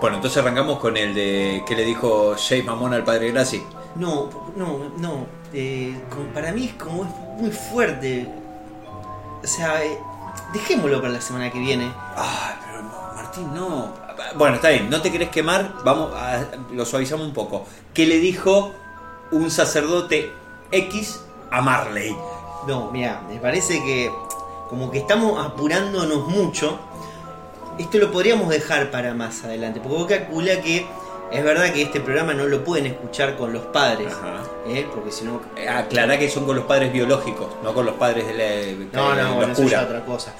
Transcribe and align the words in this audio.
Bueno, 0.00 0.16
entonces 0.16 0.42
arrancamos 0.42 0.78
con 0.80 0.96
el 0.96 1.14
de 1.14 1.62
que 1.66 1.74
le 1.74 1.84
dijo 1.84 2.34
Jay 2.36 2.62
Mamón 2.62 2.92
al 2.92 3.04
padre 3.04 3.30
Graci. 3.30 3.62
No, 3.94 4.28
no, 4.56 4.90
no. 4.98 5.26
eh, 5.52 5.96
como- 6.10 6.26
para 6.34 6.50
mí 6.52 6.66
es 6.66 6.74
como 6.74 7.04
es 7.04 7.10
muy 7.40 7.50
fuerte. 7.50 8.28
O 9.42 9.46
sea, 9.46 9.84
eh, 9.84 9.96
dejémoslo 10.52 11.00
para 11.00 11.12
la 11.14 11.20
semana 11.20 11.50
que 11.50 11.58
viene. 11.60 11.90
Ay, 12.16 12.54
pero 12.66 12.82
Martín, 13.14 13.54
no. 13.54 13.92
Bueno, 14.36 14.56
está 14.56 14.70
bien, 14.70 14.90
no 14.90 15.00
te 15.00 15.10
querés 15.12 15.28
quemar, 15.30 15.74
vamos 15.84 16.12
a, 16.14 16.44
lo 16.72 16.84
suavizamos 16.84 17.26
un 17.26 17.32
poco. 17.34 17.64
¿Qué 17.92 18.06
le 18.06 18.18
dijo 18.18 18.72
un 19.30 19.50
sacerdote 19.50 20.32
X 20.72 21.20
a 21.50 21.60
Marley? 21.60 22.16
No, 22.66 22.90
mira, 22.90 23.22
me 23.28 23.36
parece 23.38 23.82
que 23.82 24.10
como 24.68 24.90
que 24.90 24.98
estamos 24.98 25.44
apurándonos 25.44 26.26
mucho. 26.28 26.78
Esto 27.78 27.98
lo 27.98 28.12
podríamos 28.12 28.48
dejar 28.48 28.90
para 28.90 29.14
más 29.14 29.44
adelante. 29.44 29.80
Porque 29.80 29.96
vos 29.96 30.06
calcula 30.06 30.60
que 30.60 30.86
es 31.30 31.42
verdad 31.42 31.72
que 31.72 31.82
este 31.82 32.00
programa 32.00 32.34
no 32.34 32.46
lo 32.46 32.62
pueden 32.62 32.86
escuchar 32.86 33.36
con 33.36 33.52
los 33.52 33.64
padres. 33.66 34.12
Ajá. 34.12 34.42
¿eh? 34.68 34.86
Porque 34.94 35.10
si 35.10 35.24
no. 35.24 35.40
Eh, 35.56 35.68
Aclará 35.68 36.18
que 36.18 36.28
son 36.28 36.44
con 36.44 36.56
los 36.56 36.64
padres 36.64 36.92
biológicos, 36.92 37.48
no 37.62 37.74
con 37.74 37.86
los 37.86 37.96
padres 37.96 38.26
de 38.26 38.34
la, 38.34 38.86
No, 38.92 39.10
de 39.10 39.22
no, 39.22 39.28
los 39.28 39.36
bueno, 39.36 39.52
eso 39.52 39.62
es 39.62 39.74
otra 39.74 40.04
cosa. 40.04 40.34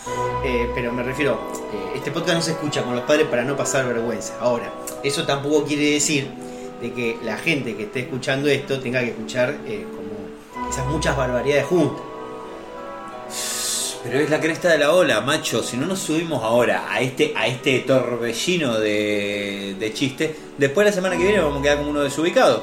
Eh, 0.44 0.70
pero 0.74 0.92
me 0.92 1.02
refiero, 1.02 1.32
eh, 1.72 1.96
este 1.96 2.10
podcast 2.10 2.36
no 2.36 2.42
se 2.42 2.52
escucha 2.52 2.82
con 2.82 2.94
los 2.94 3.04
padres 3.04 3.26
para 3.26 3.42
no 3.42 3.56
pasar 3.56 3.86
vergüenza. 3.86 4.34
Ahora, 4.40 4.70
eso 5.02 5.24
tampoco 5.24 5.64
quiere 5.64 5.90
decir 5.90 6.30
de 6.80 6.92
que 6.92 7.18
la 7.24 7.38
gente 7.38 7.76
que 7.76 7.84
esté 7.84 8.00
escuchando 8.00 8.48
esto 8.48 8.78
tenga 8.78 9.00
que 9.00 9.08
escuchar 9.08 9.56
como 9.56 10.68
esas 10.70 10.86
muchas 10.86 11.16
barbaridades 11.16 11.66
juntas. 11.66 12.13
Pero 14.04 14.20
es 14.20 14.28
la 14.28 14.38
cresta 14.38 14.68
de 14.68 14.78
la 14.78 14.92
ola, 14.92 15.22
macho. 15.22 15.62
Si 15.62 15.78
no 15.78 15.86
nos 15.86 15.98
subimos 15.98 16.42
ahora 16.44 16.92
a 16.92 17.00
este, 17.00 17.32
a 17.34 17.46
este 17.46 17.80
torbellino 17.80 18.78
de, 18.78 19.76
de 19.78 19.92
chistes, 19.94 20.30
después 20.58 20.86
la 20.86 20.92
semana 20.92 21.16
que 21.16 21.22
viene 21.24 21.40
vamos 21.40 21.60
a 21.60 21.62
quedar 21.62 21.78
como 21.78 21.90
uno 21.90 22.02
desubicado. 22.02 22.62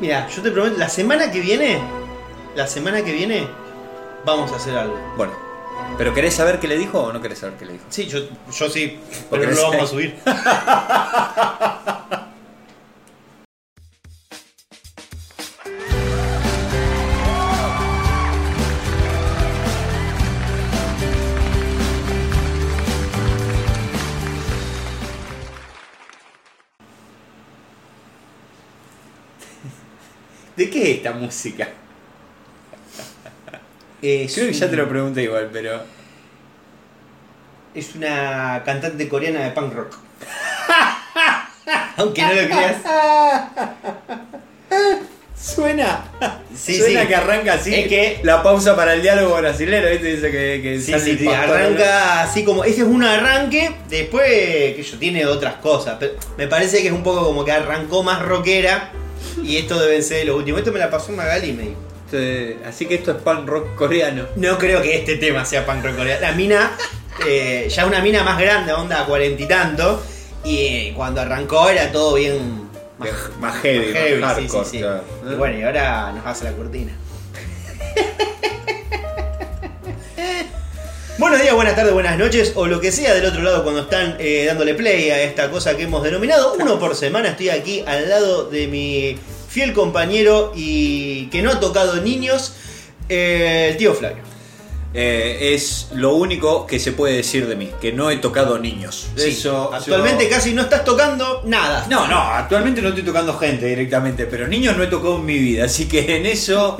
Mira, 0.00 0.28
yo 0.28 0.42
te 0.42 0.50
prometo, 0.50 0.76
la 0.78 0.88
semana 0.88 1.30
que 1.30 1.40
viene, 1.40 1.78
la 2.56 2.66
semana 2.66 3.04
que 3.04 3.12
viene, 3.12 3.46
vamos 4.24 4.50
a 4.50 4.56
hacer 4.56 4.76
algo. 4.76 4.98
Bueno, 5.16 5.32
¿pero 5.96 6.12
querés 6.12 6.34
saber 6.34 6.58
qué 6.58 6.66
le 6.66 6.76
dijo 6.76 7.00
o 7.00 7.12
no 7.12 7.22
querés 7.22 7.38
saber 7.38 7.56
qué 7.56 7.66
le 7.66 7.72
dijo? 7.74 7.84
Sí, 7.88 8.06
yo, 8.06 8.18
yo 8.50 8.68
sí, 8.68 8.98
Porque 9.28 9.46
pero 9.46 9.56
no 9.56 9.62
lo 9.62 9.70
vamos 9.70 9.84
a 9.84 9.86
subir. 9.86 10.16
¿De 30.60 30.68
qué 30.68 30.90
es 30.90 30.96
esta 30.98 31.12
música? 31.12 31.68
Eh, 34.02 34.26
Creo 34.34 34.46
que 34.46 34.52
ya 34.54 34.70
te 34.70 34.76
lo 34.76 34.88
pregunté 34.88 35.22
igual, 35.22 35.50
pero. 35.52 35.82
Es 37.74 37.94
una 37.94 38.62
cantante 38.64 39.06
coreana 39.08 39.44
de 39.44 39.50
punk 39.52 39.72
rock. 39.74 39.94
Aunque 41.96 42.22
no 42.22 42.32
lo 42.32 42.42
creas. 42.46 42.76
Suena. 45.38 46.04
Sí, 46.54 46.76
Suena 46.78 47.02
sí. 47.02 47.06
que 47.08 47.14
arranca 47.14 47.52
así. 47.54 47.74
Es 47.74 47.88
que- 47.88 48.20
La 48.22 48.42
pausa 48.42 48.74
para 48.76 48.92
el 48.94 49.00
diálogo 49.02 49.36
brasilero, 49.36 49.88
¿viste? 49.90 50.14
Dice 50.16 50.30
que, 50.30 50.60
que 50.62 50.80
Sí, 50.80 50.92
arranca 51.28 52.22
así 52.22 52.44
como. 52.44 52.64
Ese 52.64 52.82
es 52.82 52.86
un 52.86 53.02
arranque, 53.02 53.74
después 53.88 54.26
que 54.28 54.82
yo 54.82 54.98
tiene 54.98 55.24
otras 55.26 55.54
cosas. 55.56 55.96
Pero 56.00 56.14
me 56.36 56.46
parece 56.48 56.80
que 56.82 56.88
es 56.88 56.92
un 56.94 57.02
poco 57.02 57.24
como 57.24 57.44
que 57.46 57.52
arrancó 57.52 58.02
más 58.02 58.20
rockera 58.22 58.90
y 59.42 59.56
esto 59.56 59.78
deben 59.80 60.02
ser 60.02 60.26
lo 60.26 60.36
último. 60.36 60.58
Esto 60.58 60.72
me 60.72 60.78
la 60.78 60.90
pasó 60.90 61.12
Magali 61.12 61.48
y 61.48 61.52
me 61.52 61.62
dijo. 61.62 61.80
Entonces, 62.06 62.56
Así 62.66 62.86
que 62.86 62.96
esto 62.96 63.12
es 63.12 63.18
punk 63.18 63.46
rock 63.48 63.74
coreano. 63.74 64.26
No 64.36 64.58
creo 64.58 64.82
que 64.82 64.96
este 64.96 65.16
tema 65.16 65.44
sea 65.44 65.64
punk 65.64 65.84
rock 65.84 65.96
coreano. 65.96 66.20
La 66.20 66.32
mina, 66.32 66.72
eh, 67.26 67.68
ya 67.70 67.86
una 67.86 68.00
mina 68.00 68.22
más 68.22 68.38
grande, 68.38 68.72
onda 68.72 69.04
cuarenta 69.06 69.42
y 69.42 69.46
tanto. 69.46 70.02
Y 70.44 70.56
eh, 70.58 70.92
cuando 70.96 71.20
arrancó 71.20 71.68
era 71.68 71.92
todo 71.92 72.14
bien. 72.14 72.68
Más, 72.98 73.08
más 73.40 73.56
heavy, 73.62 74.20
más 74.20 74.34
hardcore. 74.34 74.64
sí, 74.64 74.70
sí. 74.72 74.78
claro. 74.78 75.02
Y 75.30 75.34
bueno, 75.34 75.58
y 75.58 75.62
ahora 75.62 76.12
nos 76.12 76.26
hace 76.26 76.44
la 76.44 76.52
cortina. 76.52 76.92
Buenos 81.20 81.42
días, 81.42 81.54
buenas 81.54 81.76
tardes, 81.76 81.92
buenas 81.92 82.18
noches, 82.18 82.52
o 82.54 82.66
lo 82.66 82.80
que 82.80 82.90
sea 82.90 83.12
del 83.14 83.26
otro 83.26 83.42
lado 83.42 83.62
cuando 83.62 83.82
están 83.82 84.16
eh, 84.18 84.44
dándole 84.46 84.72
play 84.74 85.10
a 85.10 85.20
esta 85.22 85.50
cosa 85.50 85.76
que 85.76 85.82
hemos 85.82 86.02
denominado 86.02 86.54
uno 86.58 86.78
por 86.78 86.96
semana. 86.96 87.28
Estoy 87.28 87.50
aquí 87.50 87.84
al 87.86 88.08
lado 88.08 88.44
de 88.48 88.66
mi 88.66 89.18
fiel 89.48 89.74
compañero 89.74 90.52
y 90.56 91.26
que 91.26 91.42
no 91.42 91.50
ha 91.50 91.60
tocado 91.60 92.00
niños, 92.00 92.54
eh, 93.10 93.68
el 93.70 93.76
tío 93.76 93.92
Flavio. 93.92 94.22
Eh, 94.94 95.52
es 95.54 95.88
lo 95.94 96.14
único 96.14 96.66
que 96.66 96.80
se 96.80 96.92
puede 96.92 97.16
decir 97.18 97.46
de 97.46 97.54
mí, 97.54 97.70
que 97.82 97.92
no 97.92 98.10
he 98.10 98.16
tocado 98.16 98.58
niños. 98.58 99.08
Sí, 99.14 99.28
Eso, 99.28 99.70
actualmente 99.74 100.24
yo- 100.24 100.30
casi 100.30 100.54
no 100.54 100.62
estás 100.62 100.84
tocando 100.84 101.42
nada. 101.44 101.86
No, 101.90 102.08
no, 102.08 102.18
actualmente 102.18 102.80
no 102.80 102.88
estoy 102.88 103.04
tocando 103.04 103.36
gente 103.38 103.66
directamente, 103.66 104.24
pero 104.24 104.48
niños 104.48 104.74
no 104.74 104.82
he 104.84 104.86
tocado 104.88 105.16
en 105.18 105.26
mi 105.26 105.38
vida, 105.38 105.66
así 105.66 105.86
que 105.86 106.16
en 106.16 106.24
eso 106.24 106.78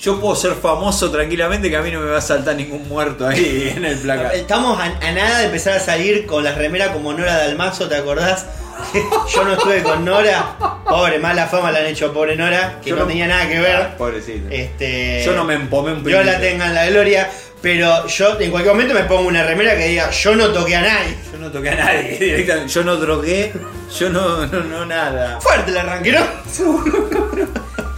yo 0.00 0.20
puedo 0.20 0.34
ser 0.36 0.52
famoso 0.54 1.10
tranquilamente 1.10 1.68
que 1.70 1.76
a 1.76 1.82
mí 1.82 1.90
no 1.90 2.00
me 2.00 2.10
va 2.10 2.18
a 2.18 2.22
saltar 2.22 2.54
ningún 2.56 2.86
muerto 2.88 3.26
ahí 3.26 3.72
en 3.76 3.84
el 3.84 3.98
placar. 3.98 4.34
Estamos 4.34 4.78
a, 4.78 4.84
a 4.84 5.12
nada 5.12 5.38
de 5.40 5.46
empezar 5.46 5.74
a 5.74 5.80
salir 5.80 6.24
con 6.26 6.44
las 6.44 6.56
remeras 6.56 6.88
como 6.90 7.12
Nora 7.12 7.36
Dalmazo, 7.38 7.88
¿te 7.88 7.96
acordás? 7.96 8.46
Yo 9.34 9.44
no 9.44 9.54
estuve 9.54 9.82
con 9.82 10.04
Nora. 10.04 10.56
Pobre, 10.88 11.18
mala 11.18 11.48
fama 11.48 11.72
le 11.72 11.80
han 11.80 11.86
hecho 11.86 12.06
a 12.06 12.12
pobre 12.12 12.36
Nora, 12.36 12.78
que 12.82 12.90
Yo 12.90 12.96
no, 12.96 13.02
no- 13.02 13.08
tenía 13.08 13.26
nada 13.26 13.48
que 13.48 13.58
ver. 13.58 13.96
Pobrecito. 13.96 14.48
Este, 14.50 15.22
Yo 15.24 15.32
no 15.34 15.44
me 15.44 15.54
empomé 15.54 15.92
un 15.94 16.04
Dios 16.04 16.24
la 16.24 16.34
poquito. 16.34 16.48
tenga 16.48 16.66
en 16.66 16.74
la 16.74 16.86
gloria. 16.86 17.28
Pero 17.60 18.06
yo 18.06 18.38
en 18.38 18.52
cualquier 18.52 18.72
momento 18.72 18.94
me 18.94 19.02
pongo 19.02 19.26
una 19.26 19.42
remera 19.42 19.76
que 19.76 19.88
diga 19.88 20.10
yo 20.12 20.36
no 20.36 20.46
toqué 20.52 20.76
a 20.76 20.80
nadie. 20.80 21.16
Yo 21.32 21.38
no 21.40 21.50
toqué 21.50 21.70
a 21.70 21.74
nadie 21.74 22.16
directamente, 22.20 22.72
yo 22.72 22.84
no 22.84 22.94
drogué, 22.94 23.52
yo 23.98 24.10
no, 24.10 24.46
no, 24.46 24.60
no 24.62 24.86
nada. 24.86 25.40
Fuerte 25.40 25.72
el 25.72 25.78
arranque, 25.78 26.12
¿no? 26.12 26.20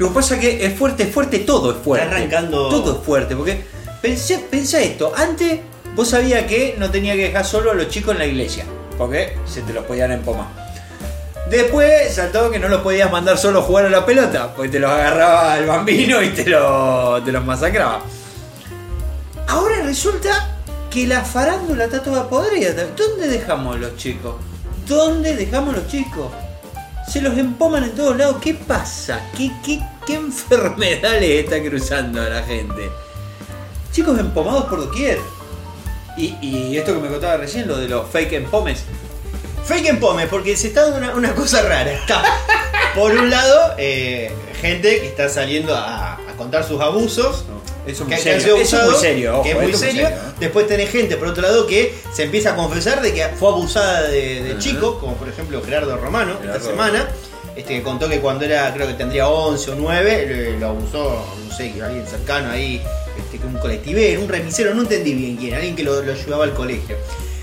Lo 0.01 0.09
que 0.09 0.15
pasa 0.15 0.35
es 0.37 0.41
que 0.41 0.65
es 0.65 0.79
fuerte, 0.79 1.03
es 1.05 1.13
fuerte, 1.13 1.39
todo 1.41 1.73
es 1.73 1.77
fuerte. 1.77 2.07
Está 2.07 2.17
arrancando- 2.17 2.71
Todo 2.71 2.99
es 2.99 3.05
fuerte, 3.07 3.37
porque 3.37 3.63
pensé, 4.01 4.39
pensá 4.51 4.81
esto, 4.81 5.13
antes 5.15 5.61
vos 5.95 6.09
sabías 6.09 6.45
que 6.45 6.75
no 6.79 6.91
tenía 6.91 7.15
que 7.15 7.25
dejar 7.25 7.45
solo 7.45 7.71
a 7.71 7.75
los 7.75 7.89
chicos 7.89 8.13
en 8.15 8.19
la 8.21 8.25
iglesia, 8.27 8.65
porque 8.97 9.37
se 9.47 9.61
te 9.61 9.75
los 9.75 9.85
podían 9.85 10.11
empomar. 10.11 10.47
Después 11.51 12.15
saltó 12.15 12.51
que 12.51 12.59
no 12.59 12.69
los 12.69 12.81
podías 12.81 13.13
mandar 13.13 13.37
solo 13.37 13.59
a 13.59 13.63
jugar 13.63 13.85
a 13.87 13.91
la 13.91 14.07
pelota, 14.07 14.55
porque 14.55 14.71
te 14.71 14.79
los 14.79 14.91
agarraba 14.91 15.59
el 15.59 15.67
bambino 15.67 16.23
y 16.23 16.31
te, 16.31 16.47
lo, 16.47 17.23
te 17.23 17.31
los 17.33 17.45
masacraba. 17.45 18.01
Ahora 19.49 19.83
resulta 19.83 20.57
que 20.91 21.07
la 21.07 21.23
farándula 21.23 21.85
está 21.85 22.03
toda 22.03 22.29
podrida. 22.29 22.73
¿Dónde 22.97 23.29
dejamos 23.29 23.79
los 23.79 23.97
chicos? 23.97 24.37
¿Dónde 24.89 25.37
dejamos 25.37 25.75
los 25.77 25.87
chicos? 25.89 26.33
Se 27.11 27.21
los 27.21 27.37
empoman 27.37 27.83
en 27.83 27.95
todos 27.97 28.17
lados. 28.17 28.37
¿Qué 28.41 28.55
pasa? 28.55 29.21
¿Qué, 29.37 29.51
qué, 29.65 29.81
qué 30.07 30.15
enfermedad 30.27 31.19
le 31.19 31.41
está 31.41 31.61
cruzando 31.61 32.23
a 32.23 32.29
la 32.29 32.43
gente? 32.43 32.89
Chicos 33.93 34.19
empomados 34.19 34.67
por 34.67 34.79
doquier. 34.79 35.19
Y, 36.17 36.37
y 36.41 36.77
esto 36.77 36.95
que 36.95 37.01
me 37.01 37.09
contaba 37.09 37.37
recién, 37.37 37.67
lo 37.67 37.79
de 37.79 37.89
los 37.89 38.09
fake 38.11 38.35
empomes. 38.35 38.85
Fake 39.65 39.87
empome, 39.87 40.27
porque 40.27 40.57
se 40.57 40.69
está 40.69 40.83
dando 40.83 40.99
una, 40.99 41.15
una 41.15 41.35
cosa 41.35 41.63
rara. 41.63 41.93
Está, 41.93 42.23
por 42.95 43.11
un 43.13 43.29
lado, 43.31 43.75
eh, 43.79 44.33
gente 44.61 45.01
que 45.01 45.07
está 45.07 45.29
saliendo 45.29 45.75
a 45.75 46.19
contar 46.37 46.65
sus 46.65 46.81
abusos. 46.81 47.45
Eso 47.87 48.05
es 48.05 48.09
que- 48.09 48.15
muy 48.15 48.23
que 48.23 48.31
han 48.31 48.41
serio. 48.41 48.41
sido 48.43 48.57
Eso 48.59 48.77
es 48.83 48.85
muy 48.91 48.95
serio. 49.01 49.33
ojo, 49.35 49.43
que 49.43 49.51
es 49.51 49.57
muy 49.61 49.75
serio. 49.75 50.09
¿eh? 50.09 50.15
Después 50.39 50.67
tenés 50.67 50.91
gente, 50.91 51.17
por 51.17 51.29
otro 51.29 51.43
lado, 51.43 51.67
que 51.67 51.95
se 52.13 52.25
empieza 52.25 52.53
a 52.53 52.57
confesar 52.57 53.01
de 53.03 53.13
que 53.15 53.27
fue 53.39 53.49
abusada 53.49 54.03
de, 54.09 54.43
de 54.43 54.51
Ajá. 54.53 54.59
chico, 54.61 54.99
como 54.99 55.15
por 55.17 55.29
ejemplo 55.29 55.63
Gerardo 55.63 55.97
Romano, 55.97 56.39
esta 56.45 56.61
semana. 56.61 57.09
Este 57.57 57.75
que 57.75 57.83
contó 57.83 58.09
que 58.09 58.21
cuando 58.21 58.45
era, 58.45 58.73
creo 58.73 58.87
que 58.87 58.95
tendría 58.95 59.29
11 59.29 59.73
o 59.73 59.75
9, 59.75 60.53
lo, 60.53 60.59
lo 60.61 60.67
abusó, 60.69 61.27
no 61.49 61.55
sé, 61.57 61.73
alguien 61.83 62.07
cercano 62.07 62.51
ahí, 62.53 62.81
este, 63.19 63.45
un 63.45 63.55
colectivero, 63.59 64.21
un 64.23 64.29
remisero, 64.29 64.73
no 64.73 64.83
entendí 64.83 65.13
bien 65.15 65.37
quién, 65.37 65.55
alguien 65.55 65.75
que 65.75 65.83
lo, 65.83 66.01
lo 66.01 66.15
llevaba 66.15 66.45
al 66.45 66.55
colegio. 66.55 66.97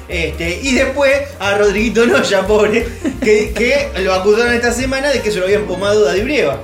Este, 0.07 0.61
y 0.63 0.73
después 0.73 1.11
a 1.39 1.57
Rodriguito 1.57 2.05
Noya, 2.05 2.47
pobre, 2.47 2.87
que, 3.21 3.51
que 3.53 3.89
lo 4.01 4.13
acusaron 4.13 4.53
esta 4.53 4.71
semana 4.71 5.09
de 5.09 5.21
que 5.21 5.29
se 5.29 5.39
lo 5.39 5.45
habían 5.45 5.63
pomado 5.65 6.05
Daddy 6.05 6.21
Brieva. 6.21 6.61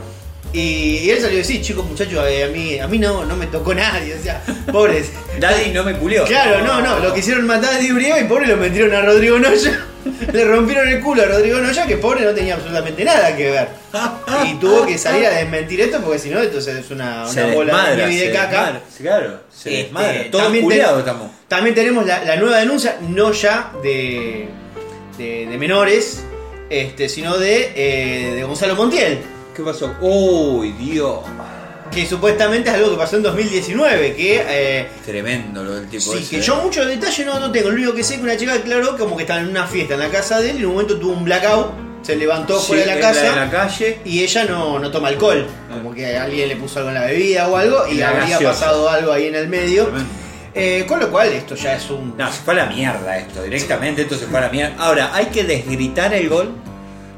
Y, 0.53 1.09
él 1.09 1.17
salió 1.19 1.37
a 1.37 1.41
decir, 1.41 1.61
chicos, 1.61 1.83
muchachos, 1.85 2.23
eh, 2.27 2.43
a 2.43 2.47
mí, 2.47 2.79
a 2.79 2.87
mí 2.87 2.99
no, 2.99 3.25
no 3.25 3.35
me 3.35 3.47
tocó 3.47 3.73
nadie, 3.73 4.13
o 4.13 4.21
sea, 4.21 4.43
pobres. 4.71 5.11
Daddy 5.39 5.71
no 5.71 5.83
me 5.83 5.95
culió. 5.97 6.25
Claro, 6.25 6.63
no, 6.63 6.79
no, 6.79 6.99
lo 6.99 7.13
quisieron 7.13 7.47
matar 7.47 7.73
a 7.73 7.77
Di 7.79 7.91
Brieva 7.91 8.19
y 8.19 8.25
pobre 8.25 8.45
lo 8.47 8.57
metieron 8.57 8.93
a 8.93 9.01
Rodrigo 9.01 9.39
Noya. 9.39 9.85
Le 10.33 10.45
rompieron 10.45 10.87
el 10.89 10.99
culo 11.01 11.23
a 11.23 11.25
Rodrigo 11.25 11.59
Noya, 11.59 11.87
que 11.87 11.97
pobre 11.97 12.21
no 12.25 12.31
tenía 12.33 12.55
absolutamente 12.55 13.03
nada 13.03 13.35
que 13.35 13.49
ver. 13.49 13.67
Y 14.45 14.55
tuvo 14.55 14.85
que 14.85 14.97
salir 14.97 15.25
a 15.25 15.29
desmentir 15.31 15.81
esto 15.81 16.01
porque 16.01 16.19
si 16.19 16.29
no, 16.29 16.39
entonces 16.41 16.75
es 16.75 16.91
una, 16.91 17.25
una 17.27 17.47
bola 17.47 17.95
de 17.95 18.07
de 18.07 18.31
caca. 18.31 18.81
Claro, 18.97 19.39
se 19.49 19.69
Este, 19.69 19.83
desmadra. 19.85 20.25
Todos 20.29 20.43
también 20.43 20.67
ten- 20.67 20.81
estamos. 20.99 21.31
También 21.47 21.75
tenemos 21.75 22.05
la, 22.05 22.23
la 22.25 22.35
nueva 22.35 22.57
denuncia, 22.57 22.97
no 23.01 23.31
ya 23.31 23.71
de, 23.81 24.47
de, 25.17 25.47
de 25.47 25.57
menores, 25.57 26.23
este, 26.69 27.07
sino 27.09 27.37
de, 27.37 27.71
eh, 27.75 28.33
de 28.35 28.43
Gonzalo 28.43 28.75
Montiel. 28.75 29.19
¿Qué 29.55 29.61
pasó? 29.63 29.93
Uy, 30.01 30.71
Dios. 30.73 31.19
Que 31.91 32.07
supuestamente 32.07 32.69
es 32.69 32.75
algo 32.75 32.89
que 32.91 32.97
pasó 32.97 33.17
en 33.17 33.23
2019, 33.23 34.15
que... 34.15 34.43
eh, 34.47 34.87
Tremendo 35.05 35.63
lo 35.63 35.75
del 35.75 35.87
tipo 35.87 36.11
Sí, 36.11 36.19
ese. 36.23 36.37
que 36.37 36.41
yo 36.41 36.55
mucho 36.55 36.83
detalle 36.85 37.23
no, 37.25 37.39
no 37.39 37.51
tengo. 37.51 37.69
Lo 37.69 37.75
único 37.75 37.93
que 37.93 38.03
sé 38.03 38.15
es 38.15 38.19
que 38.19 38.23
una 38.25 38.35
chica 38.35 38.53
declaró 38.53 38.97
como 38.97 39.15
que 39.15 39.23
estaba 39.23 39.41
en 39.41 39.49
una 39.49 39.67
fiesta 39.67 39.93
en 39.93 39.99
la 39.99 40.09
casa 40.09 40.39
de 40.39 40.49
él 40.51 40.55
y 40.55 40.59
en 40.61 40.65
un 40.65 40.71
momento 40.73 40.97
tuvo 40.99 41.13
un 41.13 41.23
blackout, 41.23 41.71
se 42.01 42.15
levantó 42.15 42.59
Sí, 42.59 42.67
fuera 42.69 42.81
de 42.95 42.95
la 42.95 42.99
casa 42.99 43.27
en 43.27 43.35
la 43.35 43.49
calle. 43.51 43.99
y 44.05 44.23
ella 44.23 44.45
no, 44.45 44.79
no 44.79 44.89
toma 44.89 45.09
alcohol. 45.09 45.45
Como 45.71 45.93
que 45.93 46.17
alguien 46.17 46.49
le 46.49 46.55
puso 46.55 46.79
algo 46.79 46.89
en 46.89 46.95
la 46.95 47.05
bebida 47.05 47.47
o 47.47 47.55
algo 47.57 47.87
y 47.87 47.95
La 47.95 48.09
habría 48.09 48.39
pasado 48.39 48.89
algo 48.89 49.11
ahí 49.11 49.27
en 49.27 49.35
el 49.35 49.47
medio. 49.47 49.87
Eh, 50.55 50.85
con 50.87 50.99
lo 50.99 51.09
cual 51.11 51.29
esto 51.29 51.53
ya 51.55 51.75
es 51.75 51.89
un... 51.91 52.15
No, 52.17 52.31
se 52.31 52.39
fue 52.41 52.53
a 52.55 52.57
la 52.57 52.65
mierda 52.67 53.17
esto, 53.17 53.41
directamente 53.43 54.03
esto 54.03 54.15
se 54.17 54.25
fue 54.25 54.39
a 54.39 54.41
la 54.43 54.49
mierda. 54.49 54.75
Ahora, 54.79 55.11
hay 55.13 55.27
que 55.27 55.43
desgritar 55.43 56.11
el 56.13 56.27
gol. 56.29 56.51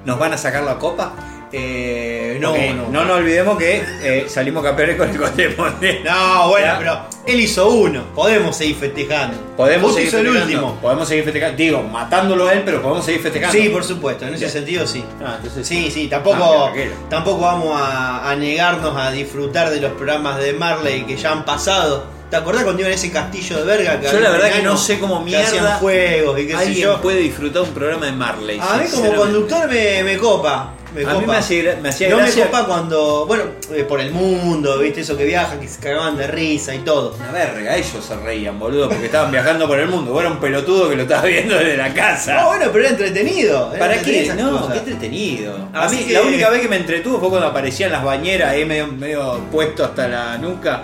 ¿Nos 0.06 0.20
van 0.20 0.34
a 0.34 0.38
sacar 0.38 0.64
la 0.64 0.78
copa? 0.78 1.14
Eh, 1.52 2.25
no, 2.40 2.50
Porque 2.52 2.74
no, 2.74 2.90
no 2.90 3.06
nos 3.06 3.18
olvidemos 3.18 3.58
que 3.58 3.84
eh, 4.02 4.26
salimos 4.28 4.64
campeones 4.64 4.98
con 4.98 5.10
el 5.10 5.56
Montiel. 5.58 6.04
No, 6.04 6.50
bueno, 6.50 6.66
Ya. 6.68 6.78
pero 6.78 7.00
él 7.28 7.40
hizo 7.42 7.70
uno. 7.70 8.04
Podemos 8.16 8.56
seguir 8.56 8.76
festejando. 8.76 9.38
Podemos 9.58 9.94
seguir 9.94 10.08
hizo 10.10 10.20
el 10.20 10.26
festejando. 10.28 10.56
último. 10.58 10.82
Podemos 10.82 11.08
seguir 11.08 11.24
festejando. 11.24 11.58
Digo, 11.58 11.84
matándolo 11.84 12.48
a 12.48 12.54
él, 12.54 12.62
pero 12.66 12.82
podemos 12.82 13.06
seguir 13.06 13.22
festejando. 13.22 13.58
Sí, 13.58 13.70
por 13.70 13.84
supuesto, 13.84 14.26
en 14.28 14.34
ese 14.36 14.46
Ya. 14.46 14.50
sentido 14.52 14.88
sí. 14.88 15.04
Ah, 15.24 15.36
entonces 15.38 15.68
Sí, 15.68 15.90
sí, 15.92 16.06
Ah, 16.08 16.10
tampoco, 16.16 16.64
tranquilo. 16.74 16.96
tampoco 17.10 17.42
vamos 17.42 17.82
a, 17.82 18.30
a 18.30 18.36
negarnos 18.36 18.96
a 18.98 19.12
disfrutar 19.12 19.70
de 19.70 19.82
los 19.82 19.92
programas 19.94 20.38
de 20.40 20.54
Marley 20.54 21.04
que 21.06 21.16
ya 21.18 21.32
han 21.32 21.46
pasado. 21.46 22.16
¿Te 22.30 22.38
acordás 22.38 22.64
cuando 22.64 22.82
iban 22.82 22.92
a 22.92 22.96
ese 22.96 23.12
castillo 23.12 23.58
de 23.58 23.64
verga? 23.64 24.02
Yo 24.02 24.20
la 24.20 24.32
verdad 24.32 24.52
que 24.52 24.64
no 24.64 24.76
sé 24.78 25.00
cómo 25.00 25.22
mierda 25.22 25.46
hacían 25.48 25.66
juegos 25.78 26.40
y 26.40 26.48
qué 26.48 26.52
sé 26.54 26.58
Alguien 26.58 26.84
yo. 26.88 27.02
puede 27.02 27.20
disfrutar 27.20 27.62
un 27.62 27.70
programa 27.70 28.08
de 28.08 28.12
Marley. 28.14 28.60
A 28.60 28.78
mí 28.78 28.86
como 28.92 29.14
conductor 29.16 29.68
me, 29.70 30.04
me 30.04 30.18
copa. 30.18 30.74
Me 30.96 31.02
A 31.02 31.10
copa. 31.10 31.20
mí 31.20 31.28
me 31.28 31.36
hacía, 31.38 31.78
me 31.82 31.90
hacía 31.90 32.10
no 32.10 32.18
gracia. 32.18 32.46
me 32.46 32.52
copa 32.52 32.66
cuando, 32.66 33.26
bueno, 33.26 33.44
eh, 33.74 33.84
por 33.84 34.00
el 34.00 34.12
mundo, 34.12 34.80
viste, 34.80 35.02
eso 35.02 35.18
que 35.18 35.26
viajan, 35.26 35.60
que 35.60 35.68
se 35.68 35.80
cagaban 35.80 36.16
de 36.18 36.26
risa 36.28 36.74
y 36.74 36.80
todo. 36.80 37.16
Una 37.20 37.32
verga, 37.32 37.76
ellos 37.76 38.04
se 38.08 38.16
reían, 38.16 38.58
boludo, 38.58 38.88
porque 38.88 39.06
estaban 39.08 39.30
viajando 39.32 39.68
por 39.68 39.78
el 39.80 39.88
mundo. 39.90 40.12
Vos 40.14 40.22
eras 40.22 40.34
un 40.34 40.40
pelotudo 40.40 40.90
que 40.90 40.96
lo 40.96 41.02
estabas 41.04 41.26
viendo 41.26 41.56
desde 41.56 41.76
la 41.76 41.94
casa. 41.94 42.36
No, 42.42 42.48
bueno, 42.48 42.66
pero 42.72 42.80
era 42.80 42.90
entretenido. 42.92 43.72
era 43.76 43.80
¿Para 43.80 44.02
qué? 44.02 44.34
No, 44.38 44.52
cosas. 44.52 44.72
qué 44.74 44.78
entretenido. 44.80 45.70
A 45.74 45.84
Así 45.84 45.98
mí 45.98 46.04
que- 46.06 46.14
la 46.14 46.22
única 46.22 46.50
vez 46.50 46.62
que 46.62 46.70
me 46.70 46.78
entretuvo 46.78 47.20
fue 47.20 47.30
cuando 47.30 47.48
aparecían 47.48 47.92
las 47.92 48.04
bañeras 48.04 48.52
ahí 48.52 48.64
medio, 48.66 48.88
medio 48.88 49.40
puesto 49.52 49.84
hasta 49.84 50.08
la 50.08 50.38
nuca, 50.38 50.84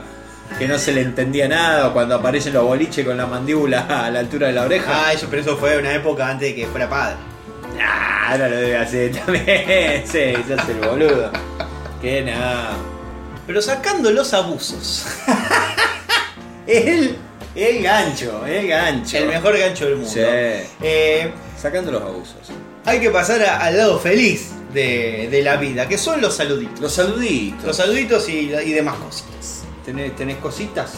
que 0.60 0.68
no 0.68 0.78
se 0.78 0.92
le 0.92 1.00
entendía 1.02 1.48
nada, 1.48 1.88
o 1.88 1.94
cuando 1.94 2.16
aparecen 2.16 2.52
los 2.52 2.64
boliches 2.66 3.06
con 3.06 3.16
la 3.16 3.26
mandíbula 3.28 3.86
a 4.06 4.10
la 4.12 4.20
altura 4.20 4.48
de 4.48 4.54
la 4.54 4.64
oreja. 4.64 5.06
Ah, 5.08 5.14
eso, 5.14 5.28
pero 5.30 5.42
eso 5.42 5.56
fue 5.56 5.78
una 5.78 5.94
época 5.94 6.28
antes 6.28 6.50
de 6.50 6.56
que 6.56 6.68
fuera 6.68 6.90
padre. 6.90 7.16
Ah, 7.80 8.32
ahora 8.32 8.48
lo 8.50 8.56
debe 8.58 8.78
hacer 8.78 9.12
también. 9.26 10.04
Sí, 10.06 10.34
se 10.48 10.54
hace 10.58 10.72
el 10.72 10.80
boludo. 10.80 11.32
Que 12.02 12.22
nada. 12.24 12.72
Pero 13.48 13.62
sacando 13.62 14.12
los 14.12 14.34
abusos. 14.34 15.06
El, 16.68 17.18
el 17.56 17.84
gancho, 17.84 18.46
el 18.46 18.68
gancho. 18.68 19.18
El 19.18 19.28
mejor 19.28 19.58
gancho 19.58 19.86
del 19.86 19.96
mundo. 19.96 20.10
Sí. 20.10 20.20
Eh, 20.82 21.32
Sacando 21.60 21.92
los 21.92 22.02
abusos. 22.02 22.36
hay 22.86 23.00
que 23.00 23.10
pasar 23.10 23.44
a- 23.44 23.58
al 23.60 23.78
lado 23.78 24.00
feliz 24.00 24.50
de, 24.74 25.28
de 25.30 25.42
la 25.44 25.58
vida, 25.58 25.88
que 25.88 25.98
son 25.98 26.22
los 26.22 26.36
saluditos. 26.36 26.80
Los 26.80 26.94
saluditos. 26.94 27.64
Los 27.66 27.76
saluditos 27.78 28.30
y, 28.30 28.52
y 28.54 28.74
demás 28.74 28.96
cositas. 28.96 29.64
¿Tenés, 29.86 30.16
tenés 30.16 30.38
cositas? 30.38 30.92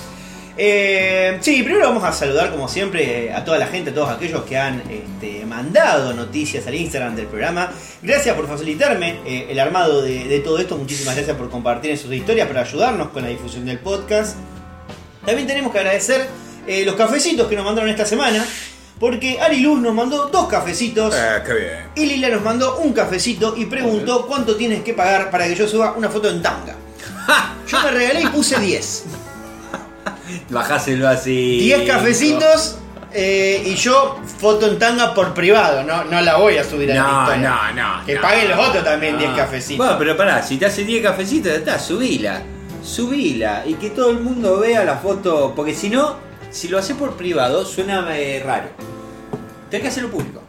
Eh, 0.56 1.40
sí, 1.42 1.64
primero 1.64 1.88
vamos 1.88 2.04
a 2.04 2.12
saludar 2.12 2.52
como 2.52 2.68
siempre 2.68 3.34
a 3.34 3.44
toda 3.44 3.58
la 3.58 3.68
gente, 3.68 3.90
a 3.90 3.94
todos 3.94 4.10
aquellos 4.10 4.44
que 4.44 4.58
han 4.58 4.84
este, 4.90 5.46
mandado 5.46 6.14
noticias 6.14 6.68
al 6.68 6.76
Instagram 6.76 7.16
del 7.16 7.26
programa. 7.26 7.72
Gracias 8.02 8.36
por 8.36 8.48
facilitarme 8.48 9.20
eh, 9.26 9.48
el 9.50 9.60
armado 9.60 10.02
de, 10.02 10.26
de 10.26 10.40
todo 10.40 10.60
esto. 10.60 10.78
Muchísimas 10.78 11.16
gracias 11.16 11.36
por 11.36 11.50
compartir 11.50 11.92
en 11.92 11.98
sus 11.98 12.14
historias, 12.14 12.48
para 12.48 12.62
ayudarnos 12.62 13.10
con 13.10 13.24
la 13.24 13.30
difusión 13.30 13.66
del 13.66 13.80
podcast. 13.80 14.38
También 15.26 15.48
tenemos 15.48 15.72
que 15.72 15.80
agradecer 15.80 16.28
eh, 16.68 16.86
los 16.86 16.96
cafecitos 16.96 17.48
que 17.48 17.56
nos 17.56 17.66
mandaron 17.66 17.90
esta 17.90 18.06
semana. 18.06 18.46
Porque 19.00 19.42
Ari 19.42 19.60
Luz 19.60 19.82
nos 19.82 19.94
mandó 19.94 20.28
dos 20.28 20.48
cafecitos. 20.48 21.14
qué 21.46 21.54
bien. 21.54 21.78
Y 21.96 22.06
Lila 22.06 22.30
nos 22.30 22.44
mandó 22.44 22.78
un 22.78 22.94
cafecito 22.94 23.56
y 23.58 23.66
preguntó 23.66 24.28
cuánto 24.28 24.56
tienes 24.56 24.84
que 24.84 24.94
pagar 24.94 25.30
para 25.30 25.48
que 25.48 25.56
yo 25.56 25.68
suba 25.68 25.94
una 25.98 26.10
foto 26.10 26.30
en 26.30 26.42
tanga. 26.42 26.76
Yo 27.68 27.82
me 27.82 27.92
regalé 27.92 28.22
y 28.22 28.28
puse 28.28 28.60
10. 28.60 29.06
Bajáselo 30.50 31.08
así. 31.08 31.60
10 31.60 31.88
cafecitos 31.88 32.78
eh, 33.14 33.62
y 33.66 33.76
yo 33.76 34.20
foto 34.40 34.68
en 34.68 34.80
tanga 34.80 35.14
por 35.14 35.34
privado. 35.34 35.84
No, 35.84 36.04
no 36.04 36.22
la 36.22 36.38
voy 36.38 36.58
a 36.58 36.64
subir 36.64 36.92
a 36.92 36.96
la 36.96 37.02
No, 37.04 37.22
historia. 37.24 37.50
no, 37.50 37.74
no. 38.00 38.06
Que 38.06 38.16
no. 38.16 38.22
paguen 38.22 38.50
los 38.50 38.68
otros 38.68 38.84
también 38.84 39.14
No. 39.14 39.20
10 39.20 39.32
cafecitos. 39.36 39.78
Bueno, 39.78 40.00
pero 40.00 40.18
pará, 40.18 40.42
si 40.44 40.58
te 40.58 40.66
hace 40.66 40.84
10 40.84 41.04
cafecitos, 41.04 41.52
ya 41.52 41.58
está, 41.58 41.80
subila. 41.80 42.42
Subila. 42.84 43.64
Y 43.66 43.76
que 43.76 43.90
todo 43.92 44.12
el 44.12 44.20
mundo 44.20 44.60
vea 44.60 44.84
la 44.84 44.98
foto. 44.98 45.54
Porque 45.56 45.74
si 45.74 45.90
no, 45.90 46.16
si 46.52 46.68
lo 46.68 46.78
haces 46.78 46.96
por 46.96 47.16
privado, 47.16 47.66
suena 47.66 48.06
eh, 48.18 48.42
raro. 48.46 48.70
Tenés 49.70 49.82
que 49.84 49.88
hacerlo 49.90 50.12
público. 50.12 50.43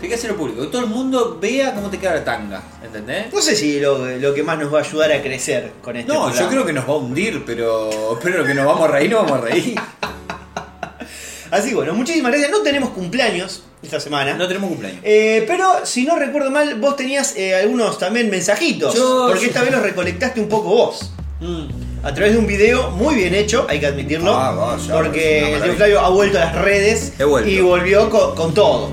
Tenés 0.00 0.08
que 0.08 0.14
hacerlo 0.14 0.36
público. 0.36 0.62
Que 0.62 0.68
todo 0.68 0.80
el 0.82 0.86
mundo 0.88 1.38
vea 1.40 1.74
cómo 1.74 1.90
te 1.90 1.98
queda 1.98 2.14
la 2.14 2.24
tanga. 2.24 2.62
¿Entendés? 2.82 3.32
No 3.32 3.42
sé 3.42 3.54
si 3.54 3.78
lo, 3.80 3.98
lo 4.18 4.32
que 4.34 4.42
más 4.42 4.58
nos 4.58 4.72
va 4.72 4.78
a 4.78 4.82
ayudar 4.82 5.12
a 5.12 5.20
crecer 5.20 5.72
con 5.82 5.94
este 5.96 6.10
No, 6.10 6.20
programa. 6.24 6.40
yo 6.42 6.48
creo 6.50 6.64
que 6.66 6.72
nos 6.72 6.88
va 6.88 6.92
a 6.94 6.96
hundir, 6.96 7.42
pero. 7.44 8.18
Pero 8.22 8.44
que 8.44 8.54
nos 8.54 8.64
vamos 8.64 8.88
a 8.88 8.92
reír, 8.92 9.10
nos 9.10 9.22
vamos 9.24 9.38
a 9.38 9.40
reír. 9.50 9.74
Así 11.50 11.70
que 11.70 11.74
bueno, 11.74 11.94
muchísimas 11.94 12.30
gracias. 12.30 12.50
No 12.50 12.60
tenemos 12.62 12.90
cumpleaños 12.90 13.64
esta 13.82 13.98
semana. 13.98 14.34
No 14.34 14.46
tenemos 14.46 14.68
cumpleaños. 14.70 15.00
Eh, 15.04 15.44
pero 15.48 15.84
si 15.84 16.04
no 16.04 16.16
recuerdo 16.16 16.50
mal, 16.50 16.76
vos 16.76 16.94
tenías 16.96 17.36
eh, 17.36 17.56
algunos 17.56 17.98
también 17.98 18.30
mensajitos. 18.30 18.94
Yo- 18.94 19.26
porque 19.28 19.46
esta 19.46 19.62
vez 19.62 19.72
los 19.72 19.82
recolectaste 19.82 20.40
un 20.40 20.48
poco 20.48 20.68
vos. 20.68 21.12
Mm. 21.40 21.66
A 22.04 22.14
través 22.14 22.32
de 22.32 22.38
un 22.38 22.46
video 22.46 22.90
muy 22.92 23.14
bien 23.16 23.34
hecho, 23.34 23.66
hay 23.68 23.78
que 23.80 23.86
admitirlo. 23.86 24.32
Ah, 24.34 24.52
vaya, 24.52 24.94
porque 24.94 25.54
el 25.54 25.72
Flavio 25.74 26.00
ha 26.00 26.08
vuelto 26.08 26.38
a 26.38 26.46
las 26.46 26.54
redes 26.54 27.12
y 27.46 27.60
volvió 27.60 28.08
con, 28.08 28.34
con 28.34 28.54
todo. 28.54 28.90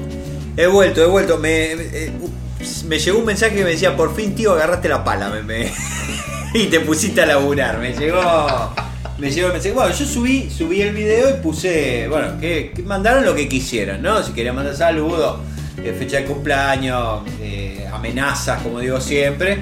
He 0.57 0.65
vuelto, 0.65 1.04
he 1.04 1.06
vuelto. 1.06 1.38
Me, 1.38 1.74
eh, 1.74 2.12
me 2.88 2.98
llegó 2.98 3.19
un 3.19 3.25
mensaje 3.25 3.56
que 3.56 3.63
me 3.63 3.69
decía, 3.69 3.95
por 3.95 4.15
fin 4.15 4.33
tío, 4.33 4.54
agarraste 4.54 4.89
la 4.89 5.04
pala. 5.04 5.31
Y 6.54 6.68
te 6.68 6.80
pusiste 6.80 7.21
a 7.21 7.25
laburar. 7.27 7.77
Me 7.77 7.94
llegó. 7.94 8.74
Me 9.19 9.30
llegó 9.30 9.48
el 9.48 9.54
mensaje. 9.54 9.75
Bueno, 9.75 9.94
yo 9.94 10.06
subí, 10.06 10.50
subí 10.50 10.81
el 10.81 10.95
video 10.95 11.30
y 11.30 11.33
puse. 11.42 12.07
Bueno, 12.07 12.39
que 12.39 12.74
mandaron 12.86 13.26
lo 13.26 13.35
que 13.35 13.47
quisieran, 13.47 14.02
¿no? 14.02 14.23
Si 14.23 14.31
querían 14.31 14.56
mandar 14.56 14.76
saludos, 14.76 15.42
eh, 15.83 15.95
fecha 15.97 16.18
de 16.18 16.26
cumpleaños, 16.26 17.21
eh, 17.40 17.87
amenazas, 17.94 18.61
como 18.64 18.80
digo 18.80 18.99
siempre. 18.99 19.59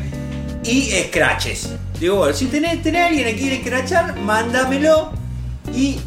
Y 0.64 0.92
scratches. 1.08 1.70
Digo, 2.00 2.18
bueno, 2.18 2.34
si 2.34 2.46
tenés, 2.46 2.82
tenés 2.82 3.08
alguien 3.08 3.26
que 3.26 3.36
quiere 3.36 3.62
scratchar, 3.62 4.16
mándamelo. 4.18 5.12
Y 5.74 5.98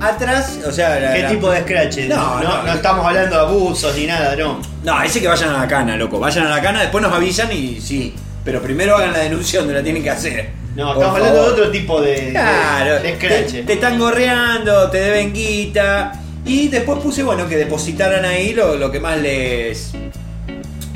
atrás, 0.00 0.58
o 0.66 0.72
sea. 0.72 1.00
la- 1.00 1.12
¿Qué 1.14 1.22
la- 1.22 1.28
tipo 1.30 1.50
de 1.50 1.60
scratches? 1.62 2.08
No, 2.08 2.40
no, 2.42 2.62
no 2.62 2.72
estamos 2.72 3.04
hablando 3.06 3.36
de 3.36 3.42
abusos 3.42 3.94
ni 3.96 4.06
nada, 4.06 4.34
no. 4.36 4.60
no, 4.84 5.02
ese 5.02 5.20
que 5.20 5.28
vayan 5.28 5.50
a 5.50 5.58
la 5.60 5.68
cana, 5.68 5.96
loco. 5.96 6.18
Vayan 6.18 6.46
a 6.46 6.50
la 6.50 6.62
cana, 6.62 6.80
después 6.82 7.02
nos 7.02 7.12
avisan 7.12 7.50
y 7.52 7.80
sí. 7.80 8.14
Pero 8.44 8.62
primero 8.62 8.96
hagan 8.96 9.12
la 9.12 9.18
denuncia 9.20 9.58
donde 9.58 9.74
la 9.74 9.82
tienen 9.82 10.02
que 10.02 10.10
hacer. 10.10 10.50
No, 10.76 10.94
Por 10.94 11.02
estamos 11.02 11.18
hablando 11.20 11.42
de 11.42 11.50
otro 11.52 11.70
tipo 11.70 12.00
de, 12.00 12.30
Claro, 12.30 12.94
de, 12.96 13.00
de 13.00 13.12
te, 13.12 13.16
scratches. 13.16 13.66
te 13.66 13.72
están 13.72 13.98
gorreando, 13.98 14.88
te 14.90 14.98
deben 15.00 15.32
guita. 15.32 16.12
Y 16.44 16.68
después 16.68 17.00
puse, 17.00 17.24
bueno, 17.24 17.48
que 17.48 17.56
depositaran 17.56 18.24
ahí 18.24 18.52
lo, 18.54 18.76
lo 18.76 18.92
que 18.92 19.00
más 19.00 19.18
les. 19.18 19.92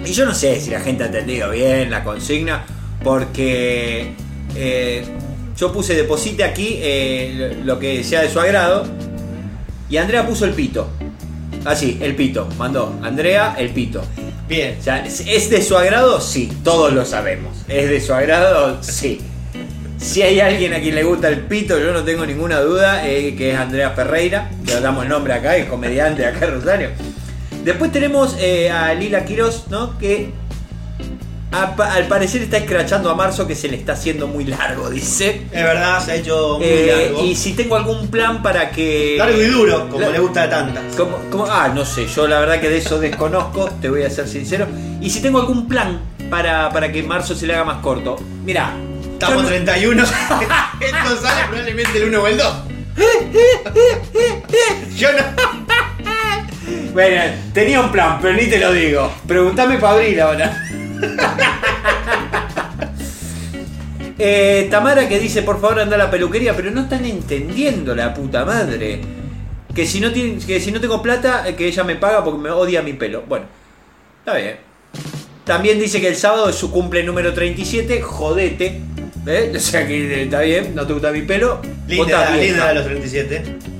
Y 0.05 0.13
yo 0.13 0.25
no 0.25 0.33
sé 0.35 0.61
si 0.61 0.71
la 0.71 0.81
gente 0.81 1.03
ha 1.03 1.07
entendido 1.07 1.51
bien 1.51 1.91
la 1.91 2.05
consigna, 2.05 2.63
porque 3.03 4.13
eh, 4.55 5.05
yo 5.61 5.73
puse 5.73 5.95
deposite 5.95 6.43
aquí 6.43 6.79
eh, 6.81 7.59
lo 7.65 7.79
que 7.79 8.03
sea 8.03 8.23
de 8.23 8.31
su 8.31 8.41
agrado. 8.41 8.87
Y 9.91 9.99
Andrea 9.99 10.27
puso 10.27 10.47
el 10.47 10.53
pito. 10.53 10.89
Así, 11.67 11.99
el 12.01 12.17
pito. 12.17 12.49
Mandó. 12.57 12.95
Andrea, 13.03 13.55
el 13.59 13.69
pito. 13.71 14.03
Bien. 14.49 14.77
O 14.81 14.83
sea, 14.83 15.05
¿es- 15.05 15.21
¿es 15.27 15.51
de 15.51 15.63
su 15.63 15.77
agrado? 15.77 16.21
Sí, 16.21 16.51
todos 16.65 16.93
lo 16.95 17.05
sabemos. 17.05 17.59
¿Es 17.69 17.91
de 17.91 18.01
su 18.01 18.15
agrado? 18.15 18.83
Sí. 18.83 19.21
Si 19.99 20.23
hay 20.23 20.41
alguien 20.41 20.73
a 20.73 20.81
quien 20.81 20.95
le 20.95 21.03
gusta 21.05 21.29
el 21.29 21.41
pito, 21.41 21.79
yo 21.79 21.93
no 21.93 22.05
tengo 22.05 22.25
ninguna 22.25 22.61
duda, 22.61 23.07
eh, 23.07 23.35
que 23.37 23.51
es 23.53 23.59
Andrea 23.59 23.91
Ferreira, 23.91 24.51
le 24.65 24.81
damos 24.81 25.03
el 25.03 25.11
nombre 25.11 25.35
acá, 25.35 25.57
es 25.59 25.67
comediante 25.67 26.25
acá 26.25 26.47
en 26.47 26.53
Rosario. 26.55 26.89
Después 27.65 27.93
tenemos 27.93 28.35
eh, 28.41 28.71
a 28.71 28.95
Lila 28.95 29.27
Quiroz, 29.27 29.67
¿no? 29.69 29.99
Que 29.99 30.31
al 31.53 32.07
parecer 32.07 32.43
está 32.43 32.59
escrachando 32.59 33.11
a 33.11 33.15
Marzo 33.15 33.47
que 33.47 33.55
se 33.57 33.69
le 33.69 33.77
está 33.77 33.95
haciendo 33.95 34.27
muy 34.29 34.45
largo, 34.45 34.89
dice. 34.89 35.43
Es 35.51 35.63
verdad, 35.65 36.05
se 36.05 36.13
ha 36.13 36.15
hecho 36.17 36.59
muy 36.59 36.67
Eh, 36.69 37.07
largo. 37.13 37.25
y 37.27 37.35
si 37.35 37.55
tengo 37.55 37.77
algún 37.77 38.09
plan 38.09 38.41
para 38.43 38.71
que... 38.71 39.17
Largo 39.19 39.41
y 39.41 39.47
duro, 39.47 39.89
como 39.89 40.01
La- 40.01 40.11
le 40.11 40.19
gusta 40.21 40.45
a 40.45 40.51
tantas. 40.51 40.83
Ah, 41.51 41.71
no 41.75 41.85
sé, 41.85 42.07
yo 42.07 42.29
la 42.29 42.39
verdad 42.41 42.61
que 42.61 42.69
de 42.69 42.79
eso 42.79 42.99
desconozco, 43.01 43.69
te 43.81 43.89
voy 43.89 44.03
a 44.05 44.11
ser 44.11 44.29
sincero. 44.29 44.67
Y 45.01 45.11
si 45.11 45.21
tengo 45.21 45.41
algún 45.41 45.67
plan 45.67 46.01
para, 46.31 46.71
para 46.71 46.93
que 46.93 47.03
marzo 47.03 47.35
se 47.35 47.47
le 47.47 47.55
haga 47.55 47.65
más 47.65 47.79
corto. 47.79 48.17
Mira, 48.45 48.73
Estamos 49.13 49.47
31. 49.47 50.03
Esto 50.81 51.17
sale 51.21 51.47
probablemente 51.49 51.99
el 51.99 52.05
1 52.09 52.23
o 52.23 52.27
el 52.27 52.39
2. 52.39 52.55
Yo 54.97 55.09
no. 55.13 55.19
Bueno, 56.95 57.23
tenía 57.53 57.81
un 57.81 57.93
plan, 57.93 58.19
pero 58.23 58.35
ni 58.35 58.47
te 58.47 58.59
lo 58.59 58.73
digo. 58.73 59.13
Preguntame 59.27 59.77
para 59.79 59.93
abrir 59.95 60.21
ahora. 60.23 60.65
Eh, 64.23 64.69
Tamara 64.71 65.09
que 65.09 65.19
dice, 65.19 65.41
por 65.41 65.59
favor, 65.63 65.81
anda 65.81 65.97
a 65.97 65.99
la 65.99 66.11
peluquería, 66.11 66.55
pero 66.55 66.71
no 66.71 66.83
están 66.83 67.07
entendiendo 67.07 67.95
la 67.95 68.13
puta 68.13 68.45
madre. 68.45 69.01
Que 69.75 69.87
si 69.87 69.99
no, 69.99 70.13
tiene, 70.13 70.39
que 70.45 70.61
si 70.61 70.71
no 70.71 70.79
tengo 70.79 71.01
plata, 71.01 71.49
eh, 71.49 71.55
que 71.55 71.67
ella 71.67 71.85
me 71.85 71.97
paga 71.97 72.23
porque 72.23 72.39
me 72.39 72.51
odia 72.51 72.83
mi 72.83 72.93
pelo. 72.93 73.23
Bueno, 73.27 73.47
está 74.19 74.37
bien. 74.37 74.59
También 75.45 75.81
dice 75.81 76.03
que 76.03 76.09
el 76.09 76.17
sábado 76.17 76.51
es 76.51 76.57
su 76.57 76.71
cumple 76.71 77.03
número 77.03 77.33
37, 77.33 78.03
jodete. 78.03 78.83
¿eh? 79.27 79.53
O 79.57 79.59
sea 79.59 79.87
que 79.87 80.25
está 80.25 80.43
bien, 80.43 80.75
no 80.75 80.87
te 80.87 80.93
gusta 80.93 81.13
mi 81.13 81.23
pelo. 81.23 81.63
Linda, 81.89 82.37
linda 82.37 82.69
de 82.69 82.75
los 82.75 82.85
37. 82.85 83.80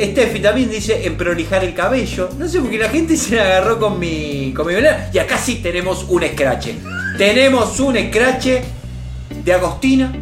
Steffi 0.00 0.40
también 0.40 0.70
dice 0.70 1.06
en 1.06 1.16
prolijar 1.16 1.64
el 1.64 1.74
cabello. 1.74 2.30
No 2.38 2.48
sé, 2.48 2.60
porque 2.60 2.78
la 2.78 2.88
gente 2.88 3.16
se 3.16 3.40
agarró 3.40 3.78
con 3.78 3.98
mi. 3.98 4.52
con 4.54 4.66
mi 4.66 4.74
velera. 4.74 5.10
Y 5.12 5.18
acá 5.18 5.38
sí 5.38 5.56
tenemos 5.56 6.04
un 6.08 6.22
escrache. 6.22 6.76
Tenemos 7.16 7.80
un 7.80 7.96
escrache 7.96 8.62
de 9.44 9.52
Agostina 9.52 10.12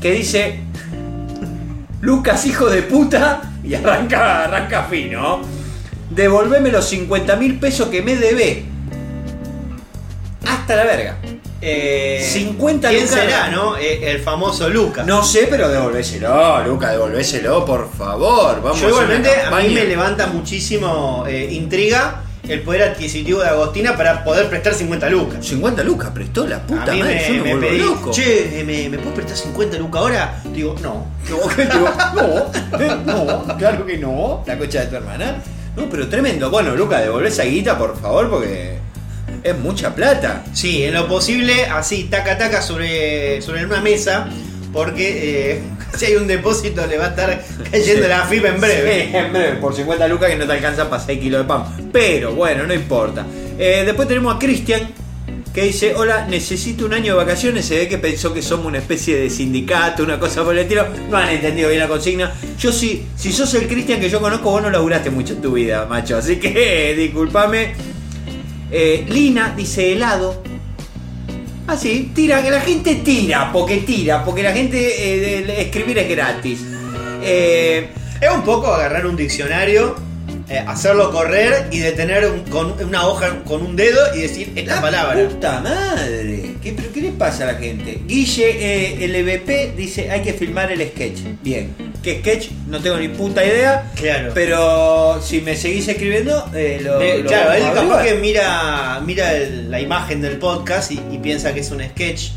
que 0.00 0.12
dice. 0.12 0.60
Lucas, 2.00 2.46
hijo 2.46 2.70
de 2.70 2.82
puta. 2.82 3.42
Y 3.64 3.74
arranca, 3.74 4.44
arranca 4.44 4.84
fino. 4.84 5.40
Devolveme 6.10 6.70
los 6.70 6.88
50 6.88 7.36
mil 7.36 7.58
pesos 7.58 7.88
que 7.88 8.02
me 8.02 8.16
debe. 8.16 8.64
Hasta 10.46 10.76
la 10.76 10.84
verga. 10.84 11.18
Eh, 11.62 12.26
50 12.32 12.88
¿Quién 12.88 13.02
lucas. 13.02 13.18
será, 13.20 13.48
no? 13.48 13.76
Eh, 13.76 14.10
el 14.10 14.20
famoso 14.20 14.68
Lucas. 14.70 15.06
No 15.06 15.22
sé, 15.22 15.46
pero 15.50 15.68
devolvéselo, 15.68 16.64
Lucas, 16.64 16.92
devolvéselo, 16.92 17.64
por 17.64 17.90
favor. 17.92 18.62
Vamos 18.62 18.80
Yo 18.80 18.88
igualmente 18.88 19.30
a 19.42 19.50
mí 19.60 19.68
me 19.68 19.84
levanta 19.84 20.26
muchísimo 20.28 21.24
eh, 21.28 21.48
intriga 21.52 22.22
el 22.48 22.62
poder 22.62 22.82
adquisitivo 22.82 23.40
de 23.42 23.48
Agostina 23.48 23.96
para 23.96 24.24
poder 24.24 24.48
prestar 24.48 24.72
50 24.74 25.10
lucas. 25.10 25.44
50 25.46 25.82
lucas 25.84 26.10
prestó 26.14 26.46
la 26.46 26.66
puta 26.66 26.90
a 26.90 26.94
mí 26.94 27.00
madre, 27.00 27.26
me, 27.30 27.36
yo 27.36 27.44
me, 27.44 27.54
me 27.54 27.66
pedí, 27.68 27.78
loco. 27.78 28.10
che, 28.10 28.60
eh, 28.60 28.64
¿me, 28.64 28.88
¿me 28.88 28.96
puedes 28.98 29.14
prestar 29.14 29.36
50 29.36 29.76
lucas 29.78 30.00
ahora? 30.00 30.42
Digo, 30.52 30.74
no. 30.82 31.06
No, 32.14 32.50
no, 33.06 33.44
no, 33.46 33.56
claro 33.58 33.86
que 33.86 33.98
no. 33.98 34.42
La 34.46 34.58
cocha 34.58 34.80
de 34.80 34.86
tu 34.86 34.96
hermana. 34.96 35.36
No, 35.76 35.84
pero 35.88 36.08
tremendo. 36.08 36.50
Bueno, 36.50 36.74
Lucas, 36.74 37.02
devolvé 37.02 37.28
esa 37.28 37.44
guita, 37.44 37.78
por 37.78 37.96
favor, 38.00 38.28
porque 38.28 38.78
es 39.42 39.56
mucha 39.58 39.94
plata. 39.94 40.44
Sí, 40.52 40.84
en 40.84 40.94
lo 40.94 41.08
posible, 41.08 41.66
así, 41.66 42.04
taca 42.04 42.36
taca 42.38 42.62
sobre, 42.62 43.40
sobre 43.42 43.64
una 43.64 43.80
mesa, 43.80 44.28
porque 44.72 45.52
eh, 45.52 45.62
si 45.96 46.06
hay 46.06 46.16
un 46.16 46.26
depósito 46.26 46.86
le 46.86 46.98
va 46.98 47.06
a 47.06 47.08
estar 47.10 47.42
cayendo 47.70 48.02
Sí. 48.04 48.08
la 48.08 48.26
FIP 48.26 48.44
en 48.44 48.60
breve. 48.60 49.08
Sí, 49.10 49.16
en 49.16 49.32
breve, 49.32 49.56
por 49.56 49.74
50 49.74 50.08
lucas 50.08 50.30
que 50.30 50.36
no 50.36 50.46
te 50.46 50.52
alcanza 50.52 50.88
para 50.88 51.02
6 51.02 51.18
kilos 51.20 51.42
de 51.42 51.48
pan. 51.48 51.64
Pero 51.92 52.32
bueno, 52.34 52.66
no 52.66 52.74
importa. 52.74 53.26
Eh, 53.58 53.82
después 53.84 54.06
tenemos 54.08 54.34
a 54.34 54.38
Cristian 54.38 54.88
que 55.52 55.64
dice, 55.64 55.94
hola, 55.96 56.26
necesito 56.30 56.86
un 56.86 56.94
año 56.94 57.14
de 57.14 57.24
vacaciones. 57.24 57.66
Se 57.66 57.76
ve 57.76 57.88
que 57.88 57.98
pensó 57.98 58.32
que 58.32 58.40
somos 58.40 58.66
una 58.66 58.78
especie 58.78 59.16
de 59.16 59.28
sindicato, 59.28 60.04
una 60.04 60.20
cosa 60.20 60.44
por 60.44 60.52
el 60.54 60.60
estilo. 60.60 60.86
No 61.10 61.16
han 61.16 61.28
entendido 61.30 61.68
bien 61.68 61.80
la 61.80 61.88
consigna. 61.88 62.32
Yo 62.56 62.70
sí, 62.72 63.06
si 63.16 63.32
sos 63.32 63.52
el 63.54 63.66
Cristian 63.66 63.98
que 64.00 64.08
yo 64.08 64.20
conozco, 64.20 64.50
vos 64.52 64.62
no 64.62 64.70
laburaste 64.70 65.10
mucho 65.10 65.32
en 65.34 65.42
tu 65.42 65.52
vida, 65.54 65.86
macho. 65.86 66.16
Así 66.16 66.36
que 66.36 66.94
discúlpame. 66.96 67.72
Eh, 68.70 69.04
Lina 69.08 69.54
dice 69.56 69.92
helado. 69.92 70.42
Ah, 71.66 71.76
sí, 71.76 72.10
tira, 72.14 72.42
que 72.42 72.50
la 72.50 72.60
gente 72.60 72.96
tira, 72.96 73.50
porque 73.52 73.78
tira, 73.78 74.24
porque 74.24 74.42
la 74.42 74.52
gente 74.52 74.78
eh, 74.78 75.60
escribir 75.62 75.98
es 75.98 76.08
gratis. 76.08 76.60
Eh, 77.22 77.88
Es 78.20 78.30
un 78.30 78.42
poco 78.42 78.66
agarrar 78.74 79.06
un 79.06 79.16
diccionario, 79.16 79.94
eh, 80.50 80.64
hacerlo 80.66 81.10
correr 81.12 81.68
y 81.70 81.78
detener 81.78 82.26
un- 82.26 82.40
con 82.44 82.72
una 82.82 83.06
hoja 83.06 83.42
con 83.44 83.62
un 83.62 83.76
dedo 83.76 84.14
y 84.14 84.22
decir 84.22 84.52
esta 84.56 84.76
La 84.76 84.80
palabra. 84.82 85.28
Puta 85.28 85.60
madre. 85.60 86.56
¿Qué, 86.62 86.72
pero 86.72 86.92
¿Qué 86.92 87.00
le 87.00 87.10
pasa 87.12 87.44
a 87.48 87.52
la 87.52 87.58
gente? 87.58 88.00
Guille 88.06 88.50
eh, 89.02 89.08
LVP 89.08 89.74
dice 89.76 90.10
hay 90.10 90.22
que 90.22 90.32
filmar 90.34 90.70
el 90.72 90.80
sketch. 90.88 91.20
Bien. 91.42 91.74
¿Qué 92.02 92.18
sketch? 92.20 92.48
No 92.66 92.80
tengo 92.80 92.96
ni 92.96 93.08
puta 93.08 93.44
idea. 93.44 93.90
Claro. 93.94 94.32
Pero 94.34 95.20
si 95.22 95.40
me 95.40 95.54
seguís 95.56 95.86
escribiendo, 95.88 96.50
eh, 96.54 96.80
lo, 96.82 97.00
Eh, 97.00 97.18
lo 97.22 97.28
claro, 97.28 97.52
él 97.52 97.62
capaz 97.74 98.02
que 98.04 98.14
mira, 98.14 99.00
mira 99.04 99.32
el- 99.34 99.70
la 99.70 99.80
imagen 99.80 100.20
del 100.20 100.38
podcast 100.38 100.90
y, 100.92 101.00
y 101.12 101.18
piensa 101.18 101.54
que 101.54 101.60
es 101.60 101.70
un 101.70 101.80
sketch. 101.82 102.30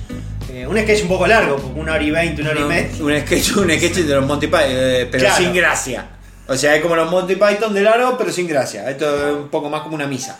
Eh, 0.53 0.67
un 0.67 0.77
sketch 0.77 1.01
un 1.03 1.07
poco 1.07 1.25
largo, 1.25 1.55
como 1.57 1.81
una 1.81 1.93
hora 1.93 2.03
y 2.03 2.11
veinte, 2.11 2.41
una 2.41 2.51
hora 2.51 2.59
No, 2.59 2.65
y 2.67 2.69
media. 2.69 2.89
un 2.99 3.19
sketch, 3.25 3.55
un 3.57 3.71
sketch 3.71 3.95
de 3.95 4.15
los 4.15 4.25
Monty 4.25 4.45
Python, 4.47 4.61
eh, 4.69 5.07
pero 5.09 5.23
Claro. 5.23 5.43
sin 5.43 5.53
gracia. 5.53 6.05
O 6.53 6.57
sea, 6.57 6.75
es 6.75 6.81
como 6.81 6.95
los 6.95 7.09
Monty 7.09 7.35
Python 7.35 7.73
de 7.73 7.81
largo, 7.81 8.15
pero 8.17 8.31
sin 8.31 8.47
gracia. 8.47 8.89
Esto 8.89 9.27
es 9.27 9.35
un 9.35 9.49
poco 9.49 9.69
más 9.69 9.81
como 9.81 9.95
una 9.95 10.05
misa. 10.05 10.39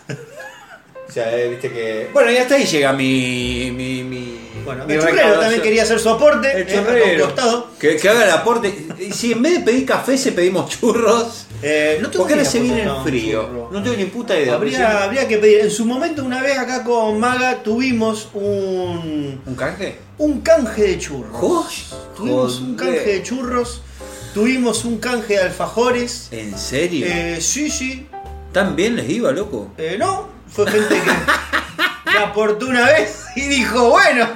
O 1.08 1.12
sea, 1.12 1.36
eh, 1.36 1.50
viste 1.50 1.72
que. 1.72 2.10
Bueno, 2.14 2.32
y 2.32 2.38
hasta 2.38 2.56
ahí 2.56 2.66
llega 2.66 2.94
mi. 2.94 3.72
mi, 3.72 4.04
mi 4.04 4.40
Bueno, 4.64 4.86
mi 4.86 4.94
el 4.94 5.00
churrero 5.00 5.40
también 5.40 5.62
quería 5.62 5.84
hacer 5.84 6.00
su 6.00 6.10
aporte. 6.10 6.52
El 6.52 6.62
eh, 6.62 6.74
churrero. 6.74 7.68
Que, 7.80 7.98
que 7.98 8.10
haga 8.10 8.24
el 8.26 8.32
aporte. 8.32 8.88
Y 9.00 9.12
Si 9.12 9.32
en 9.32 9.42
vez 9.42 9.54
de 9.54 9.60
pedir 9.60 9.86
café 9.86 10.18
se 10.18 10.32
pedimos 10.32 10.70
churros. 10.70 11.48
Eh, 11.62 12.00
no 12.02 12.10
tengo 12.10 12.26
ahora 12.26 12.38
ni 12.38 12.46
se 12.46 12.60
viene 12.60 12.84
por 12.84 12.92
el 12.92 13.04
qué 13.04 13.10
frío. 13.10 13.70
No 13.72 13.82
tengo 13.84 13.96
ni 13.96 14.06
puta 14.06 14.40
idea. 14.40 14.54
Habría, 14.54 15.04
habría 15.04 15.28
que 15.28 15.38
pedir. 15.38 15.62
En 15.62 15.72
su 15.72 15.86
momento, 15.86 16.24
una 16.24 16.42
vez 16.42 16.58
acá 16.58 16.84
con 16.84 17.20
Maga, 17.20 17.64
tuvimos 17.64 18.30
un, 18.34 19.42
¿Un 19.46 19.56
canje? 19.56 19.98
un 20.18 20.42
canje 20.42 20.84
de 20.84 21.00
churros. 21.00 21.32
Joder. 21.32 21.72
Tuvimos 22.16 22.60
un 22.60 22.76
canje 22.76 23.06
de 23.14 23.24
churros. 23.24 23.82
Tuvimos 24.34 24.84
un 24.86 24.98
canje 25.00 25.34
de 25.36 25.42
alfajores. 25.44 26.28
¿En 26.32 26.58
serio? 26.58 27.06
Eh, 27.08 27.38
sí, 27.40 27.70
sí. 27.70 28.08
¿Tan 28.52 28.76
bien 28.76 28.96
les 28.96 29.10
iba, 29.10 29.32
loco? 29.32 29.72
Eh, 29.78 29.96
no, 30.00 30.30
fue 30.48 30.70
gente 30.70 30.96
que, 30.96 32.12
que 32.12 32.18
aportó 32.18 32.68
una 32.68 32.86
vez 32.88 33.26
y 33.36 33.42
dijo, 33.48 33.90
bueno. 33.90 34.28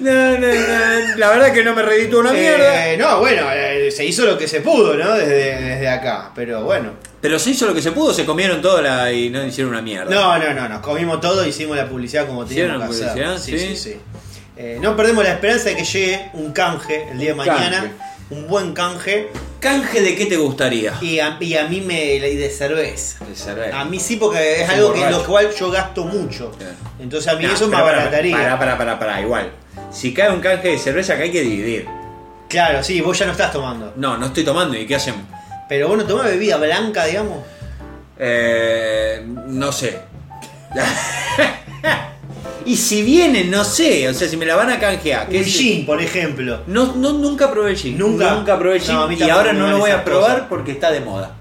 No, 0.00 0.12
no, 0.12 0.38
no. 0.38 1.16
La 1.16 1.30
verdad 1.30 1.52
que 1.52 1.64
no 1.64 1.74
me 1.74 1.82
reditó 1.82 2.20
una 2.20 2.32
mierda. 2.32 2.88
eh, 2.88 2.96
no, 2.96 3.18
bueno, 3.20 3.46
eh, 3.52 3.90
se 3.90 4.04
hizo 4.04 4.24
lo 4.26 4.38
que 4.38 4.46
se 4.46 4.60
pudo, 4.60 4.94
¿no? 4.94 5.12
Desde, 5.14 5.60
desde 5.60 5.88
acá. 5.88 6.30
Pero 6.34 6.62
bueno. 6.62 6.92
Pero 7.20 7.38
se 7.38 7.50
hizo 7.50 7.66
lo 7.66 7.74
que 7.74 7.82
se 7.82 7.90
pudo, 7.90 8.14
se 8.14 8.24
comieron 8.24 8.62
todo 8.62 8.80
la... 8.80 9.10
y 9.12 9.28
no 9.30 9.44
hicieron 9.44 9.72
una 9.72 9.82
mierda. 9.82 10.08
No, 10.14 10.38
no, 10.38 10.54
no, 10.54 10.68
nos 10.68 10.80
comimos 10.82 11.20
todo, 11.20 11.44
hicimos 11.44 11.76
la 11.76 11.88
publicidad 11.88 12.26
como 12.28 12.44
teníamos 12.44 12.88
que 12.90 12.94
¿Hicieron 12.94 13.32
hacer. 13.32 13.38
publicidad? 13.38 13.38
Sí, 13.38 13.58
Sí. 13.58 13.76
sí, 13.76 13.90
sí. 13.92 14.00
Eh, 14.56 14.78
no 14.80 14.96
perdemos 14.96 15.24
la 15.24 15.30
esperanza 15.32 15.68
de 15.70 15.76
que 15.76 15.84
llegue 15.84 16.30
un 16.34 16.52
canje 16.52 17.08
el 17.10 17.18
día 17.18 17.30
de 17.30 17.34
mañana. 17.34 17.70
canje. 17.80 17.90
Un 18.30 18.46
buen 18.46 18.72
canje. 18.74 19.30
¿Canje 19.60 20.02
de 20.02 20.14
qué 20.14 20.26
te 20.26 20.36
gustaría? 20.36 20.94
Y 21.00 21.18
a, 21.18 21.36
y 21.40 21.56
a 21.56 21.66
mí 21.66 21.80
me 21.80 22.16
y 22.16 22.36
de 22.36 22.50
cerveza. 22.50 23.24
De 23.24 23.34
cerveza. 23.34 23.80
A 23.80 23.84
mí 23.84 23.98
sí, 23.98 24.16
porque 24.16 24.62
es 24.62 24.68
algo 24.68 24.92
que 24.92 25.02
en 25.02 25.10
lo 25.10 25.24
cual 25.24 25.48
yo 25.58 25.70
gasto 25.70 26.04
mucho. 26.04 26.50
Claro. 26.52 26.74
Entonces 27.00 27.32
a 27.32 27.36
mí 27.36 27.44
No, 27.44 27.52
eso 27.52 27.68
me 27.68 27.76
abarataría. 27.76 28.36
Para, 28.36 28.58
para, 28.58 28.78
para, 28.78 28.98
para, 28.98 29.20
igual. 29.20 29.50
Si 29.90 30.12
cae 30.12 30.30
un 30.30 30.40
canje 30.40 30.68
de 30.68 30.78
cerveza 30.78 31.16
que 31.16 31.24
hay 31.24 31.32
que 31.32 31.42
dividir. 31.42 31.86
Claro, 32.48 32.82
sí, 32.82 33.00
vos 33.00 33.18
ya 33.18 33.26
no 33.26 33.32
estás 33.32 33.52
tomando. 33.52 33.92
No, 33.96 34.16
no 34.16 34.26
estoy 34.26 34.44
tomando. 34.44 34.76
¿Y 34.76 34.86
qué 34.86 34.96
hacemos? 34.96 35.22
Pero 35.68 35.88
vos 35.88 35.98
no 35.98 36.04
tomás 36.04 36.26
bebida 36.26 36.56
blanca, 36.56 37.04
digamos. 37.04 37.38
Eh, 38.18 39.22
no 39.46 39.72
sé. 39.72 40.00
y 42.68 42.76
si 42.76 43.02
viene, 43.02 43.44
no 43.44 43.64
sé. 43.64 44.08
O 44.08 44.14
sea, 44.14 44.28
si 44.28 44.36
me 44.36 44.44
la 44.46 44.54
van 44.56 44.70
a 44.70 44.78
canjear. 44.78 45.28
¿qué 45.28 45.38
Un 45.38 45.44
gin, 45.44 45.86
por 45.86 46.00
ejemplo. 46.02 46.62
No, 46.66 46.94
no, 46.94 47.12
nunca 47.14 47.50
probé 47.50 47.74
gin. 47.74 47.96
¿Nunca? 47.96 48.34
Nunca 48.34 48.58
probé. 48.58 48.80
No, 48.88 49.08
mí 49.08 49.16
y 49.18 49.30
ahora 49.30 49.52
no 49.52 49.68
lo 49.68 49.78
voy 49.78 49.90
a 49.90 50.04
probar 50.04 50.32
cosas. 50.32 50.46
porque 50.48 50.72
está 50.72 50.90
de 50.92 51.00
moda. 51.00 51.34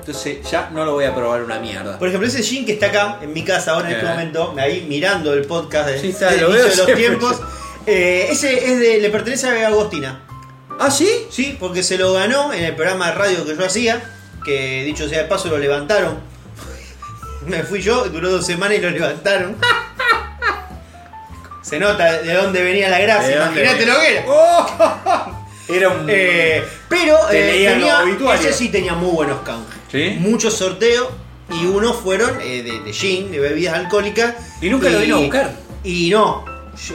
Entonces 0.00 0.38
ya 0.48 0.70
no 0.72 0.84
lo 0.84 0.92
voy 0.92 1.04
a 1.04 1.14
probar 1.14 1.42
una 1.42 1.58
mierda. 1.58 1.98
Por 1.98 2.08
ejemplo, 2.08 2.28
ese 2.28 2.42
gin 2.42 2.64
que 2.64 2.74
está 2.74 2.86
acá 2.86 3.18
en 3.22 3.32
mi 3.32 3.44
casa 3.44 3.72
ahora 3.72 3.88
en 3.88 3.94
este 3.96 4.06
Eh. 4.06 4.10
momento, 4.10 4.54
ahí 4.58 4.86
mirando 4.88 5.32
el 5.32 5.44
podcast 5.46 5.88
de, 5.88 5.98
Sí, 6.00 6.14
lo 6.40 6.50
veo 6.50 6.64
de 6.68 6.76
los 6.76 6.86
tiempos. 6.94 7.40
eh, 7.86 8.28
ese 8.30 8.72
es 8.72 8.78
de, 8.78 9.00
le 9.00 9.10
pertenece 9.10 9.48
a 9.48 9.66
Agostina. 9.68 10.20
¿Ah, 10.78 10.90
sí? 10.90 11.08
Sí, 11.30 11.56
porque 11.58 11.82
se 11.82 11.96
lo 11.96 12.12
ganó 12.12 12.52
en 12.52 12.62
el 12.62 12.76
programa 12.76 13.06
de 13.06 13.12
radio 13.14 13.44
que 13.46 13.56
yo 13.56 13.64
hacía, 13.64 14.02
que 14.44 14.84
dicho 14.84 15.08
sea 15.08 15.22
de 15.22 15.28
paso 15.28 15.48
lo 15.48 15.58
levantaron. 15.58 16.18
Me 17.46 17.62
fui 17.62 17.80
yo, 17.80 18.04
duró 18.04 18.30
dos 18.30 18.44
semanas 18.46 18.78
y 18.78 18.82
lo 18.82 18.90
levantaron. 18.90 19.56
Se 21.66 21.80
nota 21.80 22.22
de 22.22 22.32
dónde 22.32 22.62
venía 22.62 22.88
la 22.88 23.00
gracia, 23.00 23.28
¿De 23.28 23.36
dónde 23.38 23.60
imagínate 23.62 23.86
lo 23.86 24.00
que 24.00 24.12
era. 24.12 24.24
¡Oh! 24.28 25.32
Era 25.68 25.88
un. 25.88 26.06
Eh, 26.08 26.62
pero 26.88 27.16
Te 27.28 27.66
eh, 27.66 27.68
tenía- 27.72 28.34
ese 28.34 28.52
sí 28.52 28.68
tenía 28.68 28.94
muy 28.94 29.10
buenos 29.10 29.40
canjes. 29.40 29.74
¿Sí? 29.90 30.16
Muchos 30.20 30.54
sorteos 30.54 31.08
y 31.60 31.66
unos 31.66 31.96
fueron 31.96 32.40
eh, 32.40 32.62
de, 32.62 32.80
de 32.84 32.92
gin, 32.92 33.32
de 33.32 33.40
bebidas 33.40 33.74
alcohólicas. 33.74 34.34
Y 34.60 34.70
nunca 34.70 34.88
lo 34.90 35.00
vino 35.00 35.16
a 35.16 35.18
buscar. 35.18 35.52
Y 35.82 36.10
no, 36.10 36.44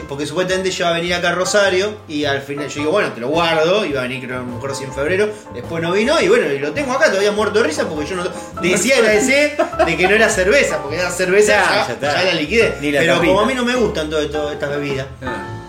porque 0.08 0.26
supuestamente 0.26 0.70
ya 0.70 0.86
va 0.86 0.90
a 0.92 0.98
venir 0.98 1.14
acá 1.14 1.30
a 1.30 1.34
Rosario 1.34 1.96
y 2.08 2.24
al 2.24 2.40
final 2.42 2.68
yo 2.68 2.80
digo, 2.80 2.90
bueno, 2.92 3.12
te 3.12 3.20
lo 3.20 3.28
guardo, 3.28 3.84
iba 3.84 4.00
a 4.00 4.02
venir 4.04 4.24
creo, 4.24 4.38
a 4.38 4.42
lo 4.42 4.46
mejor 4.46 4.74
si 4.74 4.84
en 4.84 4.92
febrero, 4.92 5.28
después 5.54 5.82
no 5.82 5.92
vino 5.92 6.20
y 6.20 6.28
bueno, 6.28 6.46
y 6.52 6.58
lo 6.58 6.72
tengo 6.72 6.92
acá 6.92 7.06
todavía 7.06 7.32
muerto 7.32 7.60
de 7.60 7.66
risa 7.66 7.88
porque 7.88 8.06
yo 8.06 8.16
no 8.16 8.24
decía 8.60 9.00
la 9.00 9.10
DC 9.10 9.56
de 9.86 9.96
que 9.96 10.08
no 10.08 10.14
era 10.14 10.28
cerveza, 10.28 10.78
porque 10.78 10.96
era 10.96 11.10
cerveza 11.10 11.52
Ya, 11.52 11.64
ya, 11.64 11.86
ya 11.86 11.92
está. 11.94 12.14
ya 12.14 12.24
la 12.24 12.34
liquidez. 12.34 12.74
Pero 12.80 13.18
como 13.18 13.40
a 13.40 13.46
mí 13.46 13.54
no 13.54 13.64
me 13.64 13.74
gustan 13.74 14.08
todas 14.08 14.30
todas 14.30 14.54
estas 14.54 14.70
bebidas. 14.70 15.06
Ah. 15.22 15.61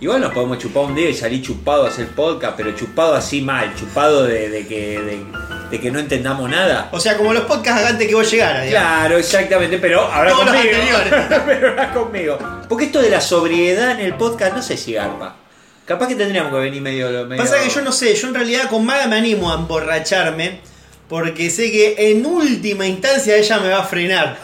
Igual 0.00 0.20
nos 0.22 0.32
podemos 0.32 0.58
chupar 0.58 0.84
un 0.84 0.94
día 0.94 1.10
y 1.10 1.14
salir 1.14 1.42
chupado 1.42 1.84
a 1.84 1.88
hacer 1.88 2.08
podcast, 2.08 2.56
pero 2.56 2.74
chupado 2.74 3.14
así 3.14 3.42
mal, 3.42 3.74
chupado 3.78 4.24
de, 4.24 4.48
de 4.48 4.66
que. 4.66 4.98
de- 5.00 5.50
de 5.70 5.78
que 5.80 5.88
no 5.92 6.00
entendamos 6.00 6.50
nada. 6.50 6.88
O 6.90 6.98
sea, 6.98 7.16
como 7.16 7.32
los 7.32 7.44
podcasts 7.44 7.88
antes 7.88 8.08
que 8.08 8.14
vos 8.16 8.28
llegaras, 8.28 8.64
digamos. 8.66 8.88
Claro, 8.90 9.18
exactamente, 9.18 9.78
pero 9.78 10.00
ahora 10.00 10.30
Todos 10.32 10.46
conmigo. 10.46 10.68
pero 11.46 11.68
ahora 11.68 11.92
conmigo. 11.92 12.38
Porque 12.68 12.86
esto 12.86 13.00
de 13.00 13.08
la 13.08 13.20
sobriedad 13.20 13.92
en 13.92 14.00
el 14.00 14.14
podcast 14.14 14.56
no 14.56 14.62
sé 14.62 14.76
si 14.76 14.94
garpa. 14.94 15.36
Capaz 15.86 16.08
que 16.08 16.16
tendríamos 16.16 16.52
que 16.52 16.58
venir 16.58 16.82
medio. 16.82 17.08
medio... 17.24 17.40
Pasa 17.40 17.62
que 17.62 17.68
yo 17.70 17.82
no 17.82 17.92
sé, 17.92 18.12
yo 18.16 18.26
en 18.26 18.34
realidad 18.34 18.68
con 18.68 18.84
Maga 18.84 19.06
me 19.06 19.14
animo 19.18 19.52
a 19.52 19.54
emborracharme 19.54 20.58
porque 21.08 21.50
sé 21.50 21.70
que 21.70 21.94
en 22.10 22.26
última 22.26 22.84
instancia 22.88 23.36
ella 23.36 23.60
me 23.60 23.68
va 23.68 23.78
a 23.78 23.84
frenar. 23.84 24.36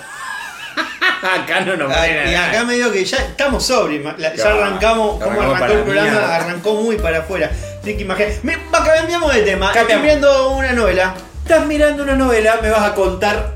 acá 1.43 1.61
no 1.61 1.77
nos 1.77 1.93
Ah, 1.93 2.07
y 2.09 2.35
acá 2.35 2.53
nada. 2.53 2.65
me 2.65 2.75
digo 2.75 2.91
que 2.93 3.05
ya 3.05 3.17
estamos 3.19 3.65
sobrios, 3.67 4.05
ya 4.19 4.33
Claro, 4.33 4.65
arrancamos, 4.65 5.23
como 5.23 5.41
arrancó 5.41 5.73
el 5.73 5.83
programa, 5.83 6.37
arrancó 6.37 6.75
muy 6.75 6.97
para 6.97 7.19
afuera. 7.19 7.51
Así 7.83 7.97
que 7.97 8.03
imagínate. 8.03 8.41
Cambiamos 8.73 9.35
de 9.35 9.43
tema, 9.43 9.67
estoy 9.67 9.81
Cambiamos. 9.81 10.05
viendo 10.07 10.51
una 10.51 10.73
novela. 10.73 11.15
Estás 11.43 11.67
mirando 11.67 12.03
una 12.03 12.17
novela, 12.17 12.59
me 12.63 12.71
vas 12.71 12.83
a 12.83 12.95
contar 12.95 13.55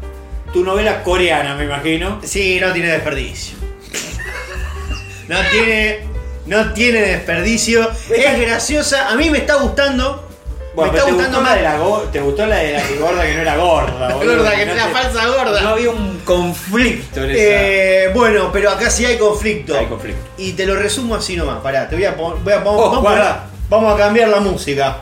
tu 0.52 0.64
novela 0.64 1.02
coreana, 1.02 1.54
me 1.56 1.64
imagino. 1.64 2.20
Sí, 2.24 2.58
no 2.60 2.72
tiene 2.72 2.88
desperdicio. 2.90 3.56
No 5.28 5.38
tiene, 5.50 6.00
no 6.46 6.72
tiene 6.72 7.00
desperdicio. 7.00 7.90
Es 8.14 8.40
graciosa, 8.40 9.08
a 9.10 9.14
mí 9.16 9.30
me 9.30 9.38
está 9.38 9.54
gustando. 9.56 10.29
Bueno, 10.74 10.92
me 10.92 10.98
está 10.98 11.06
te 11.08 11.12
gustando 11.14 11.38
la 11.38 11.44
más. 11.48 11.56
de 11.56 11.62
la 11.62 11.78
go- 11.78 12.02
te 12.12 12.20
gustó 12.20 12.46
la 12.46 12.56
de 12.58 12.72
la 12.74 12.82
gorda 13.00 13.22
que 13.26 13.34
no 13.34 13.40
era 13.40 13.56
gorda, 13.56 14.14
boludo. 14.14 14.36
Gorda, 14.36 14.54
que 14.56 14.66
no 14.66 14.72
era 14.72 14.86
te- 14.86 14.92
falsa 14.92 15.26
gorda. 15.26 15.60
No 15.62 15.68
había 15.70 15.90
un 15.90 16.18
conflicto 16.20 17.24
en 17.24 17.30
esa. 17.30 17.40
Eh, 17.42 18.10
bueno, 18.14 18.50
pero 18.52 18.70
acá 18.70 18.88
sí 18.88 19.04
hay 19.04 19.18
conflicto. 19.18 19.76
Hay 19.76 19.86
conflicto. 19.86 20.20
Y 20.38 20.52
te 20.52 20.66
lo 20.66 20.76
resumo 20.76 21.16
así 21.16 21.36
nomás. 21.36 21.60
Pará, 21.60 21.88
te 21.88 21.96
voy 21.96 22.04
a 22.04 22.16
poner. 22.16 22.38
Voy 22.42 22.52
a, 22.52 22.62
pon- 22.62 22.74
Oh, 22.78 22.90
vamos, 23.02 23.18
a, 23.20 23.44
vamos 23.68 23.94
a 23.94 23.98
cambiar 23.98 24.28
la 24.28 24.38
música. 24.40 24.96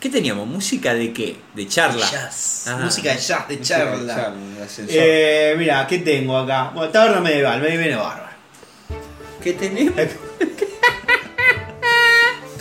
¿Qué 0.00 0.10
teníamos? 0.10 0.46
¿Música 0.46 0.92
de 0.92 1.12
qué? 1.14 1.36
¿De 1.54 1.66
charla? 1.66 2.04
Jazz. 2.10 2.66
Ah, 2.68 2.76
música 2.82 3.10
de 3.14 3.18
jazz, 3.18 3.48
de 3.48 3.60
charla. 3.62 4.14
charla. 4.14 4.34
Eh, 4.88 5.54
mira, 5.56 5.86
¿qué 5.86 5.98
tengo 5.98 6.36
acá? 6.36 6.70
Bueno, 6.74 6.90
taberna 6.90 7.20
medieval, 7.20 7.58
me 7.60 7.68
viene 7.76 7.96
bárbaro. 7.96 8.24
¿Qué 9.42 9.52
tenemos? 9.54 9.94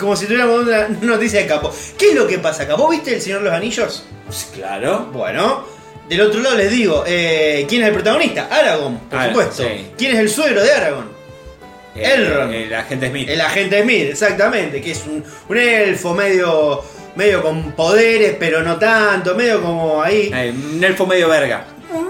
Como 0.03 0.17
si 0.17 0.25
tuviéramos 0.25 0.63
una 0.63 0.89
noticia 1.01 1.39
de 1.39 1.47
capo. 1.47 1.73
¿Qué 1.97 2.09
es 2.09 2.15
lo 2.15 2.27
que 2.27 2.37
pasa 2.37 2.63
acá? 2.63 2.75
¿Vos 2.75 2.91
viste 2.91 3.15
El 3.15 3.21
Señor 3.21 3.39
de 3.39 3.45
los 3.45 3.53
Anillos? 3.53 4.03
Pues 4.25 4.49
claro. 4.53 5.09
Bueno, 5.13 5.65
del 6.09 6.19
otro 6.19 6.41
lado 6.41 6.57
les 6.57 6.69
digo, 6.69 7.05
eh, 7.07 7.65
¿quién 7.69 7.83
es 7.83 7.87
el 7.87 7.93
protagonista? 7.93 8.49
Aragorn, 8.51 8.97
por 9.09 9.23
supuesto. 9.23 9.63
sí. 9.63 9.91
¿Quién 9.97 10.15
es 10.15 10.19
el 10.19 10.29
suegro 10.29 10.61
de 10.61 10.73
Aragorn? 10.73 11.07
Elrond. 11.95 12.53
El, 12.53 12.73
agente 12.73 13.09
Smith. 13.09 13.29
El 13.29 13.39
agente 13.39 13.81
Smith, 13.81 14.09
exactamente, 14.09 14.81
que 14.81 14.91
es 14.91 15.05
un, 15.05 15.23
un 15.47 15.57
elfo 15.57 16.13
medio, 16.13 16.83
medio 17.15 17.41
con 17.41 17.71
poderes, 17.71 18.35
pero 18.37 18.61
no 18.61 18.75
tanto, 18.77 19.35
medio 19.35 19.61
como 19.61 20.01
ahí. 20.01 20.29
Eh, 20.33 20.53
un 20.75 20.83
elfo 20.83 21.05
medio 21.05 21.29
verga. 21.29 21.65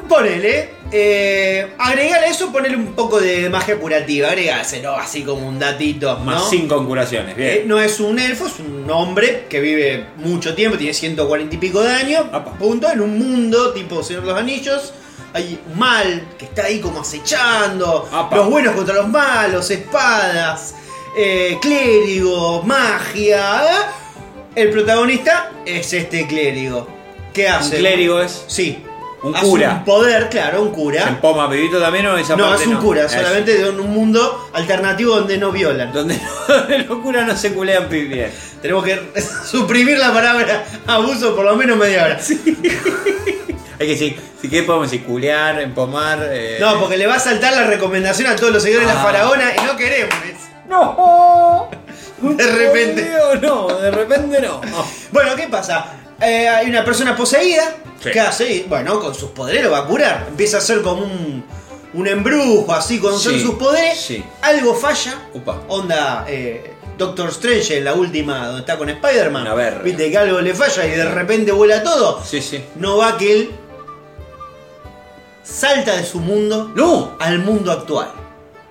Ponele, 0.09 0.69
eh, 0.95 1.73
agregale 1.79 2.27
a 2.27 2.29
eso, 2.29 2.51
ponele 2.51 2.75
un 2.77 2.93
poco 2.93 3.19
de 3.19 3.49
magia 3.49 3.77
curativa, 3.79 4.27
agregáselo 4.27 4.95
así 4.95 5.23
como 5.23 5.47
un 5.47 5.57
datito, 5.57 6.19
¿no? 6.19 6.25
Más 6.25 6.49
sin 6.51 6.67
concuraciones. 6.67 7.35
Bien. 7.35 7.49
Eh, 7.49 7.63
no 7.65 7.79
es 7.81 7.99
un 7.99 8.19
elfo, 8.19 8.45
es 8.45 8.59
un 8.59 8.87
hombre 8.91 9.47
que 9.49 9.59
vive 9.59 10.05
mucho 10.17 10.53
tiempo, 10.53 10.77
tiene 10.77 10.93
140 10.93 11.55
y 11.55 11.57
pico 11.57 11.81
de 11.81 11.91
años, 11.91 12.25
punto, 12.59 12.91
en 12.91 13.01
un 13.01 13.17
mundo 13.17 13.73
tipo 13.73 14.03
Señor 14.03 14.21
de 14.21 14.27
los 14.29 14.39
Anillos. 14.39 14.93
Hay 15.33 15.59
un 15.71 15.79
mal 15.79 16.27
que 16.37 16.45
está 16.45 16.65
ahí 16.65 16.79
como 16.79 17.01
acechando, 17.01 18.07
Apa. 18.11 18.35
los 18.35 18.49
buenos 18.51 18.75
contra 18.75 18.93
los 18.93 19.09
malos, 19.09 19.71
espadas, 19.71 20.75
eh, 21.17 21.57
clérigo, 21.59 22.61
magia. 22.61 23.63
El 24.55 24.69
protagonista 24.69 25.51
es 25.65 25.91
este 25.91 26.27
clérigo. 26.27 26.87
¿Qué 27.33 27.47
un 27.47 27.53
hace? 27.53 27.77
clérigo 27.77 28.21
es. 28.21 28.43
Sí. 28.45 28.77
Un 29.23 29.33
Hace 29.35 29.45
cura. 29.45 29.71
Un 29.79 29.85
poder, 29.85 30.29
claro, 30.29 30.61
un 30.63 30.69
¿Se 30.69 30.73
cura. 30.75 31.07
empoma 31.07 31.49
pibito 31.49 31.79
también 31.79 32.05
o 32.07 32.17
esa 32.17 32.35
No, 32.35 32.47
parte 32.49 32.63
es 32.63 32.67
un 32.67 32.73
no? 32.73 32.81
cura, 32.81 33.07
solamente 33.07 33.57
de 33.57 33.69
un 33.69 33.89
mundo 33.89 34.49
alternativo 34.53 35.15
donde 35.15 35.37
no 35.37 35.51
violan. 35.51 35.93
Donde 35.93 36.19
los 36.89 36.99
curas 36.99 37.25
no 37.25 37.35
se 37.37 37.53
culean 37.53 37.87
pi- 37.87 38.05
bien. 38.05 38.31
Tenemos 38.61 38.83
que 38.83 38.99
suprimir 39.49 39.97
la 39.97 40.11
palabra 40.13 40.65
abuso 40.87 41.33
por 41.35 41.45
lo 41.45 41.55
menos 41.55 41.77
media 41.77 42.03
hora. 42.03 42.19
Hay 43.79 43.87
que 43.87 43.93
decir, 43.93 44.19
si 44.41 44.49
qué 44.49 44.63
podemos 44.63 44.91
decir, 44.91 45.05
culear, 45.05 45.59
empomar. 45.61 46.19
eh, 46.31 46.57
No, 46.59 46.79
porque 46.79 46.97
le 46.97 47.07
va 47.07 47.15
a 47.15 47.19
saltar 47.19 47.53
la 47.53 47.63
recomendación 47.63 48.27
a 48.31 48.35
todos 48.35 48.51
los 48.53 48.61
seguidores 48.61 48.87
de 48.89 48.93
la 48.93 49.01
Ah. 49.01 49.03
faraona 49.03 49.51
y 49.61 49.65
no 49.65 49.75
queremos. 49.77 50.15
¡No! 50.69 51.69
De 52.21 52.47
repente. 52.47 53.11
No, 53.41 53.67
de 53.67 53.91
repente 53.91 54.41
no. 54.41 54.61
Bueno, 55.11 55.35
¿qué 55.35 55.47
pasa? 55.49 55.85
Eh, 56.23 56.47
hay 56.49 56.67
una 56.69 56.83
persona 56.85 57.15
poseída. 57.15 57.75
Sí. 58.01 58.09
¿Qué 58.11 58.19
hace? 58.19 58.51
Y, 58.51 58.63
Bueno, 58.63 58.99
con 58.99 59.13
sus 59.13 59.29
poderes 59.31 59.63
lo 59.63 59.71
va 59.71 59.79
a 59.79 59.85
curar. 59.85 60.25
Empieza 60.29 60.57
a 60.57 60.61
ser 60.61 60.81
como 60.81 61.03
un, 61.03 61.43
un 61.93 62.07
embrujo, 62.07 62.73
así, 62.73 62.99
con 62.99 63.17
Sí, 63.19 63.39
sus 63.41 63.55
poderes. 63.55 63.99
sí. 63.99 64.23
Algo 64.41 64.73
falla. 64.75 65.27
Upa. 65.33 65.61
Onda 65.67 66.25
eh, 66.27 66.73
Doctor 66.97 67.29
Strange 67.29 67.77
en 67.77 67.85
la 67.85 67.93
última, 67.93 68.45
donde 68.47 68.61
está 68.61 68.77
con 68.77 68.89
Spider-Man. 68.89 69.41
Una 69.43 69.53
verga. 69.53 69.81
Viste 69.81 70.09
que 70.11 70.17
algo 70.17 70.39
le 70.41 70.53
falla 70.53 70.85
y 70.85 70.91
de 70.91 71.05
repente 71.09 71.51
vuela 71.51 71.83
todo. 71.83 72.21
Sí, 72.23 72.41
sí. 72.41 72.63
No 72.75 72.97
va 72.97 73.17
que 73.17 73.31
él 73.33 73.51
salta 75.43 75.97
de 75.97 76.05
su 76.05 76.19
mundo 76.19 76.71
¡No! 76.75 77.17
al 77.19 77.39
mundo 77.39 77.71
actual. 77.71 78.09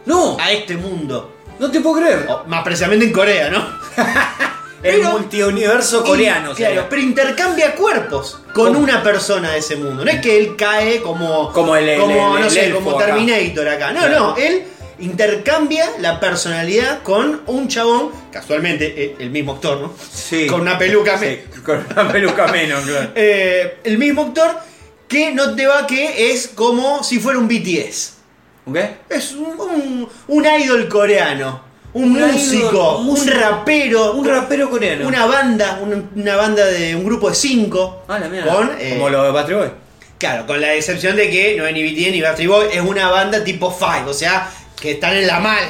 ¡No! 0.06 0.36
A 0.40 0.50
este 0.52 0.76
mundo. 0.76 1.32
No 1.58 1.70
te 1.70 1.80
puedo 1.80 1.96
creer. 2.00 2.26
O, 2.28 2.44
más 2.46 2.64
precisamente 2.64 3.04
en 3.04 3.12
Corea, 3.12 3.50
¿no? 3.50 3.62
El 4.82 5.02
multiuniverso 5.04 6.02
coreano. 6.04 6.52
Y, 6.52 6.54
claro, 6.54 6.74
sería. 6.74 6.88
pero 6.88 7.02
intercambia 7.02 7.74
cuerpos 7.74 8.38
con 8.54 8.66
¿Cómo? 8.68 8.80
una 8.80 9.02
persona 9.02 9.52
de 9.52 9.58
ese 9.58 9.76
mundo. 9.76 10.04
No 10.04 10.10
es 10.10 10.20
que 10.20 10.36
él 10.38 10.56
cae 10.56 11.00
como. 11.02 11.52
Como 11.52 11.76
el- 11.76 11.88
el- 11.88 12.00
como, 12.00 12.34
el- 12.36 12.40
no 12.42 12.46
el 12.46 12.50
sé, 12.52 12.66
elfo 12.66 12.80
como 12.80 12.96
acá. 12.98 13.06
Terminator 13.06 13.68
acá. 13.68 13.92
No, 13.92 14.00
Claro. 14.00 14.18
no, 14.18 14.36
él 14.36 14.64
intercambia 14.98 15.88
la 16.00 16.18
personalidad 16.20 17.02
con 17.02 17.42
un 17.46 17.68
chabón, 17.68 18.10
casualmente 18.32 18.92
eh, 18.96 19.16
el 19.18 19.30
mismo 19.30 19.52
actor, 19.52 19.80
¿no? 19.80 19.92
Sí. 20.12 20.46
Con 20.46 20.60
una 20.62 20.78
peluca 20.78 21.16
me- 21.16 21.36
Sí, 21.36 21.60
con 21.64 21.84
una 21.90 22.10
peluca 22.10 22.46
menos, 22.48 22.84
claro. 22.84 23.10
Eh, 23.14 23.78
el 23.84 23.98
mismo 23.98 24.22
actor 24.22 24.50
que 25.08 25.32
no 25.32 25.54
te 25.54 25.66
va 25.66 25.86
que 25.86 26.30
es 26.32 26.48
como 26.48 27.02
si 27.04 27.18
fuera 27.20 27.38
un 27.38 27.46
BTS. 27.48 28.14
¿Qué? 28.72 28.96
Es 29.08 29.32
un, 29.32 29.58
un, 29.60 30.08
un 30.28 30.46
idol 30.46 30.88
coreano. 30.88 31.71
Un, 31.94 32.12
músico, 32.12 32.96
un 32.96 33.00
un, 33.00 33.07
músico, 33.07 33.38
rapero. 33.38 34.12
Un 34.12 34.26
rapero 34.26 34.70
coreano. 34.70 35.07
Una 35.07 35.26
banda, 35.26 35.78
un- 35.83 36.11
una 36.16 36.37
banda 36.37 36.64
de 36.66 36.96
un 36.96 37.05
grupo 37.05 37.28
de 37.28 37.35
cinco. 37.35 38.05
Ah, 38.09 38.18
la 38.18 38.28
mierda. 38.28 38.55
Con, 38.55 38.70
eh, 38.78 38.94
Como 38.96 39.11
lo 39.11 39.24
de 39.24 39.31
Battery 39.31 39.55
Boy. 39.57 39.70
Claro, 40.18 40.46
con 40.46 40.61
la 40.61 40.72
excepción 40.74 41.16
de 41.16 41.28
que 41.31 41.57
no 41.57 41.66
es 41.66 41.74
ni 41.74 41.83
BTS 41.83 42.38
ni 42.38 42.46
Boy, 42.46 42.66
es 42.72 42.81
una 42.81 43.11
banda 43.11 43.42
tipo 43.44 43.70
Five, 43.70 44.05
o 44.09 44.14
sea, 44.14 44.48
que 44.81 44.92
están 44.92 45.14
en 45.16 45.26
la 45.26 45.40
mal. 45.40 45.64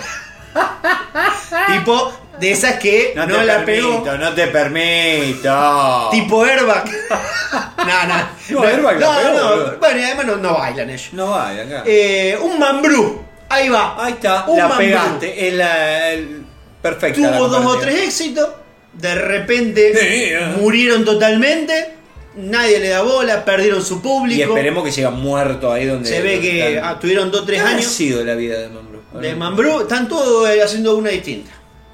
tipo 1.75 2.13
de 2.39 2.51
esas 2.53 2.75
que 2.75 3.13
no, 3.17 3.27
No, 3.27 3.37
te 3.39 3.45
la 3.45 3.65
permito, 3.65 4.05
pegó. 4.05 4.19
no 4.19 4.33
te 4.35 4.47
permito. 4.49 6.09
Tipo 6.11 6.45
Airbag. 6.45 6.85
no, 7.79 8.07
no. 8.07 8.61
No, 8.61 8.63
Airbag 8.63 9.01
la 9.01 9.07
no, 9.07 9.17
pegó, 9.19 9.33
no. 9.39 9.49
boludo. 9.51 9.77
Bueno, 9.79 10.01
y 10.01 10.03
además 10.05 10.27
no, 10.27 10.37
no 10.37 10.55
bailan 10.55 10.91
ellos. 10.91 11.09
No 11.13 11.31
vaya 11.31 11.63
acá. 11.63 11.83
Eh, 11.87 12.39
un 12.41 12.59
mambrú. 12.59 13.25
Ahí 13.53 13.69
va. 13.69 13.97
Ahí 14.05 14.13
está, 14.15 14.45
un 14.47 14.57
la 14.57 14.69
mambrú. 14.69 14.87
pegaste. 14.87 15.49
El- 15.49 16.45
perfecta. 16.81 17.21
la 17.21 17.37
Tuvo 17.39 17.49
dos 17.49 17.67
o 17.67 17.79
tres 17.79 18.03
éxitos. 18.03 18.49
De 18.93 19.15
repente 19.15 19.93
eh. 20.35 20.39
murieron 20.59 21.05
totalmente. 21.05 21.95
Nadie 22.35 22.79
le 22.81 22.89
da 22.89 23.03
bola, 23.03 23.45
perdieron 23.45 23.85
su 23.85 24.01
público. 24.01 24.39
Y 24.39 24.43
esperemos 24.43 24.85
que 24.85 24.93
siga 24.93 25.11
muerto 25.11 25.71
ahí 25.73 25.87
donde. 25.87 26.09
Se 26.09 26.21
ve 26.23 26.41
que 26.41 26.77
están. 26.77 26.99
tuvieron 27.01 27.31
dos 27.31 27.43
o 27.43 27.45
tres 27.45 27.59
¿Qué 27.61 27.67
habrá 27.67 27.79
años 27.79 27.93
sido 27.93 28.25
la 28.25 28.35
vida 28.35 28.59
de 28.59 28.69
Mambrú? 28.69 29.01
de 29.21 29.35
Mambrú. 29.35 29.81
Están 29.83 30.09
todos 30.09 30.49
eh, 30.49 30.63
haciendo 30.63 30.97
una 30.97 31.11
distinta. 31.11 31.51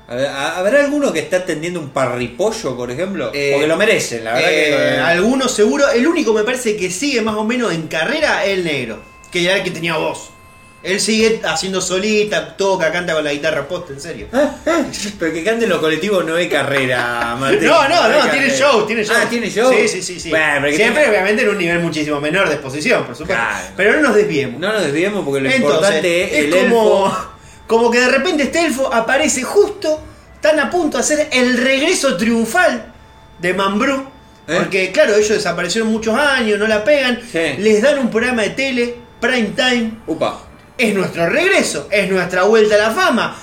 ¿ha- 0.08 0.58
¿Habrá 0.58 0.80
alguno 0.84 1.12
que 1.12 1.18
está 1.18 1.38
atendiendo 1.38 1.80
un 1.80 1.90
parripollo, 1.90 2.76
por 2.76 2.90
ejemplo? 2.90 3.30
Eh, 3.34 3.50
Porque 3.52 3.66
lo 3.66 3.76
merecen, 3.76 4.24
la 4.24 4.34
verdad 4.34 4.50
Eh, 4.52 4.94
que. 4.94 5.00
Algunos 5.00 5.50
seguro. 5.52 5.88
El 5.90 6.06
único 6.06 6.32
me 6.32 6.44
parece 6.44 6.76
que 6.76 6.88
sigue 6.90 7.20
más 7.20 7.34
o 7.34 7.44
menos 7.44 7.72
en 7.72 7.88
carrera 7.88 8.44
es 8.44 8.50
el 8.58 8.64
negro. 8.64 9.02
Que 9.32 9.42
ya 9.42 9.56
el 9.56 9.64
que 9.64 9.70
tenía 9.72 9.96
voz. 9.96 10.30
Él 10.80 11.00
sigue 11.00 11.40
haciendo 11.44 11.80
solita, 11.80 12.56
toca, 12.56 12.92
canta 12.92 13.12
con 13.12 13.24
la 13.24 13.32
guitarra 13.32 13.66
posta, 13.66 13.92
en 13.92 14.00
serio. 14.00 14.28
Pero 15.18 15.32
que 15.32 15.42
cante 15.42 15.64
en 15.64 15.70
los 15.70 15.80
colectivos 15.80 16.24
no 16.24 16.36
hay 16.36 16.48
carrera, 16.48 17.34
Martín. 17.40 17.64
No, 17.68 17.88
no, 17.88 18.08
no, 18.08 18.30
tiene 18.30 18.48
show, 18.50 18.86
tiene 18.86 19.04
show. 19.04 19.16
Ah, 19.18 19.26
tiene 19.28 19.50
show. 19.50 19.72
Sí, 19.72 19.88
sí, 19.88 20.02
sí, 20.02 20.20
sí. 20.20 20.30
Bueno, 20.30 20.46
pero 20.60 20.70
que 20.70 20.76
Siempre, 20.76 21.02
tenga- 21.02 21.10
obviamente, 21.10 21.42
en 21.42 21.48
un 21.48 21.58
nivel 21.58 21.80
muchísimo 21.80 22.20
menor 22.20 22.48
de 22.48 22.54
exposición, 22.54 23.04
por 23.04 23.16
supuesto. 23.16 23.42
Claro. 23.42 23.66
Pero 23.76 23.94
no 23.94 24.02
nos 24.02 24.14
desviemos. 24.14 24.60
No 24.60 24.72
nos 24.72 24.82
desviemos 24.82 25.24
porque 25.24 25.40
lo 25.40 25.54
importante 25.54 26.38
es, 26.38 26.44
el 26.44 26.50
como, 26.50 27.06
elfo. 27.06 27.28
como 27.66 27.90
que 27.90 27.98
de 28.00 28.08
repente 28.08 28.44
este 28.44 28.64
elfo 28.64 28.92
aparece 28.94 29.42
justo, 29.42 30.00
tan 30.40 30.60
a 30.60 30.70
punto 30.70 30.96
de 30.98 31.02
hacer 31.02 31.28
el 31.32 31.56
regreso 31.58 32.16
triunfal 32.16 32.92
de 33.40 33.52
Mambrú. 33.52 34.06
¿Eh? 34.46 34.56
Porque, 34.56 34.92
claro, 34.92 35.14
ellos 35.16 35.28
desaparecieron 35.28 35.90
muchos 35.90 36.16
años, 36.16 36.58
no 36.58 36.66
la 36.68 36.82
pegan. 36.84 37.20
Sí. 37.30 37.56
Les 37.58 37.82
dan 37.82 37.98
un 37.98 38.10
programa 38.10 38.42
de 38.42 38.50
tele, 38.50 38.94
prime 39.20 39.50
time. 39.56 39.90
Upa. 40.06 40.44
Es 40.78 40.94
nuestro 40.94 41.28
regreso, 41.28 41.88
es 41.90 42.08
nuestra 42.08 42.44
vuelta 42.44 42.76
a 42.76 42.78
la 42.78 42.90
fama. 42.92 43.36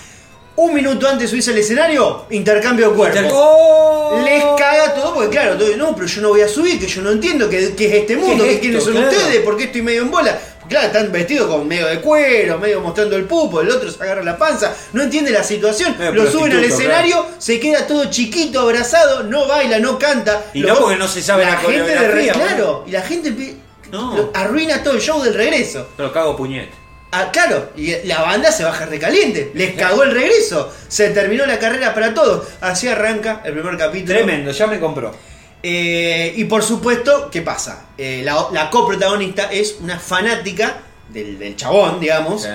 Un 0.57 0.73
minuto 0.73 1.05
antes 1.05 1.23
de 1.23 1.27
subirse 1.27 1.51
al 1.51 1.57
escenario, 1.57 2.25
intercambio 2.29 2.89
de 2.91 2.95
cuerpo. 2.95 3.19
¡Oh! 3.33 4.21
Les 4.23 4.41
caga 4.57 4.93
todo 4.95 5.13
porque 5.13 5.29
claro, 5.31 5.57
todo, 5.57 5.75
no, 5.75 5.93
pero 5.93 6.07
yo 6.07 6.21
no 6.21 6.29
voy 6.29 6.39
a 6.41 6.47
subir, 6.47 6.79
que 6.79 6.87
yo 6.87 7.01
no 7.01 7.11
entiendo 7.11 7.49
qué, 7.49 7.73
qué 7.75 7.87
es 7.87 7.93
este 8.03 8.15
mundo, 8.15 8.45
¿Qué 8.45 8.51
qué 8.51 8.55
es 8.55 8.61
quiénes 8.61 8.83
son 8.85 8.93
Claro. 8.93 9.09
ustedes, 9.09 9.41
por 9.43 9.57
qué 9.57 9.65
estoy 9.65 9.81
medio 9.81 10.03
en 10.03 10.11
bola. 10.11 10.39
Claro, 10.69 10.87
están 10.87 11.11
vestidos 11.11 11.47
con 11.49 11.67
medio 11.67 11.87
de 11.87 11.99
cuero, 11.99 12.57
medio 12.57 12.79
mostrando 12.79 13.17
el 13.17 13.25
pupo, 13.25 13.59
el 13.59 13.69
otro 13.69 13.91
se 13.91 14.01
agarra 14.01 14.23
la 14.23 14.37
panza, 14.37 14.73
no 14.93 15.03
entiende 15.03 15.29
la 15.31 15.43
situación, 15.43 15.93
Medio 15.99 16.13
lo 16.23 16.31
suben 16.31 16.53
al 16.53 16.63
escenario, 16.63 17.25
se 17.37 17.59
queda 17.59 17.85
todo 17.85 18.05
chiquito, 18.09 18.61
abrazado, 18.61 19.23
no 19.23 19.47
baila, 19.47 19.77
no 19.79 19.99
canta. 19.99 20.45
Y 20.53 20.61
no 20.61 20.75
porque 20.79 20.95
no 20.95 21.07
se 21.09 21.21
sabe 21.21 21.43
la 21.43 21.57
gente 21.57 21.81
de 21.83 22.07
re- 22.07 22.29
Claro, 22.29 22.85
y 22.87 22.91
la 22.91 23.01
gente 23.01 23.57
No. 23.91 24.15
lo- 24.15 24.31
arruina 24.33 24.81
todo 24.81 24.93
el 24.93 25.01
show 25.01 25.21
del 25.21 25.33
regreso. 25.33 25.89
Lo 25.97 26.11
cago 26.13 26.35
puñete. 26.37 26.84
Ah, 27.17 27.29
claro, 27.31 27.71
y 27.77 27.93
la 28.05 28.21
banda 28.21 28.51
se 28.51 28.63
baja 28.63 28.85
recaliente, 28.85 29.51
les 29.53 29.75
cagó 29.75 30.03
el 30.03 30.11
regreso, 30.11 30.73
se 30.87 31.09
terminó 31.11 31.45
la 31.45 31.57
carrera 31.59 31.93
para 31.93 32.13
todos. 32.13 32.47
Así 32.61 32.87
arranca 32.87 33.41
el 33.45 33.53
primer 33.53 33.77
capítulo. 33.77 34.13
Tremendo, 34.17 34.51
ya 34.51 34.67
me 34.67 34.79
compró. 34.79 35.15
Eh, 35.63 36.33
y 36.35 36.43
por 36.45 36.61
supuesto, 36.63 37.29
¿qué 37.31 37.41
pasa? 37.41 37.85
Eh, 37.97 38.21
la, 38.23 38.47
la 38.51 38.69
coprotagonista 38.69 39.51
es 39.51 39.77
una 39.81 39.97
fanática 39.99 40.77
del, 41.09 41.39
del 41.39 41.55
chabón, 41.55 41.99
digamos, 41.99 42.47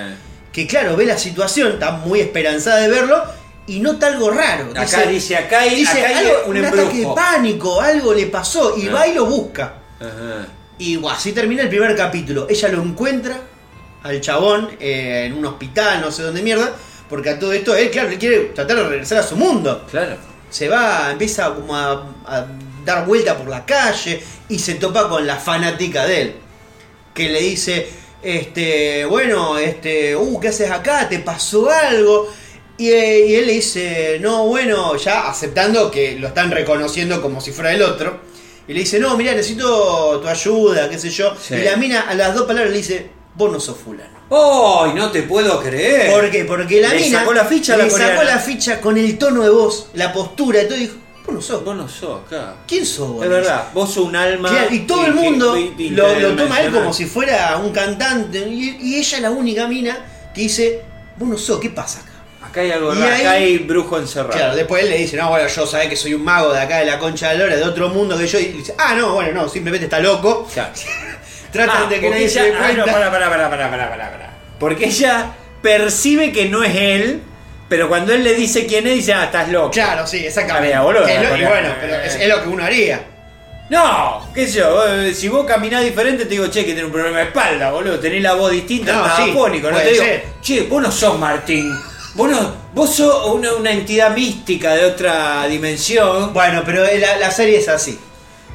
que 0.53 0.67
claro, 0.67 0.95
ve 0.95 1.05
la 1.05 1.17
situación, 1.17 1.73
está 1.73 1.91
muy 1.91 2.19
esperanzada 2.21 2.77
de 2.81 2.87
verlo 2.89 3.21
y 3.67 3.79
nota 3.79 4.07
algo 4.07 4.29
raro. 4.31 4.69
Acá 4.75 5.03
dice, 5.07 5.35
acá 5.37 5.61
hay, 5.61 5.75
dice, 5.75 5.99
acá 5.99 6.07
hay 6.19 6.25
algo- 6.27 6.43
un 6.47 6.57
un 6.57 6.65
ataque 6.65 6.97
de 6.99 7.07
pánico, 7.15 7.81
algo 7.81 8.13
le 8.13 8.27
pasó 8.27 8.77
y 8.77 8.87
Ah. 8.87 8.91
va 8.93 9.07
y 9.07 9.13
lo 9.13 9.25
busca. 9.25 9.73
Ajá. 9.99 10.47
Y 10.77 10.99
así 11.09 11.31
termina 11.33 11.63
el 11.63 11.69
primer 11.69 11.95
capítulo. 11.95 12.47
Ella 12.49 12.67
lo 12.69 12.81
encuentra 12.81 13.37
al 14.03 14.21
chabón 14.21 14.69
eh, 14.79 15.25
en 15.25 15.33
un 15.33 15.45
hospital, 15.45 16.01
no 16.01 16.11
sé 16.11 16.23
dónde 16.23 16.41
mierda, 16.41 16.73
porque 17.09 17.29
a 17.29 17.39
todo 17.39 17.53
esto 17.53 17.75
él, 17.75 17.91
claro, 17.91 18.09
él 18.09 18.17
quiere 18.17 18.37
tratar 18.55 18.77
de 18.77 18.83
regresar 18.83 19.19
a 19.19 19.23
su 19.23 19.35
mundo. 19.35 19.85
Claro. 19.89 20.15
Se 20.49 20.67
va, 20.67 21.11
empieza 21.11 21.53
como 21.53 21.75
a, 21.75 21.91
a 22.25 22.45
dar 22.83 23.05
vuelta 23.05 23.37
por 23.37 23.47
la 23.47 23.65
calle 23.65 24.21
y 24.49 24.59
se 24.59 24.75
topa 24.75 25.07
con 25.07 25.25
la 25.25 25.37
fanática 25.37 26.05
de 26.05 26.21
él, 26.21 26.35
que 27.13 27.29
le 27.29 27.41
dice, 27.41 27.87
este, 28.21 29.05
bueno, 29.05 29.57
este, 29.57 30.15
uh, 30.15 30.39
¿qué 30.39 30.49
haces 30.49 30.69
acá? 30.71 31.07
¿Te 31.07 31.19
pasó 31.19 31.69
algo? 31.69 32.31
Y, 32.77 32.89
eh, 32.89 33.27
y 33.27 33.35
él 33.35 33.47
le 33.47 33.53
dice, 33.53 34.17
no, 34.19 34.47
bueno, 34.47 34.95
ya 34.97 35.29
aceptando 35.29 35.91
que 35.91 36.17
lo 36.17 36.27
están 36.27 36.51
reconociendo 36.51 37.21
como 37.21 37.39
si 37.39 37.51
fuera 37.51 37.73
el 37.73 37.81
otro. 37.81 38.19
Y 38.67 38.73
le 38.73 38.79
dice, 38.79 38.99
no, 38.99 39.15
mira, 39.17 39.33
necesito 39.33 40.19
tu 40.19 40.27
ayuda, 40.27 40.89
qué 40.89 40.97
sé 40.97 41.09
yo. 41.09 41.35
Sí. 41.35 41.55
Y 41.55 41.63
la 41.63 41.77
mina 41.77 42.01
a 42.01 42.13
las 42.13 42.33
dos 42.33 42.45
palabras 42.45 42.71
le 42.71 42.77
dice, 42.77 43.09
vos 43.35 43.51
no 43.51 43.59
sos 43.59 43.77
fulano. 43.77 44.19
¡Ay, 44.29 44.93
no 44.93 45.11
te 45.11 45.23
puedo 45.23 45.61
creer! 45.61 46.11
¿Por 46.11 46.29
qué? 46.31 46.45
Porque 46.45 46.81
la 46.81 46.89
Le 46.93 47.01
mina 47.01 47.19
sacó 47.19 47.33
la 47.33 47.45
ficha 47.45 47.75
la 47.77 47.83
le 47.85 47.89
sacó 47.89 48.23
la 48.23 48.39
ficha 48.39 48.79
con 48.81 48.97
el 48.97 49.17
tono 49.17 49.43
de 49.43 49.49
voz, 49.49 49.87
la 49.93 50.13
postura 50.13 50.61
y 50.63 50.67
todo. 50.67 50.77
Dijo, 50.77 50.95
vos 51.25 51.33
no 51.35 51.41
sos. 51.41 51.63
Vos 51.65 51.75
no 51.75 51.87
sos 51.89 52.21
acá. 52.25 52.55
¿Quién 52.67 52.85
sos 52.85 53.09
vos? 53.09 53.23
Es 53.23 53.29
verdad, 53.29 53.67
vos 53.73 53.93
sos 53.93 54.05
un 54.05 54.15
alma. 54.15 54.49
Claro, 54.49 54.73
y 54.73 54.79
todo 54.79 55.05
el 55.05 55.13
mundo 55.13 55.55
lo, 55.91 56.19
lo 56.19 56.35
toma 56.35 56.61
él 56.61 56.71
como 56.71 56.93
si 56.93 57.05
fuera 57.05 57.57
un 57.57 57.71
cantante. 57.71 58.39
Y, 58.47 58.77
y 58.81 58.95
ella 58.95 59.17
es 59.17 59.21
la 59.21 59.31
única 59.31 59.67
mina 59.67 60.05
que 60.33 60.41
dice, 60.41 60.81
vos 61.17 61.27
no 61.27 61.37
sos, 61.37 61.59
¿qué 61.59 61.69
pasa 61.69 61.99
acá? 61.99 62.07
Acá 62.43 62.61
hay 62.61 62.71
algo 62.71 62.93
Y 62.93 62.97
raro, 62.97 63.13
ahí- 63.13 63.21
acá 63.21 63.31
hay 63.31 63.57
brujo 63.59 63.97
encerrado. 63.97 64.31
Claro, 64.33 64.55
después 64.55 64.83
él 64.83 64.89
le 64.89 64.97
dice, 64.97 65.15
no, 65.17 65.29
bueno, 65.29 65.47
yo 65.47 65.65
sabés 65.67 65.87
que 65.89 65.95
soy 65.95 66.13
un 66.13 66.23
mago 66.23 66.51
de 66.51 66.59
acá 66.59 66.79
de 66.79 66.85
la 66.85 66.99
concha 66.99 67.29
de 67.29 67.37
la 67.37 67.43
lora, 67.45 67.55
de 67.57 67.63
otro 67.63 67.89
mundo 67.89 68.17
que 68.17 68.27
yo. 68.27 68.39
Y 68.39 68.45
dice, 68.47 68.75
ah, 68.77 68.93
no, 68.95 69.13
bueno, 69.13 69.31
no, 69.43 69.47
simplemente 69.49 69.85
está 69.85 69.99
loco. 69.99 70.47
Claro. 70.53 70.73
Tratan 71.51 71.83
Ah, 71.85 71.89
de 71.89 71.99
que 71.99 72.09
nadie 72.09 72.29
se 72.29 72.39
ella- 72.39 72.51
dé 72.51 72.57
ah, 72.57 72.67
no, 72.69 72.83
cuenta. 72.83 72.91
pará, 72.93 73.11
pará, 73.11 73.29
pará, 73.29 73.49
pará, 73.49 73.69
pará, 73.69 73.89
pará. 74.11 74.29
Porque 74.59 74.85
ella 74.85 75.31
percibe 75.61 76.31
que 76.31 76.45
no 76.49 76.63
es 76.63 76.75
él, 76.75 77.21
pero 77.69 77.87
cuando 77.87 78.13
él 78.13 78.23
le 78.23 78.33
dice 78.35 78.65
quién 78.65 78.87
es, 78.87 78.95
dice, 78.95 79.13
ah, 79.13 79.25
estás 79.25 79.49
loco. 79.49 79.71
Claro, 79.71 80.05
sí, 80.07 80.25
exactamente. 80.25 80.67
Había, 80.73 80.81
boludo, 80.81 81.07
es 81.07 81.21
lo- 81.29 81.37
y 81.37 81.43
bueno, 81.43 81.69
pero 81.79 81.95
es, 81.95 82.15
es 82.15 82.27
lo 82.27 82.41
que 82.43 82.49
uno 82.49 82.63
haría. 82.63 83.01
No, 83.69 84.29
qué 84.33 84.47
sé 84.47 84.59
yo, 84.59 84.85
eh, 84.85 85.13
si 85.13 85.29
vos 85.29 85.45
caminás 85.45 85.83
diferente 85.83 86.25
te 86.25 86.31
digo, 86.31 86.47
che, 86.47 86.65
que 86.65 86.71
tenés 86.71 86.85
un 86.85 86.91
problema 86.91 87.19
de 87.19 87.23
espalda, 87.25 87.71
boludo, 87.71 87.99
tenés 87.99 88.21
la 88.21 88.33
voz 88.33 88.51
distinta, 88.51 88.91
No, 88.93 89.15
sí, 89.15 89.31
afónico, 89.31 89.71
no 89.71 89.77
te 89.77 89.91
digo, 89.91 90.03
ser. 90.03 90.23
che, 90.41 90.61
vos 90.63 90.81
no 90.81 90.91
sos 90.91 91.17
Martín, 91.17 91.71
vos 92.15 92.29
no, 92.29 92.53
vos 92.73 92.93
sos 92.93 93.27
una, 93.33 93.53
una 93.53 93.71
entidad 93.71 94.13
mística 94.13 94.73
de 94.75 94.85
otra 94.85 95.45
dimensión. 95.47 96.33
Bueno, 96.33 96.63
pero 96.65 96.83
la, 96.83 97.15
la 97.17 97.31
serie 97.31 97.59
es 97.59 97.69
así. 97.69 97.97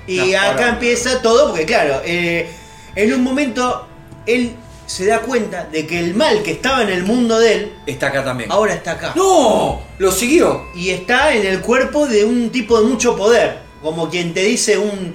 Y 0.06 0.18
No, 0.32 0.40
acá 0.40 0.68
empieza 0.68 1.22
todo, 1.22 1.48
porque 1.48 1.64
claro, 1.64 2.02
eh, 2.04 2.50
en 2.96 3.12
un 3.14 3.22
momento 3.22 3.86
él 4.26 4.54
se 4.86 5.04
da 5.06 5.20
cuenta 5.20 5.64
de 5.64 5.86
que 5.86 5.98
el 5.98 6.14
mal 6.14 6.42
que 6.42 6.52
estaba 6.52 6.82
en 6.82 6.90
el 6.90 7.02
mundo 7.04 7.38
de 7.38 7.52
él, 7.54 7.72
Está 7.86 8.06
acá 8.08 8.24
también. 8.24 8.50
ahora 8.52 8.74
está 8.74 8.92
acá. 8.92 9.12
¡No! 9.16 9.80
Lo 9.98 10.12
siguió. 10.12 10.62
Y 10.74 10.90
está 10.90 11.34
en 11.34 11.44
el 11.46 11.60
cuerpo 11.60 12.06
de 12.06 12.24
un 12.24 12.50
tipo 12.50 12.80
de 12.80 12.86
mucho 12.86 13.16
poder, 13.16 13.58
como 13.82 14.08
quien 14.08 14.32
te 14.32 14.42
dice 14.44 14.78
un, 14.78 15.12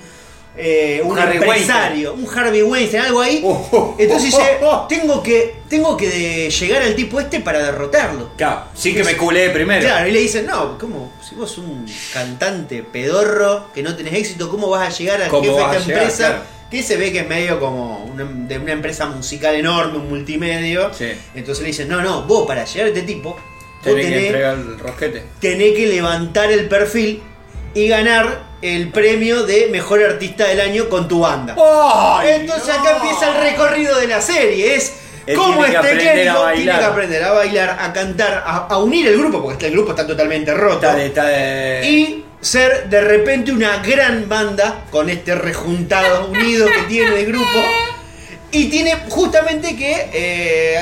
eh, 0.58 1.02
un 1.06 1.18
Harvey 1.18 1.38
empresario, 1.38 2.14
un 2.14 2.28
Harvey 2.28 2.62
Weinstein, 2.62 3.04
algo 3.04 3.22
ahí. 3.22 3.42
Oh, 3.46 3.70
oh, 3.72 3.96
Entonces 3.98 4.34
oh, 4.34 4.38
dice, 4.38 4.58
oh, 4.62 4.70
oh. 4.70 4.88
tengo 4.88 5.24
que, 5.24 5.56
tengo 5.70 5.96
que 5.96 6.10
de- 6.10 6.50
llegar 6.50 6.82
al 6.82 6.94
tipo 6.94 7.22
este 7.22 7.40
para 7.40 7.64
derrotarlo. 7.64 8.32
Claro, 8.36 8.64
sí 8.76 8.94
que 8.94 9.06
me 9.06 9.16
culé 9.16 9.52
primero. 9.52 9.82
Claro, 9.82 10.06
y 10.06 10.12
le 10.12 10.20
dicen, 10.20 10.46
no, 10.48 10.78
¿cómo? 10.78 11.14
Si 11.28 11.34
vos 11.36 11.58
un 11.58 11.86
cantante 12.14 12.84
pedorro 12.84 13.68
que 13.74 13.82
no 13.82 13.96
tenés 13.96 14.16
éxito, 14.16 14.50
¿cómo 14.50 14.68
vas 14.70 14.94
a 14.94 14.98
llegar 14.98 15.22
al 15.22 15.30
¿Cómo 15.30 15.44
jefe 15.44 15.56
de 15.56 15.62
vas 15.64 15.76
esta 15.78 15.84
a 15.84 15.88
llegar? 15.88 16.02
empresa? 16.04 16.28
Claro. 16.28 16.61
Que 16.72 16.82
se 16.82 16.96
ve 16.98 17.12
que 17.12 17.20
es 17.20 17.28
medio 17.28 17.60
como 17.60 18.06
una, 18.06 18.24
de 18.26 18.58
una 18.58 18.72
empresa 18.72 19.06
musical 19.08 19.54
enorme, 19.56 19.98
un 19.98 20.10
multimedio. 20.10 20.92
Sí. 20.94 21.12
Entonces 21.36 21.62
le 21.64 21.68
dicen, 21.68 21.90
no, 21.90 22.02
no, 22.02 22.24
vos 22.24 22.48
para 22.48 22.64
llegar 22.66 22.86
a 22.86 22.90
este 22.90 23.02
tipo, 23.04 23.38
Tenés 23.84 24.06
que 24.06 24.12
tenés, 24.12 24.26
entregar 24.28 24.54
el 24.56 24.80
rosquete. 24.80 25.24
tenés 25.42 25.74
que 25.76 25.88
levantar 25.88 26.52
el 26.52 26.68
perfil 26.70 27.22
y 27.74 27.88
ganar 27.88 28.44
el 28.62 28.90
premio 28.90 29.44
de 29.44 29.68
mejor 29.72 30.04
artista 30.04 30.48
del 30.48 30.62
año 30.62 30.88
con 30.88 31.08
tu 31.08 31.20
banda. 31.22 31.56
¡Ay, 31.58 32.42
Entonces 32.42 32.68
no! 32.70 32.74
acá 32.82 32.98
empieza 32.98 33.36
el 33.36 33.44
recorrido 33.52 34.00
de 34.00 34.08
la 34.08 34.22
serie. 34.22 34.76
Es 34.76 34.94
Él 35.26 35.36
cómo 35.36 35.64
tiene 35.66 35.72
que 35.82 35.88
este 35.92 35.98
clérigo 36.00 36.46
tiene 36.54 36.72
que 36.80 36.86
aprender 36.86 37.24
a 37.24 37.32
bailar, 37.32 37.78
a 37.82 37.92
cantar, 37.92 38.44
a, 38.46 38.58
a 38.68 38.78
unir 38.78 39.08
el 39.08 39.18
grupo, 39.18 39.42
porque 39.42 39.54
este- 39.54 39.68
el 39.68 39.74
grupo 39.74 39.90
está 39.92 40.06
totalmente 40.08 40.54
roto. 40.54 40.76
Está 40.76 40.96
de, 40.96 41.06
está 41.08 41.26
de- 41.26 41.82
Y 41.90 42.26
ser 42.42 42.90
de 42.90 43.02
repente 43.02 43.52
una 43.52 43.78
gran 43.84 44.28
banda 44.28 44.86
con 44.90 45.10
este 45.10 45.36
rejuntado 45.36 46.28
unido 46.32 46.66
que 46.68 46.82
tiene 46.88 47.20
el 47.22 47.26
grupo. 47.28 47.64
Y 48.54 48.66
tiene 48.70 48.98
justamente 49.08 49.78
que 49.78 50.10
eh, 50.12 50.82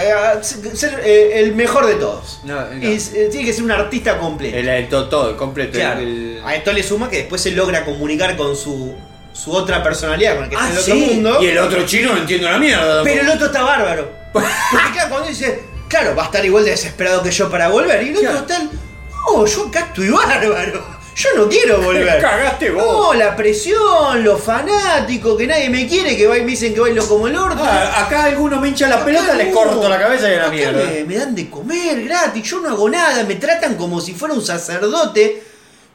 ser 0.73 1.01
eh, 1.05 1.33
el 1.39 1.53
mejor 1.53 1.85
de 1.85 1.95
todos. 1.95 2.39
No, 2.43 2.65
no. 2.65 2.75
Y 2.83 2.93
eh, 2.95 3.27
tiene 3.29 3.45
que 3.45 3.53
ser 3.53 3.63
un 3.63 3.69
artista 3.69 4.17
completo. 4.17 4.57
el, 4.57 4.67
el 4.67 4.89
to- 4.89 5.07
todo, 5.07 5.29
el 5.29 5.35
completo. 5.35 5.73
Claro. 5.77 5.99
el- 5.99 6.41
A 6.43 6.55
esto 6.55 6.73
le 6.73 6.81
suma 6.81 7.11
que 7.11 7.17
después 7.17 7.39
se 7.41 7.51
logra 7.51 7.85
comunicar 7.85 8.35
con 8.35 8.55
su, 8.55 8.95
su 9.33 9.51
otra 9.51 9.83
personalidad, 9.83 10.33
con 10.35 10.45
el 10.45 10.49
que 10.49 10.55
Ah, 10.55 10.67
está 10.67 10.71
en 10.71 10.77
el 10.77 10.83
sí. 10.83 10.91
otro 11.03 11.13
mundo. 11.13 11.43
Y 11.43 11.45
el 11.45 11.57
otro 11.59 11.85
chino 11.85 12.13
no 12.15 12.21
entiendo 12.21 12.49
la 12.49 12.57
mierda. 12.57 13.03
Pero 13.03 13.21
el 13.21 13.29
otro 13.29 13.45
está 13.45 13.61
bárbaro. 13.61 14.11
Porque 14.33 14.47
claro, 14.93 15.09
cuando 15.11 15.27
dice, 15.29 15.59
claro, 15.87 16.15
va 16.15 16.23
a 16.23 16.25
estar 16.25 16.43
igual 16.43 16.65
de 16.65 16.71
desesperado 16.71 17.21
que 17.21 17.29
yo 17.29 17.51
para 17.51 17.67
volver. 17.67 18.01
Y 18.01 18.09
el 18.09 18.17
otro 18.17 18.29
Claro. 18.31 18.45
está, 18.47 18.63
no, 18.63 19.45
yo 19.45 19.67
acá 19.67 19.79
estoy 19.89 20.09
bárbaro. 20.09 20.98
Yo 21.21 21.29
no 21.35 21.49
quiero 21.49 21.81
volver. 21.81 22.21
Cagaste 22.21 22.69
vos. 22.71 22.83
No, 22.83 23.13
la 23.13 23.35
presión, 23.35 24.23
los 24.23 24.41
fanáticos, 24.41 25.37
que 25.37 25.47
nadie 25.47 25.69
me 25.69 25.85
quiere, 25.87 26.15
que 26.15 26.25
va- 26.27 26.35
me 26.35 26.45
dicen 26.45 26.73
que 26.73 26.79
bailo 26.79 27.05
como 27.07 27.27
el 27.27 27.35
orto. 27.35 27.61
Ah, 27.61 28.05
acá 28.05 28.23
alguno 28.25 28.59
me 28.61 28.69
hincha 28.69 28.87
la 28.87 28.95
Acá 28.97 29.05
pelota, 29.05 29.33
le 29.35 29.45
no. 29.45 29.51
corto 29.53 29.89
la 29.89 29.99
cabeza 29.99 30.31
y 30.31 30.37
la 30.37 30.49
mierda. 30.49 30.83
Me, 30.85 31.03
me 31.03 31.17
dan 31.17 31.35
de 31.35 31.49
comer 31.49 32.03
gratis, 32.05 32.49
yo 32.49 32.59
no 32.61 32.69
hago 32.69 32.89
nada, 32.89 33.23
me 33.25 33.35
tratan 33.35 33.75
como 33.75 33.99
si 33.99 34.13
fuera 34.13 34.33
un 34.33 34.41
sacerdote. 34.45 35.43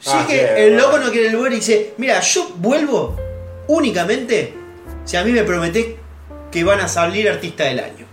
Así 0.00 0.10
Ah, 0.12 0.24
que 0.28 0.34
qué 0.36 0.66
el 0.66 0.76
loco 0.76 0.98
no 0.98 1.10
quiere 1.10 1.34
volver 1.34 1.52
y 1.52 1.56
dice, 1.56 1.94
mira, 1.96 2.20
yo 2.20 2.50
vuelvo 2.56 3.16
únicamente 3.68 4.52
si 5.06 5.16
a 5.16 5.24
mí 5.24 5.32
me 5.32 5.42
prometés 5.44 5.86
que 6.50 6.62
van 6.64 6.80
a 6.80 6.88
salir 6.88 7.28
artista 7.30 7.64
del 7.64 7.78
año. 7.80 8.06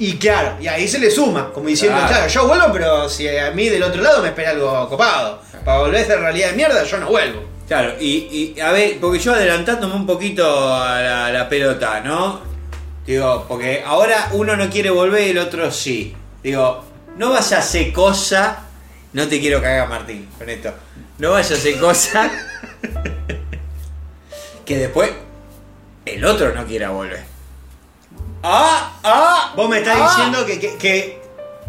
Y 0.00 0.16
claro, 0.16 0.56
y 0.60 0.66
ahí 0.66 0.88
se 0.88 0.98
le 0.98 1.10
suma, 1.10 1.52
como 1.52 1.68
diciendo, 1.68 1.98
Claro. 1.98 2.14
claro, 2.14 2.28
yo 2.28 2.48
vuelvo, 2.48 2.66
pero 2.72 3.08
si 3.08 3.28
a 3.28 3.50
mí 3.50 3.68
del 3.68 3.82
otro 3.82 4.00
lado 4.02 4.22
me 4.22 4.28
espera 4.28 4.50
algo 4.52 4.88
copado. 4.88 5.42
Para 5.62 5.78
volver 5.78 5.96
a 5.96 6.00
esa 6.00 6.16
realidad 6.16 6.48
de 6.50 6.56
mierda, 6.56 6.82
yo 6.84 6.96
no 6.96 7.08
vuelvo. 7.08 7.42
Claro, 7.68 7.92
y, 8.00 8.54
y, 8.56 8.60
a 8.60 8.72
ver, 8.72 8.96
porque 8.98 9.18
yo 9.18 9.34
adelantándome 9.34 9.94
un 9.94 10.06
poquito 10.06 10.74
a 10.74 11.00
la, 11.02 11.30
la 11.30 11.48
pelota, 11.50 12.00
¿no? 12.00 12.40
Digo, 13.06 13.44
porque 13.46 13.82
ahora 13.86 14.28
uno 14.32 14.56
no 14.56 14.70
quiere 14.70 14.88
volver 14.88 15.26
y 15.26 15.30
el 15.30 15.38
otro 15.38 15.70
sí. 15.70 16.16
Digo, 16.42 16.82
no 17.18 17.28
vayas 17.30 17.52
a 17.52 17.58
hacer 17.58 17.92
cosa. 17.92 18.60
No 19.12 19.28
te 19.28 19.38
quiero 19.38 19.60
cagar, 19.60 19.86
Martín, 19.88 20.28
con 20.38 20.48
esto. 20.48 20.72
No 21.18 21.32
vayas 21.32 21.50
a 21.50 21.54
hacer 21.54 21.78
cosa. 21.78 22.30
que 24.64 24.78
después 24.78 25.10
el 26.06 26.24
otro 26.24 26.54
no 26.54 26.64
quiera 26.66 26.88
volver. 26.88 27.29
¡Ah! 28.42 28.92
¡Ah! 29.02 29.52
Vos 29.56 29.68
me 29.68 29.78
estás 29.78 29.98
ah. 30.00 30.08
diciendo 30.08 30.46
que, 30.46 30.58
que- 30.60 30.76
que 30.76 31.20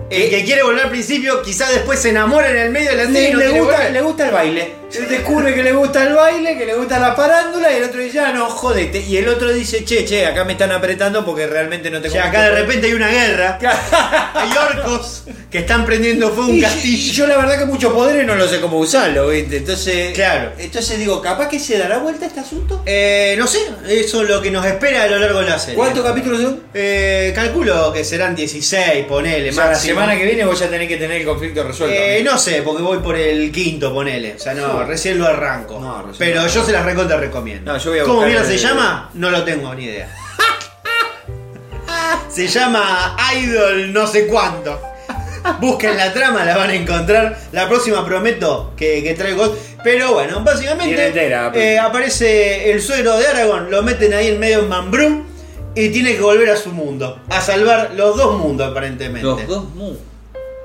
el 0.10 0.30
que 0.30 0.44
quiere 0.44 0.64
volver 0.64 0.84
al 0.86 0.90
principio, 0.90 1.42
quizás 1.42 1.70
después 1.70 2.00
se 2.02 2.10
enamora 2.10 2.50
en 2.50 2.58
el 2.58 2.70
medio 2.72 2.92
de 2.92 2.98
la 2.98 3.06
serie 3.06 3.30
y 3.30 3.34
Le, 3.34 3.46
no 3.46 3.52
le 3.54 3.60
gusta, 3.60 3.76
volver. 3.78 3.92
le 3.94 4.02
gusta 4.02 4.26
el 4.26 4.32
baile. 4.32 4.76
Se 4.92 5.06
descubre 5.06 5.54
que 5.54 5.64
le 5.64 5.72
gusta 5.74 6.06
el 6.06 6.14
baile, 6.14 6.58
que 6.58 6.66
le 6.66 6.76
gusta 6.76 7.00
la 7.00 7.16
parándula 7.16 7.72
y 7.72 7.78
el 7.78 7.84
otro 7.84 8.02
dice, 8.02 8.20
ah, 8.20 8.32
no, 8.34 8.48
jodete. 8.48 9.00
Y 9.00 9.18
el 9.18 9.28
otro 9.30 9.52
dice, 9.54 9.86
che, 9.86 10.04
che, 10.06 10.26
acá 10.26 10.44
me 10.44 10.54
están 10.54 10.72
apretando 10.72 11.26
porque 11.26 11.48
realmente 11.48 11.90
no 11.90 12.00
O 12.00 12.02
tengo 12.02 12.14
sea, 12.14 12.26
acá 12.28 12.44
de 12.44 12.52
repente 12.52 12.88
hay 12.88 12.94
una 12.94 13.08
guerra. 13.10 13.58
Hay 14.34 14.50
orcos 14.58 15.24
que 15.50 15.60
están 15.60 15.86
prendiendo 15.86 16.30
fuego 16.32 16.50
un 16.50 16.58
Y, 16.58 16.62
castillo. 16.62 17.14
yo 17.14 17.28
la 17.28 17.38
verdad 17.38 17.60
que 17.60 17.66
muchos 17.66 17.94
poderes 17.94 18.26
no 18.26 18.36
lo 18.36 18.48
sé 18.48 18.60
cómo 18.62 18.78
usarlo, 18.80 19.28
¿viste? 19.30 19.58
Entonces, 19.58 20.14
Claro. 20.14 20.52
entonces 20.58 20.98
digo, 21.00 21.22
capaz 21.22 21.48
que 21.50 21.60
se 21.60 21.78
dará 21.78 21.98
vuelta 22.00 22.26
este 22.26 22.40
asunto. 22.40 22.82
Eh, 22.86 23.36
no 23.38 23.48
sé, 23.48 23.60
eso 23.90 24.22
es 24.24 24.30
lo 24.30 24.42
que 24.42 24.52
nos 24.52 24.66
espera 24.66 25.04
a 25.04 25.08
lo 25.08 25.20
largo 25.20 25.40
de 25.40 25.50
la 25.50 25.60
serie. 25.60 25.76
¿Cuántos 25.76 26.04
capítulos 26.04 26.42
son? 26.42 26.64
Eh, 26.74 27.32
calculo 27.36 27.92
que 27.94 28.04
serán 28.04 28.36
16, 28.36 29.06
ponele, 29.06 29.50
O 29.50 29.54
sea, 29.54 29.68
la 29.68 29.76
semana 29.76 30.18
que 30.18 30.26
viene 30.26 30.46
vos 30.46 30.60
ya 30.60 30.68
tenés 30.70 30.88
que 30.88 30.98
tener 30.98 31.22
el 31.22 31.26
conflicto 31.28 31.64
resuelto. 31.64 31.96
Eh, 31.98 32.22
no 32.24 32.38
sé, 32.38 32.62
porque 32.62 32.82
voy 32.82 33.00
por 33.00 33.16
el 33.18 33.52
quinto, 33.52 33.94
ponele. 33.94 34.36
O 34.36 34.40
sea, 34.40 34.54
no, 34.54 34.81
Recién 34.86 35.20
lo 35.20 35.28
arranco. 35.28 35.80
No, 35.80 36.02
recién 36.04 36.18
Pero 36.30 36.42
lo 36.44 36.48
yo 36.48 36.64
se 36.64 36.72
las 36.72 36.86
recontra 36.86 37.18
recomiendo. 37.18 37.72
No, 37.72 37.78
yo 37.78 37.92
voy 37.92 38.00
a 38.00 38.04
¿Cómo 38.04 38.26
mierda 38.26 38.42
el- 38.42 38.48
se 38.48 38.58
llama? 38.58 39.10
No 39.14 39.30
lo 39.30 39.44
tengo 39.44 39.74
ni 39.76 39.86
idea. 39.86 40.10
se 42.30 42.48
llama 42.48 43.16
Idol 43.36 43.94
no 43.94 44.08
sé 44.08 44.28
cuánto. 44.28 44.80
Busquen 45.60 45.98
la 45.98 46.14
trama, 46.14 46.46
la 46.46 46.56
van 46.56 46.70
a 46.70 46.76
encontrar. 46.76 47.36
La 47.52 47.68
próxima 47.68 48.06
prometo 48.06 48.74
que, 48.78 49.02
que 49.02 49.16
traigo. 49.16 49.56
Pero 49.84 50.14
bueno, 50.14 50.42
básicamente 50.42 51.08
entera, 51.08 51.52
eh, 51.56 51.80
aparece 51.80 52.72
el 52.72 52.80
suegro 52.82 53.18
de 53.18 53.26
Aragorn, 53.26 53.72
lo 53.72 53.82
meten 53.82 54.14
ahí 54.14 54.28
en 54.28 54.40
medio 54.40 54.60
en 54.60 54.70
Mambrú 54.70 55.24
y 55.74 55.90
tiene 55.90 56.16
que 56.16 56.22
volver 56.22 56.52
a 56.52 56.58
su 56.58 56.72
mundo. 56.72 57.20
A 57.30 57.42
salvar 57.42 57.92
los 57.96 58.16
dos 58.16 58.38
mundos 58.38 58.70
aparentemente. 58.70 59.24
Los 59.24 59.48
dos 59.48 59.64
mu. 59.74 59.96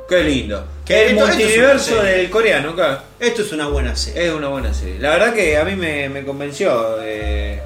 Qué 0.08 0.22
lindo. 0.22 0.64
El 0.88 1.14
multiverso 1.16 2.02
del 2.02 2.30
coreano. 2.30 2.74
Esto 3.18 3.42
es 3.42 3.52
una 3.52 3.66
buena 3.68 3.96
serie. 3.96 4.26
Es 4.28 4.32
una 4.32 4.48
buena 4.48 4.72
serie. 4.72 4.98
La 5.00 5.10
verdad 5.10 5.34
que 5.34 5.56
a 5.56 5.64
mí 5.64 5.74
me, 5.74 6.08
me 6.08 6.24
convenció. 6.24 6.98
eh, 7.02 7.60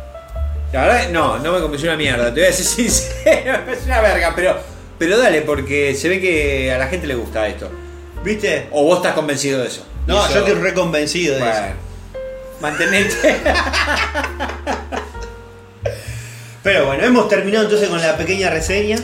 La 0.72 0.83
verdad, 0.87 1.09
no, 1.11 1.38
no 1.38 1.53
me 1.53 1.61
convenció 1.61 1.88
una 1.90 1.98
mierda. 1.98 2.26
Te 2.33 2.40
voy 2.40 2.44
a 2.44 2.46
decir 2.46 2.64
sincero, 2.90 3.59
es 3.72 3.85
una 3.85 4.00
verga, 4.00 4.33
pero, 4.35 4.57
pero 4.98 5.18
dale, 5.18 5.42
porque 5.42 5.94
se 5.94 6.09
ve 6.09 6.20
que 6.20 6.72
a 6.72 6.79
la 6.79 6.87
gente 6.88 7.07
le 7.07 7.14
gusta 7.14 7.46
esto. 7.46 7.70
¿Viste? 8.24 8.68
O 8.70 8.85
vos 8.85 8.98
estás 8.98 9.12
convencido 9.14 9.61
de 9.61 9.66
eso. 9.68 9.85
No, 10.07 10.24
eso- 10.24 10.35
yo 10.35 10.40
estoy 10.46 10.55
reconvencido 10.62 11.35
de 11.37 11.40
eso. 11.42 11.50
Bueno, 11.61 11.74
mantenete. 12.61 13.37
Pero 16.62 16.87
bueno, 16.87 17.05
hemos 17.05 17.29
terminado 17.29 17.64
entonces 17.64 17.88
con 17.88 18.00
la 18.03 18.16
pequeña 18.18 18.50
reseña 18.50 18.98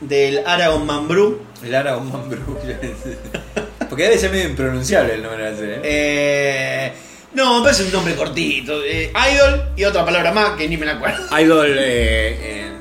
del 0.00 0.42
Aragon 0.46 0.86
Mambrú. 0.86 1.40
El 1.62 1.74
Aragón 1.74 2.10
Mambrú. 2.12 2.58
Porque 3.88 4.04
debe 4.04 4.18
ser 4.18 4.30
medio 4.30 4.48
impronunciable 4.48 5.14
el 5.14 5.22
nombre 5.22 5.44
de 5.44 5.50
la 5.50 5.56
serie. 5.56 5.74
¿eh? 5.76 5.80
Eh, 5.84 6.92
no, 7.34 7.58
me 7.58 7.64
parece 7.64 7.84
un 7.84 7.92
nombre 7.92 8.14
cortito. 8.14 8.82
Eh, 8.84 9.12
Idol 9.32 9.70
y 9.76 9.84
otra 9.84 10.04
palabra 10.04 10.32
más 10.32 10.50
que 10.56 10.68
ni 10.68 10.76
me 10.76 10.86
la 10.86 10.92
acuerdo. 10.94 11.38
Idol 11.40 11.76
eh, 11.78 12.72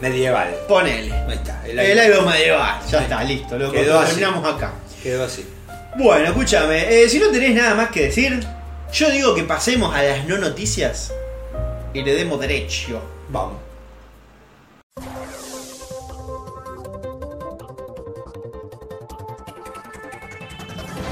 medieval. 0.00 0.54
Ponele. 0.68 1.12
Ahí 1.12 1.34
está. 1.34 1.62
El, 1.66 1.78
El 1.78 2.10
idol. 2.10 2.26
Medieval. 2.26 2.80
Ya 2.90 2.98
está, 3.02 3.24
listo. 3.24 3.58
Lo 3.58 3.70
Quedó 3.72 3.98
así. 3.98 4.16
terminamos 4.16 4.54
acá. 4.54 4.72
Quedó 5.02 5.24
así. 5.24 5.46
Bueno, 5.96 6.26
escúchame. 6.26 7.08
si 7.08 7.18
no 7.20 7.28
tenés 7.30 7.54
nada 7.54 7.74
más 7.74 7.90
que 7.90 8.06
decir, 8.06 8.44
yo 8.92 9.10
digo 9.10 9.34
que 9.34 9.44
pasemos 9.44 9.94
a 9.94 10.02
las 10.02 10.26
no 10.26 10.38
noticias 10.38 11.12
y 11.92 12.02
le 12.02 12.14
demos 12.14 12.40
derecho. 12.40 13.00
Vamos. 13.28 13.63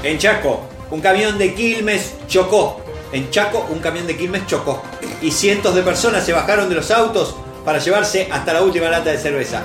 En 0.03 0.17
Chaco, 0.17 0.61
un 0.91 1.01
camión 1.01 1.37
de 1.37 1.53
Quilmes 1.53 2.13
chocó. 2.27 2.81
En 3.11 3.29
Chaco, 3.29 3.65
un 3.69 3.79
camión 3.79 4.05
de 4.07 4.17
Quilmes 4.17 4.45
chocó. 4.47 4.81
Y 5.21 5.31
cientos 5.31 5.75
de 5.75 5.81
personas 5.81 6.25
se 6.25 6.33
bajaron 6.33 6.69
de 6.69 6.75
los 6.75 6.91
autos 6.91 7.35
para 7.63 7.79
llevarse 7.79 8.27
hasta 8.31 8.53
la 8.53 8.61
última 8.61 8.89
lata 8.89 9.11
de 9.11 9.17
cerveza. 9.17 9.61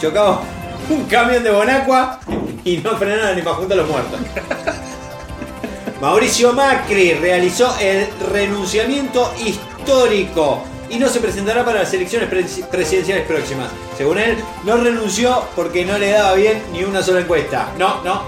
Chocaba 0.00 0.40
un 0.90 1.04
camión 1.04 1.42
de 1.42 1.50
Bonacua 1.50 2.20
y 2.64 2.78
no 2.78 2.96
frenaron 2.96 3.36
ni 3.36 3.42
para 3.42 3.56
juntar 3.56 3.78
a 3.78 3.82
los 3.82 3.90
muertos. 3.90 4.18
Mauricio 6.00 6.52
Macri 6.52 7.14
realizó 7.14 7.74
el 7.80 8.06
renunciamiento 8.32 9.32
histórico 9.44 10.62
y 10.90 10.98
no 10.98 11.08
se 11.08 11.20
presentará 11.20 11.64
para 11.64 11.80
las 11.80 11.92
elecciones 11.94 12.30
presi- 12.30 12.64
presidenciales 12.66 13.26
próximas. 13.26 13.68
Según 13.96 14.18
él, 14.18 14.36
no 14.64 14.76
renunció 14.76 15.42
porque 15.56 15.84
no 15.84 15.98
le 15.98 16.10
daba 16.12 16.34
bien 16.34 16.62
ni 16.72 16.84
una 16.84 17.02
sola 17.02 17.20
encuesta. 17.20 17.72
No, 17.78 18.02
no. 18.04 18.22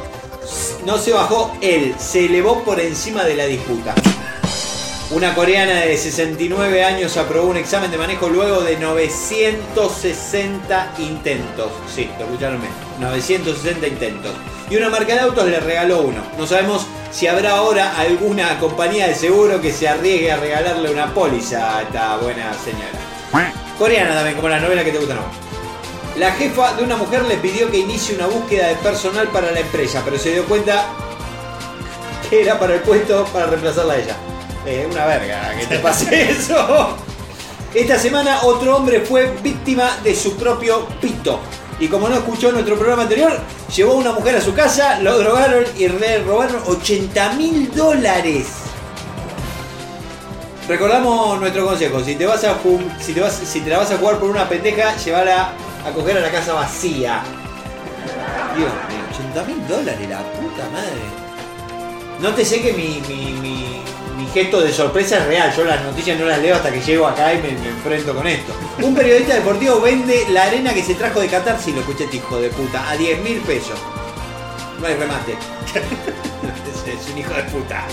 No 0.85 0.99
se 0.99 1.13
bajó 1.13 1.57
él, 1.61 1.95
se 1.99 2.27
elevó 2.27 2.65
por 2.65 2.81
encima 2.81 3.23
de 3.25 3.37
la 3.37 3.47
disputa. 3.47 3.95
Una 5.11 5.35
coreana 5.35 5.81
de 5.81 5.97
69 5.97 6.85
años 6.85 7.17
aprobó 7.17 7.49
un 7.49 7.57
examen 7.57 7.91
de 7.91 7.97
manejo 7.97 8.29
luego 8.29 8.61
de 8.61 8.77
960 8.77 10.93
intentos. 10.99 11.73
Sí, 11.95 12.11
lo 12.19 12.27
escucharon 12.27 12.61
bien. 12.61 12.73
960 13.01 13.89
intentos. 13.89 14.33
Y 14.69 14.77
una 14.77 14.91
marca 14.91 15.15
de 15.15 15.21
autos 15.21 15.47
le 15.47 15.61
regaló 15.61 16.03
uno. 16.03 16.21
No 16.37 16.47
sabemos 16.47 16.87
si 17.11 17.27
habrá 17.27 17.53
ahora 17.53 17.99
alguna 17.99 18.59
compañía 18.59 19.09
de 19.09 19.15
seguro 19.15 19.63
que 19.63 19.73
se 19.73 19.89
arriesgue 19.89 20.31
a 20.31 20.37
regalarle 20.37 20.91
una 20.91 21.15
póliza 21.15 21.79
a 21.79 21.83
esta 21.83 22.19
buena 22.19 22.53
señora. 22.53 22.99
Coreana 23.79 24.15
también, 24.15 24.37
como 24.37 24.51
la 24.51 24.61
novela 24.61 24.85
que 24.85 24.93
te 24.93 24.99
gusta, 24.99 25.15
no. 25.15 25.48
La 26.19 26.33
jefa 26.33 26.75
de 26.75 26.83
una 26.83 26.97
mujer 26.97 27.23
le 27.27 27.37
pidió 27.37 27.71
que 27.71 27.79
inicie 27.79 28.17
una 28.17 28.27
búsqueda 28.27 28.67
de 28.67 28.75
personal 28.77 29.29
para 29.29 29.53
la 29.53 29.61
empresa, 29.61 30.03
pero 30.05 30.19
se 30.19 30.33
dio 30.33 30.45
cuenta 30.47 30.87
que 32.29 32.43
era 32.43 32.59
para 32.59 32.75
el 32.75 32.81
puesto 32.81 33.25
para 33.27 33.47
reemplazarla 33.47 33.95
a 33.95 33.99
ella. 33.99 34.17
Eh, 34.67 34.89
una 34.91 35.07
verga 35.07 35.55
que 35.57 35.67
te 35.67 35.79
pase 35.79 36.31
eso. 36.33 36.97
Esta 37.73 37.97
semana 38.01 38.41
otro 38.43 38.77
hombre 38.77 39.01
fue 39.03 39.31
víctima 39.45 39.97
de 40.03 40.13
su 40.17 40.37
propio 40.37 40.89
pito. 41.01 41.39
Y 41.79 41.87
como 41.87 42.09
no 42.09 42.17
escuchó 42.17 42.51
nuestro 42.51 42.75
programa 42.75 43.03
anterior, 43.03 43.39
llevó 43.73 43.93
a 43.93 43.97
una 43.97 44.11
mujer 44.11 44.35
a 44.35 44.41
su 44.41 44.53
casa, 44.53 44.99
lo 44.99 45.17
drogaron 45.19 45.65
y 45.77 45.87
le 45.87 46.19
robaron 46.25 46.61
80 46.67 47.35
mil 47.35 47.71
dólares. 47.73 48.47
Recordamos 50.67 51.39
nuestro 51.39 51.65
consejo, 51.65 52.03
si 52.03 52.17
te 52.17 52.27
vas 52.27 52.43
a 52.43 52.57
si 52.99 53.13
te 53.13 53.21
vas, 53.21 53.35
si 53.35 53.61
te 53.61 53.71
la 53.71 53.79
vas 53.79 53.93
a 53.93 53.99
jugar 53.99 54.19
por 54.19 54.29
una 54.29 54.49
pendeja, 54.49 54.97
llévala 54.97 55.53
a 55.85 55.91
coger 55.93 56.19
a 56.19 56.21
la 56.21 56.31
casa 56.31 56.53
vacía. 56.55 57.23
Dios 58.57 58.71
mío, 58.89 59.33
80 59.35 59.45
mil 59.45 59.69
dólares, 59.69 60.09
la 60.09 60.19
puta 60.33 60.69
madre. 60.73 61.29
No 62.21 62.31
te 62.35 62.45
sé 62.45 62.61
que 62.61 62.73
mi, 62.73 63.01
mi, 63.09 63.33
mi- 63.41 63.69
gesto 64.35 64.61
de 64.61 64.73
sorpresa 64.73 65.17
es 65.19 65.27
real. 65.27 65.55
Yo 65.57 65.65
las 65.65 65.83
noticias 65.83 66.19
no 66.19 66.27
las 66.27 66.39
leo 66.41 66.55
hasta 66.57 66.71
que 66.71 66.81
llego 66.83 67.07
acá 67.07 67.33
y 67.33 67.39
me, 67.41 67.49
enfrento 67.51 68.15
con 68.15 68.27
esto. 68.27 68.53
Un 68.83 68.95
periodista 68.95 69.35
deportivo 69.35 69.81
vende 69.81 70.27
la 70.31 70.45
arena 70.45 70.75
que 70.75 70.83
se 70.83 70.95
trajo 70.95 71.21
de 71.21 71.29
Qatar, 71.29 71.59
si 71.59 71.73
lo 71.73 71.81
escuché 71.81 72.05
este 72.05 72.19
hijo 72.19 72.39
de 72.39 72.51
puta, 72.51 72.91
a 72.91 72.97
10 72.97 73.23
mil 73.23 73.39
pesos. 73.41 73.79
No 74.81 74.87
hay 74.87 74.95
remate. 74.97 75.33
es 76.87 77.11
un 77.11 77.19
hijo 77.19 77.33
de 77.33 77.43
puta. 77.45 77.85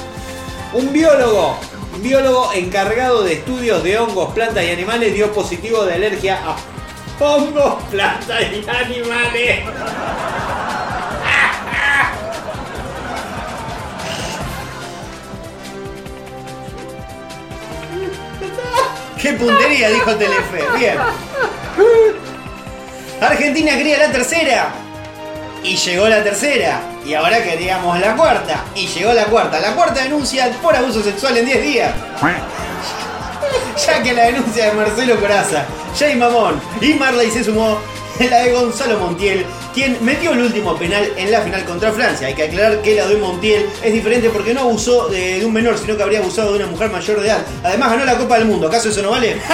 Un 0.73 0.91
biólogo, 0.91 1.57
un 1.95 2.01
biólogo 2.03 2.51
encargado 2.53 3.23
de 3.23 3.33
estudios 3.33 3.81
de 3.83 3.97
hongos, 3.97 4.33
plantas 4.33 4.63
y 4.65 4.71
animales 4.71 5.13
dio 5.13 5.31
positivo 5.31 5.85
de 5.85 5.93
alergia 5.93 6.41
a 6.45 6.55
hongos, 7.19 7.83
plantas 7.91 8.41
y 8.41 8.69
animales. 8.69 9.59
¡Qué 19.21 19.33
puntería! 19.33 19.89
Dijo 19.89 20.15
Telefe. 20.15 20.63
Bien. 20.77 20.97
Argentina 23.21 23.75
quería 23.75 23.97
la 23.97 24.11
tercera. 24.11 24.69
Y 25.63 25.75
llegó 25.77 26.07
la 26.07 26.23
tercera. 26.23 26.79
Y 27.03 27.15
ahora 27.15 27.41
queríamos 27.43 27.99
la 27.99 28.15
cuarta. 28.15 28.63
Y 28.75 28.85
llegó 28.85 29.13
la 29.13 29.25
cuarta. 29.25 29.59
La 29.59 29.73
cuarta 29.73 30.03
denuncia 30.03 30.51
por 30.61 30.75
abuso 30.75 31.01
sexual 31.01 31.37
en 31.37 31.45
10 31.45 31.63
días. 31.63 31.91
Ya 33.77 34.01
que 34.01 34.13
la 34.13 34.23
denuncia 34.25 34.67
de 34.67 34.71
Marcelo 34.73 35.19
Coraza, 35.19 35.65
Jay 35.97 36.15
Mamón 36.15 36.61
y 36.81 36.93
Marley 36.93 37.29
se 37.29 37.43
sumó 37.43 37.77
la 38.19 38.43
de 38.43 38.53
Gonzalo 38.53 38.97
Montiel, 38.99 39.45
quien 39.73 39.97
metió 40.03 40.31
el 40.31 40.41
último 40.43 40.77
penal 40.77 41.11
en 41.17 41.29
la 41.29 41.41
final 41.41 41.65
contra 41.65 41.91
Francia. 41.91 42.27
Hay 42.27 42.33
que 42.33 42.43
aclarar 42.43 42.81
que 42.81 42.95
la 42.95 43.05
de 43.07 43.17
Montiel 43.17 43.67
es 43.83 43.93
diferente 43.93 44.29
porque 44.29 44.53
no 44.53 44.61
abusó 44.61 45.09
de, 45.09 45.39
de 45.39 45.45
un 45.45 45.51
menor, 45.51 45.77
sino 45.77 45.97
que 45.97 46.03
habría 46.03 46.19
abusado 46.19 46.53
de 46.53 46.59
una 46.59 46.67
mujer 46.67 46.89
mayor 46.89 47.19
de 47.19 47.27
edad. 47.27 47.45
Además 47.63 47.91
ganó 47.91 48.05
la 48.05 48.17
Copa 48.17 48.37
del 48.37 48.45
Mundo. 48.45 48.67
¿Acaso 48.67 48.89
eso 48.89 49.01
no 49.01 49.11
vale? 49.11 49.35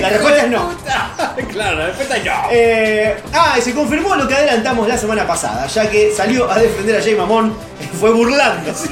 La 0.00 0.08
respuesta 0.08 0.44
es 0.44 0.50
no. 0.50 0.70
claro, 1.52 1.78
la 1.78 1.86
respuesta 1.86 2.16
es 2.16 2.24
no. 2.24 2.32
Eh, 2.50 3.16
ah, 3.32 3.54
y 3.56 3.60
se 3.60 3.72
confirmó 3.72 4.16
lo 4.16 4.26
que 4.26 4.34
adelantamos 4.34 4.88
la 4.88 4.98
semana 4.98 5.24
pasada, 5.26 5.66
ya 5.66 5.88
que 5.88 6.12
salió 6.12 6.50
a 6.50 6.58
defender 6.58 6.96
a 6.96 7.02
Jay 7.02 7.14
Mamón, 7.14 7.56
fue 8.00 8.10
burlando. 8.10 8.72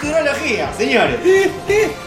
Futurología, 0.00 0.72
señores. 0.76 1.16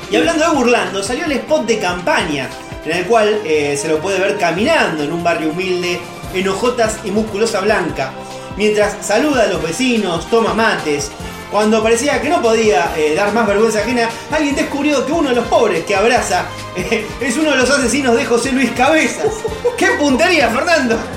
Y 0.10 0.16
hablando 0.16 0.50
de 0.50 0.56
burlando, 0.56 1.04
salió 1.04 1.26
el 1.26 1.34
spot 1.34 1.66
de 1.66 1.80
campaña, 1.80 2.50
en 2.86 2.92
el 2.92 3.06
cual 3.06 3.42
eh, 3.46 3.78
se 3.80 3.88
lo 3.88 4.00
puede 4.00 4.20
ver 4.20 4.38
caminando 4.38 5.04
en 5.04 5.12
un 5.12 5.24
barrio 5.24 5.50
humilde, 5.50 6.00
en 6.34 6.48
hojotas 6.48 7.00
y 7.04 7.12
musculosa 7.12 7.62
blanca. 7.62 8.12
mientras 8.58 8.98
saluda 9.06 9.44
a 9.44 9.48
los 9.48 9.62
vecinos, 9.62 10.30
toma 10.30 10.54
mates. 10.54 11.12
Cuando 11.52 11.82
parecía 11.82 12.22
que 12.22 12.28
no 12.30 12.42
podía 12.42 12.92
eh, 12.98 13.16
dar 13.16 13.32
más 13.34 13.48
vergüenza 13.48 13.80
ajena, 13.80 14.10
alguien 14.32 14.56
descubrió 14.56 15.06
que 15.06 15.12
uno 15.14 15.30
de 15.30 15.36
los 15.36 15.46
pobres 15.48 15.86
que 15.86 15.96
abraza 15.96 16.44
eh, 16.76 17.06
es 17.22 17.38
uno 17.38 17.52
de 17.52 17.58
los 17.58 17.70
asesinos 17.70 18.16
de 18.18 18.26
José 18.26 18.52
Luis 18.52 18.72
Cabezas. 18.72 19.32
¡Qué 19.78 19.88
puntería, 20.00 20.50
Fernando! 20.50 20.98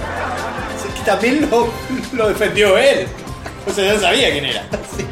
Que 0.95 1.07
también 1.07 1.49
lo, 1.51 1.73
lo 2.13 2.29
defendió 2.29 2.77
él. 2.77 3.07
O 3.67 3.73
sea, 3.73 3.95
ya 3.95 4.01
sabía 4.01 4.31
quién 4.33 4.45
era. 4.45 4.65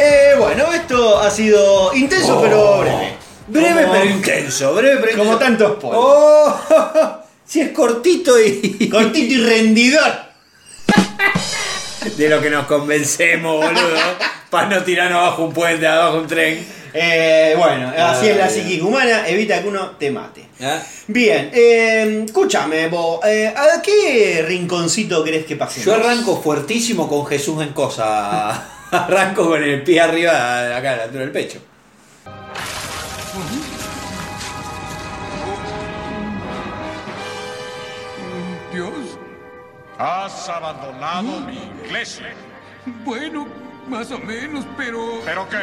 Eh, 0.00 0.34
bueno, 0.38 0.72
esto 0.72 1.18
ha 1.20 1.30
sido 1.30 1.94
intenso 1.94 2.40
pero 2.40 2.78
breve. 2.80 3.14
Breve 3.48 3.82
Como- 3.82 3.92
pero 3.92 4.04
intenso, 4.06 4.74
breve 4.74 4.96
pero 5.00 5.18
Como 5.18 5.32
intenso. 5.32 5.38
tantos 5.38 5.72
pollos. 5.80 5.98
Oh, 6.02 6.60
si 7.46 7.60
es 7.60 7.70
cortito 7.72 8.40
y. 8.40 8.88
Cortito 8.90 9.34
y 9.34 9.44
rendidor. 9.44 10.30
De 12.16 12.28
lo 12.28 12.40
que 12.40 12.48
nos 12.50 12.66
convencemos, 12.66 13.56
boludo. 13.56 13.98
Para 14.48 14.68
no 14.68 14.82
tirarnos 14.82 15.18
abajo 15.18 15.44
un 15.44 15.52
puente, 15.52 15.86
abajo 15.86 16.18
un 16.18 16.26
tren. 16.26 16.66
Eh, 16.92 17.54
bueno, 17.56 17.92
así 17.96 18.28
es 18.28 18.36
la 18.36 18.48
psiquis 18.48 18.82
humana, 18.82 19.28
evita 19.28 19.62
que 19.62 19.68
uno 19.68 19.90
te 19.92 20.10
mate. 20.10 20.46
¿Ah? 20.60 20.82
Bien, 21.06 21.50
eh, 21.54 22.24
escúchame, 22.26 22.88
vos, 22.88 23.20
eh, 23.24 23.52
¿a 23.56 23.80
qué 23.80 24.44
rinconcito 24.46 25.22
querés 25.22 25.44
que 25.46 25.54
pasemos? 25.56 25.84
Yo 25.86 25.94
arranco 25.94 26.40
fuertísimo 26.42 27.08
con 27.08 27.26
Jesús 27.26 27.62
en 27.62 27.72
cosa. 27.72 28.76
Arranco 28.92 29.48
con 29.48 29.62
el 29.62 29.82
pie 29.82 30.00
arriba, 30.00 30.76
acá, 30.76 30.92
a 30.92 30.96
la 30.96 31.02
altura 31.04 31.20
del 31.20 31.32
pecho. 31.32 31.60
Dios, 38.72 39.18
Has 39.98 40.48
abandonado 40.48 41.40
mi 41.40 41.58
iglesia. 41.84 42.32
bueno, 43.04 43.46
más 43.88 44.10
o 44.10 44.18
menos, 44.18 44.66
pero... 44.76 45.20
¿Pero 45.24 45.48
qué? 45.48 45.58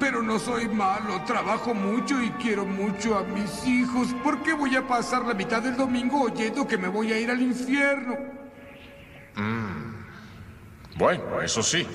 Pero 0.00 0.22
no 0.22 0.38
soy 0.38 0.68
malo, 0.68 1.22
trabajo 1.26 1.72
mucho 1.74 2.20
y 2.22 2.30
quiero 2.42 2.64
mucho 2.64 3.16
a 3.16 3.22
mis 3.22 3.64
hijos. 3.66 4.08
¿Por 4.24 4.42
qué 4.42 4.54
voy 4.54 4.74
a 4.74 4.86
pasar 4.86 5.24
la 5.24 5.34
mitad 5.34 5.62
del 5.62 5.76
domingo 5.76 6.22
oyendo 6.22 6.66
que 6.66 6.76
me 6.76 6.88
voy 6.88 7.12
a 7.12 7.20
ir 7.20 7.30
al 7.30 7.40
infierno? 7.40 8.16
Bueno, 11.00 11.40
eso 11.40 11.62
sí. 11.62 11.86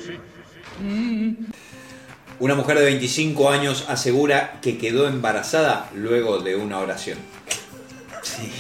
Una 2.40 2.56
mujer 2.56 2.80
de 2.80 2.86
25 2.86 3.52
años 3.52 3.86
asegura 3.88 4.60
que 4.64 4.80
quedó 4.80 5.08
embarazada 5.08 5.92
luego 5.94 6.40
de 6.40 6.56
una 6.56 6.80
oración. 6.80 7.20
Sí. 8.24 8.52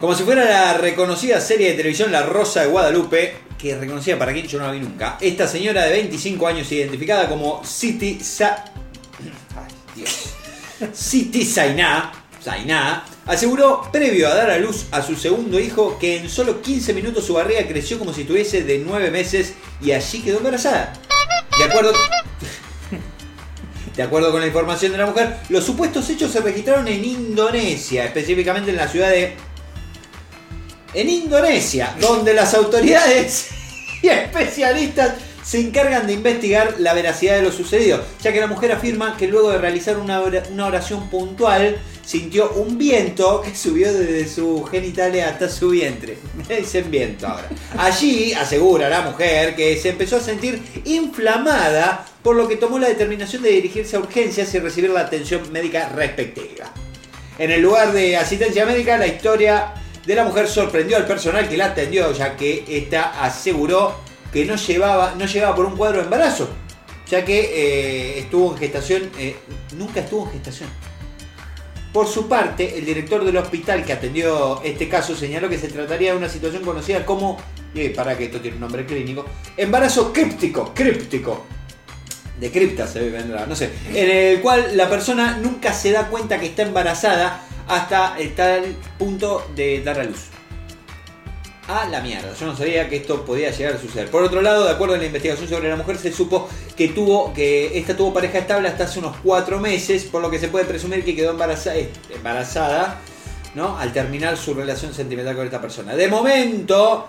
Como 0.00 0.16
si 0.16 0.24
fuera 0.24 0.44
la 0.44 0.74
reconocida 0.74 1.40
serie 1.40 1.70
de 1.70 1.76
televisión 1.76 2.10
La 2.10 2.24
Rosa 2.24 2.62
de 2.62 2.66
Guadalupe, 2.66 3.34
que 3.56 3.78
reconocida 3.78 4.18
para 4.18 4.32
quien 4.32 4.48
yo 4.48 4.58
no 4.58 4.66
la 4.66 4.72
vi 4.72 4.80
nunca. 4.80 5.16
Esta 5.20 5.46
señora 5.46 5.84
de 5.84 5.92
25 5.92 6.48
años, 6.48 6.72
identificada 6.72 7.28
como 7.28 7.64
Siti 7.64 8.18
Sa... 8.18 8.64
Siti 10.92 11.44
Zainá, 11.44 12.19
Zainá, 12.42 13.04
aseguró 13.26 13.82
previo 13.92 14.28
a 14.28 14.34
dar 14.34 14.50
a 14.50 14.58
luz 14.58 14.86
a 14.92 15.02
su 15.02 15.14
segundo 15.14 15.60
hijo 15.60 15.98
que 15.98 16.16
en 16.18 16.30
solo 16.30 16.62
15 16.62 16.94
minutos 16.94 17.26
su 17.26 17.34
barriga 17.34 17.66
creció 17.68 17.98
como 17.98 18.14
si 18.14 18.24
tuviese 18.24 18.62
de 18.64 18.78
9 18.78 19.10
meses 19.10 19.52
y 19.82 19.92
allí 19.92 20.22
quedó 20.22 20.38
embarazada. 20.38 20.94
De 21.58 21.64
acuerdo, 21.64 21.92
de 23.96 24.02
acuerdo 24.02 24.30
con 24.32 24.40
la 24.40 24.46
información 24.46 24.92
de 24.92 24.98
la 24.98 25.06
mujer, 25.06 25.36
los 25.50 25.64
supuestos 25.64 26.08
hechos 26.08 26.32
se 26.32 26.40
registraron 26.40 26.88
en 26.88 27.04
Indonesia, 27.04 28.04
específicamente 28.04 28.70
en 28.70 28.76
la 28.76 28.88
ciudad 28.88 29.10
de... 29.10 29.34
En 30.94 31.08
Indonesia, 31.08 31.94
donde 32.00 32.34
las 32.34 32.54
autoridades 32.54 33.48
y 34.02 34.08
especialistas 34.08 35.14
se 35.44 35.60
encargan 35.60 36.06
de 36.06 36.14
investigar 36.14 36.76
la 36.78 36.94
veracidad 36.94 37.36
de 37.36 37.42
lo 37.42 37.52
sucedido, 37.52 38.02
ya 38.22 38.32
que 38.32 38.40
la 38.40 38.46
mujer 38.46 38.72
afirma 38.72 39.16
que 39.16 39.28
luego 39.28 39.50
de 39.50 39.58
realizar 39.58 39.98
una 39.98 40.20
ora- 40.20 40.42
una 40.50 40.66
oración 40.66 41.08
puntual 41.10 41.78
sintió 42.04 42.50
un 42.52 42.78
viento 42.78 43.42
que 43.42 43.54
subió 43.54 43.92
desde 43.92 44.28
su 44.28 44.64
genitalia 44.64 45.28
hasta 45.28 45.48
su 45.48 45.70
vientre. 45.70 46.18
Me 46.48 46.56
dicen 46.56 46.90
viento 46.90 47.26
ahora. 47.26 47.48
Allí 47.78 48.32
asegura 48.32 48.88
la 48.88 49.02
mujer 49.02 49.54
que 49.54 49.76
se 49.76 49.90
empezó 49.90 50.16
a 50.16 50.20
sentir 50.20 50.62
inflamada, 50.84 52.06
por 52.22 52.36
lo 52.36 52.48
que 52.48 52.56
tomó 52.56 52.78
la 52.78 52.88
determinación 52.88 53.42
de 53.42 53.50
dirigirse 53.50 53.96
a 53.96 54.00
urgencias 54.00 54.52
y 54.54 54.58
recibir 54.58 54.90
la 54.90 55.00
atención 55.00 55.50
médica 55.52 55.88
respectiva. 55.90 56.72
En 57.38 57.50
el 57.50 57.62
lugar 57.62 57.92
de 57.92 58.16
asistencia 58.16 58.66
médica, 58.66 58.98
la 58.98 59.06
historia 59.06 59.74
de 60.06 60.14
la 60.14 60.24
mujer 60.24 60.48
sorprendió 60.48 60.96
al 60.96 61.06
personal 61.06 61.48
que 61.48 61.56
la 61.56 61.66
atendió, 61.66 62.12
ya 62.12 62.36
que 62.36 62.64
esta 62.68 63.22
aseguró 63.22 63.94
que 64.32 64.44
no 64.44 64.56
llevaba, 64.56 65.14
no 65.16 65.26
llevaba 65.26 65.56
por 65.56 65.66
un 65.66 65.76
cuadro 65.76 65.98
de 65.98 66.04
embarazo, 66.04 66.48
ya 67.08 67.24
que 67.24 67.40
eh, 67.40 68.18
estuvo 68.18 68.52
en 68.52 68.58
gestación, 68.58 69.10
eh, 69.18 69.36
nunca 69.76 70.00
estuvo 70.00 70.26
en 70.26 70.32
gestación. 70.32 70.68
Por 71.92 72.06
su 72.06 72.28
parte, 72.28 72.78
el 72.78 72.84
director 72.84 73.24
del 73.24 73.36
hospital 73.36 73.84
que 73.84 73.92
atendió 73.92 74.62
este 74.62 74.88
caso 74.88 75.16
señaló 75.16 75.48
que 75.48 75.58
se 75.58 75.68
trataría 75.68 76.12
de 76.12 76.18
una 76.18 76.28
situación 76.28 76.62
conocida 76.62 77.04
como, 77.04 77.36
eh, 77.74 77.90
para 77.90 78.16
que 78.16 78.26
esto 78.26 78.40
tiene 78.40 78.56
un 78.56 78.60
nombre 78.60 78.86
clínico, 78.86 79.26
embarazo 79.56 80.12
críptico, 80.12 80.72
críptico, 80.72 81.46
de 82.40 82.50
cripta 82.50 82.86
se 82.86 83.10
vendrá, 83.10 83.44
no 83.44 83.54
sé, 83.54 83.70
en 83.92 84.10
el 84.10 84.40
cual 84.40 84.76
la 84.76 84.88
persona 84.88 85.36
nunca 85.36 85.74
se 85.74 85.92
da 85.92 86.08
cuenta 86.08 86.40
que 86.40 86.46
está 86.46 86.62
embarazada 86.62 87.42
hasta 87.68 88.16
tal 88.34 88.74
punto 88.98 89.46
de 89.54 89.82
dar 89.82 90.00
a 90.00 90.04
luz. 90.04 90.28
A 91.68 91.86
la 91.86 92.00
mierda, 92.00 92.34
yo 92.34 92.46
no 92.46 92.56
sabía 92.56 92.88
que 92.88 92.96
esto 92.96 93.24
podía 93.24 93.50
llegar 93.52 93.74
a 93.74 93.78
suceder. 93.78 94.10
Por 94.10 94.24
otro 94.24 94.42
lado, 94.42 94.64
de 94.64 94.72
acuerdo 94.72 94.94
a 94.94 94.98
la 94.98 95.04
investigación 95.04 95.48
sobre 95.48 95.68
la 95.68 95.76
mujer, 95.76 95.98
se 95.98 96.10
supo 96.10 96.48
que 96.80 96.88
tuvo 96.88 97.34
que 97.34 97.76
esta 97.78 97.94
tuvo 97.94 98.14
pareja 98.14 98.38
estable 98.38 98.66
hasta 98.66 98.84
hace 98.84 99.00
unos 99.00 99.14
cuatro 99.22 99.60
meses, 99.60 100.04
por 100.04 100.22
lo 100.22 100.30
que 100.30 100.38
se 100.38 100.48
puede 100.48 100.64
presumir 100.64 101.04
que 101.04 101.14
quedó 101.14 101.32
embaraza- 101.32 101.76
eh, 101.76 101.90
embarazada, 102.08 102.98
¿no? 103.54 103.76
Al 103.76 103.92
terminar 103.92 104.38
su 104.38 104.54
relación 104.54 104.94
sentimental 104.94 105.36
con 105.36 105.44
esta 105.44 105.60
persona. 105.60 105.94
De 105.94 106.08
momento, 106.08 107.06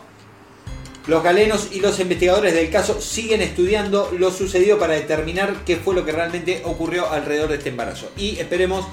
los 1.08 1.24
galenos 1.24 1.70
y 1.72 1.80
los 1.80 1.98
investigadores 2.02 2.54
del 2.54 2.70
caso 2.70 3.00
siguen 3.00 3.42
estudiando 3.42 4.12
lo 4.20 4.30
sucedido 4.32 4.78
para 4.78 4.92
determinar 4.96 5.64
qué 5.66 5.78
fue 5.78 5.96
lo 5.96 6.04
que 6.04 6.12
realmente 6.12 6.64
ocurrió 6.66 7.10
alrededor 7.10 7.48
de 7.48 7.56
este 7.56 7.70
embarazo. 7.70 8.12
Y 8.18 8.40
esperemos 8.40 8.86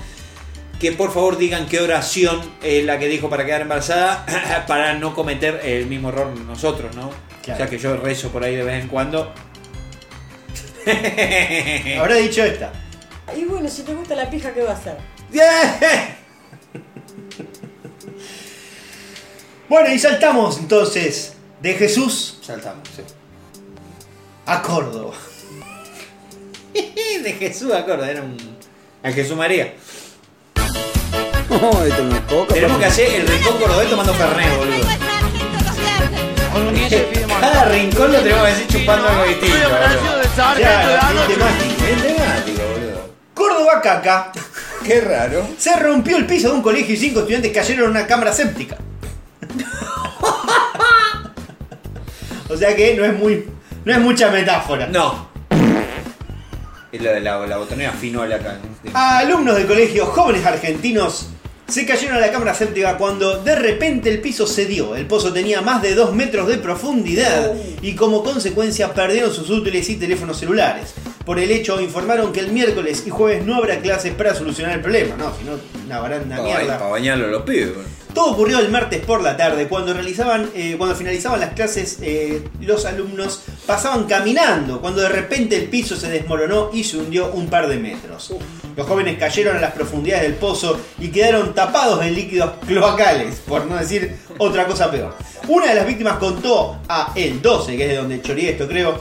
que 0.79 0.93
por 0.93 1.12
favor 1.12 1.38
digan 1.38 1.67
qué 1.67 1.81
oración 1.81 2.41
es 2.62 2.85
la 2.85 3.01
que 3.01 3.09
dijo 3.09 3.29
para 3.29 3.45
quedar 3.45 3.62
embarazada 3.62 4.25
para 4.69 4.95
no 4.95 5.12
cometer 5.12 5.61
el 5.64 5.87
mismo 5.87 6.11
error 6.11 6.29
nosotros, 6.47 6.95
¿no? 6.95 7.11
Claro. 7.43 7.59
Ya 7.64 7.69
que 7.69 7.79
yo 7.79 7.97
rezo 7.97 8.29
por 8.29 8.45
ahí 8.45 8.55
de 8.55 8.62
vez 8.62 8.81
en 8.81 8.88
cuando. 8.88 9.33
Habrá 11.99 12.14
dicho 12.17 12.45
esta. 12.45 12.73
Y 13.37 13.45
bueno, 13.45 13.69
si 13.69 13.83
te 13.83 13.95
gusta 13.95 14.14
la 14.14 14.31
pija, 14.31 14.53
¿qué 14.53 14.62
va 14.62 14.71
a 14.71 14.75
hacer? 14.75 14.97
Bueno, 19.69 19.93
y 19.93 19.99
saltamos 19.99 20.59
entonces 20.59 21.35
de 21.61 21.75
Jesús 21.75 22.38
Saltamos, 22.41 22.88
sí. 22.97 23.03
a 24.47 24.62
Córdoba. 24.62 25.14
De 27.23 27.33
Jesús, 27.33 27.73
acorda, 27.73 28.11
era 28.11 28.23
un. 28.23 28.37
A 29.03 29.11
Jesús 29.12 29.37
María. 29.37 29.75
No, 31.51 31.85
esto 31.85 32.05
no 32.05 32.14
es 32.14 32.23
coca. 32.23 32.55
Tenemos 32.55 32.79
que 32.79 32.85
hacer 32.87 33.21
el 33.21 33.27
rincón 33.27 33.59
cordobés 33.59 33.91
tomando 33.91 34.14
fernet, 34.14 34.57
boludo. 34.57 34.88
Cada 37.40 37.64
rincón 37.66 38.12
lo 38.12 38.18
tenemos 38.20 38.44
que 38.44 38.51
hacer 38.53 38.66
chupando 38.66 39.09
algo 39.09 39.24
distinto. 39.24 39.57
Bien 41.85 42.03
temático, 42.03 42.62
boludo. 42.68 43.11
Córdoba 43.35 43.81
caca. 43.83 44.33
Qué 44.85 45.01
raro. 45.01 45.46
Se 45.59 45.77
rompió 45.77 46.16
el 46.16 46.27
piso 46.27 46.48
de 46.48 46.55
un 46.55 46.62
colegio 46.62 46.94
y 46.94 46.96
cinco 46.96 47.20
estudiantes 47.20 47.53
cayeron 47.53 47.85
en 47.85 47.90
una 47.90 48.07
cámara 48.07 48.33
séptica. 48.33 48.77
o 52.48 52.57
sea 52.57 52.74
que 52.74 52.94
no 52.94 53.05
es 53.05 53.14
muy. 53.14 53.46
no 53.85 53.92
es 53.92 54.01
mucha 54.01 54.31
metáfora. 54.31 54.87
No. 54.87 55.29
Es 56.90 57.03
la 57.03 57.12
de 57.12 57.20
la, 57.20 57.46
la 57.46 57.57
botonera 57.59 57.92
finola 57.92 58.37
acá. 58.37 58.57
Alumnos 58.94 59.57
del 59.57 59.66
colegio 59.66 60.07
jóvenes 60.07 60.46
argentinos 60.46 61.29
se 61.69 61.85
cayeron 61.85 62.16
a 62.16 62.21
la 62.21 62.33
cámara 62.33 62.54
séptica 62.54 62.96
cuando 62.96 63.42
de 63.42 63.54
repente 63.54 64.08
el 64.08 64.21
piso 64.21 64.46
cedió. 64.46 64.96
El 64.96 65.06
pozo 65.06 65.33
tenía 65.35 65.60
más 65.60 65.83
de 65.83 65.94
2 65.94 66.14
metros 66.14 66.48
de 66.48 66.56
profundidad 66.56 67.54
y 67.83 67.94
como 67.94 68.25
consecuencia 68.25 68.94
perdieron 68.94 69.33
sus 69.33 69.50
útiles 69.50 69.88
y 69.90 69.96
teléfonos 69.96 70.38
celulares. 70.38 70.94
Por 71.27 71.38
el 71.38 71.50
hecho 71.50 71.79
informaron 71.79 72.33
que 72.33 72.40
el 72.40 72.52
miércoles 72.52 73.04
y 73.06 73.10
jueves 73.10 73.44
no 73.44 73.56
habrá 73.56 73.81
clases 73.81 74.14
para 74.14 74.35
solucionar 74.35 74.77
el 74.77 74.81
problema. 74.81 75.14
No, 75.16 75.31
si 75.37 75.44
no, 75.44 75.58
una 75.85 76.00
baranda 76.00 76.42
mierda. 76.42 76.79
para 76.79 76.90
bañarlo 76.90 77.27
a 77.27 77.29
los 77.29 77.42
pibes. 77.42 77.71
Todo 78.15 78.33
ocurrió 78.33 78.59
el 78.59 78.71
martes 78.71 79.04
por 79.04 79.23
la 79.23 79.37
tarde, 79.37 79.69
cuando 79.69 79.92
realizaban, 79.92 80.50
eh, 80.54 80.75
cuando 80.77 80.96
finalizaban 80.96 81.40
las 81.40 81.54
clases, 81.54 81.98
eh, 82.02 82.42
los 82.61 82.85
alumnos 82.85 83.42
pasaban 83.67 84.04
caminando, 84.04 84.81
cuando 84.81 85.02
de 85.02 85.09
repente 85.09 85.56
el 85.56 85.69
piso 85.69 85.96
se 85.96 86.09
desmoronó 86.09 86.71
y 86.73 86.85
se 86.85 86.96
hundió 86.96 87.31
un 87.33 87.48
par 87.48 87.69
de 87.69 87.77
metros. 87.77 88.35
Los 88.77 88.87
jóvenes 88.87 89.19
cayeron 89.19 89.56
a 89.56 89.61
las 89.61 89.73
profundidades 89.73 90.23
del 90.25 90.35
pozo 90.35 90.81
y 90.98 91.09
quedaron 91.09 91.54
tapados 91.54 92.04
en 92.04 92.15
líquidos 92.15 92.52
cloacales, 92.67 93.37
por 93.46 93.67
no 93.67 93.77
decir 93.77 94.17
otra 94.38 94.67
cosa 94.67 94.90
peor. 94.90 95.15
Una 95.48 95.67
de 95.67 95.75
las 95.75 95.87
víctimas 95.87 96.19
contó 96.19 96.79
a 96.88 97.13
el 97.15 97.40
12, 97.42 97.77
que 97.77 97.85
es 97.85 97.90
de 97.90 97.96
donde 97.96 98.23
chorí 98.23 98.48
esto, 98.48 98.67
creo, 98.67 99.00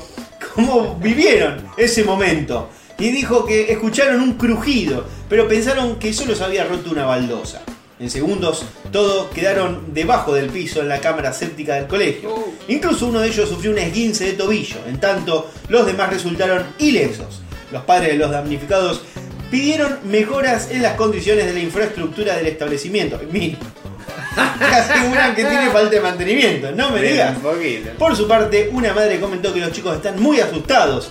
cómo 0.55 0.95
vivieron 0.95 1.63
ese 1.77 2.03
momento. 2.03 2.69
Y 2.99 3.11
dijo 3.11 3.45
que 3.45 3.71
escucharon 3.71 4.21
un 4.21 4.33
crujido, 4.33 5.05
pero 5.29 5.47
pensaron 5.47 5.97
que 5.97 6.13
solo 6.13 6.35
se 6.35 6.43
había 6.43 6.65
roto 6.65 6.89
una 6.89 7.05
baldosa. 7.05 7.61
En 7.99 8.11
segundos, 8.11 8.63
todos 8.91 9.31
quedaron 9.31 9.91
debajo 9.91 10.33
del 10.33 10.49
piso 10.49 10.81
en 10.81 10.89
la 10.89 11.01
cámara 11.01 11.33
séptica 11.33 11.75
del 11.75 11.87
colegio. 11.87 12.29
Incluso 12.67 13.07
uno 13.07 13.19
de 13.19 13.29
ellos 13.29 13.49
sufrió 13.49 13.71
un 13.71 13.79
esguince 13.79 14.25
de 14.25 14.33
tobillo, 14.33 14.77
en 14.87 14.99
tanto 14.99 15.49
los 15.67 15.85
demás 15.87 16.11
resultaron 16.11 16.63
ilesos. 16.77 17.41
Los 17.71 17.83
padres 17.83 18.11
de 18.11 18.17
los 18.17 18.29
damnificados 18.29 19.01
pidieron 19.49 19.97
mejoras 20.03 20.69
en 20.69 20.83
las 20.83 20.93
condiciones 20.93 21.47
de 21.47 21.53
la 21.53 21.59
infraestructura 21.59 22.35
del 22.35 22.47
establecimiento. 22.47 23.19
Mínimo. 23.31 23.57
Aseguran 24.37 25.33
que 25.33 25.43
tiene 25.45 25.71
falta 25.71 25.89
de 25.89 26.01
mantenimiento, 26.01 26.71
no 26.73 26.91
me 26.91 27.01
digas. 27.01 27.35
Por 27.97 28.15
su 28.15 28.27
parte, 28.27 28.69
una 28.71 28.93
madre 28.93 29.19
comentó 29.19 29.51
que 29.51 29.59
los 29.59 29.71
chicos 29.71 29.95
están 29.95 30.21
muy 30.21 30.39
asustados 30.39 31.09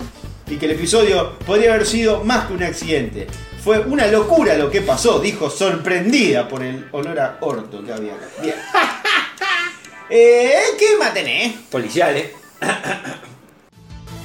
y 0.49 0.55
que 0.55 0.67
el 0.67 0.73
episodio 0.73 1.33
podría 1.45 1.75
haber 1.75 1.85
sido 1.85 2.23
más 2.23 2.47
que 2.47 2.53
un 2.53 2.63
accidente. 2.63 3.27
Fue 3.67 3.81
una 3.81 4.07
locura 4.07 4.55
lo 4.55 4.71
que 4.71 4.81
pasó, 4.81 5.19
dijo, 5.19 5.51
sorprendida 5.51 6.47
por 6.47 6.63
el 6.63 6.89
olor 6.93 7.19
a 7.19 7.37
orto 7.41 7.85
que 7.85 7.93
había. 7.93 8.15
acá. 8.15 8.27
Bien. 8.41 8.55
Eh, 10.09 10.55
¿Qué 10.79 10.97
más 11.01 11.13
tenés? 11.13 11.53
Policiales. 11.69 12.31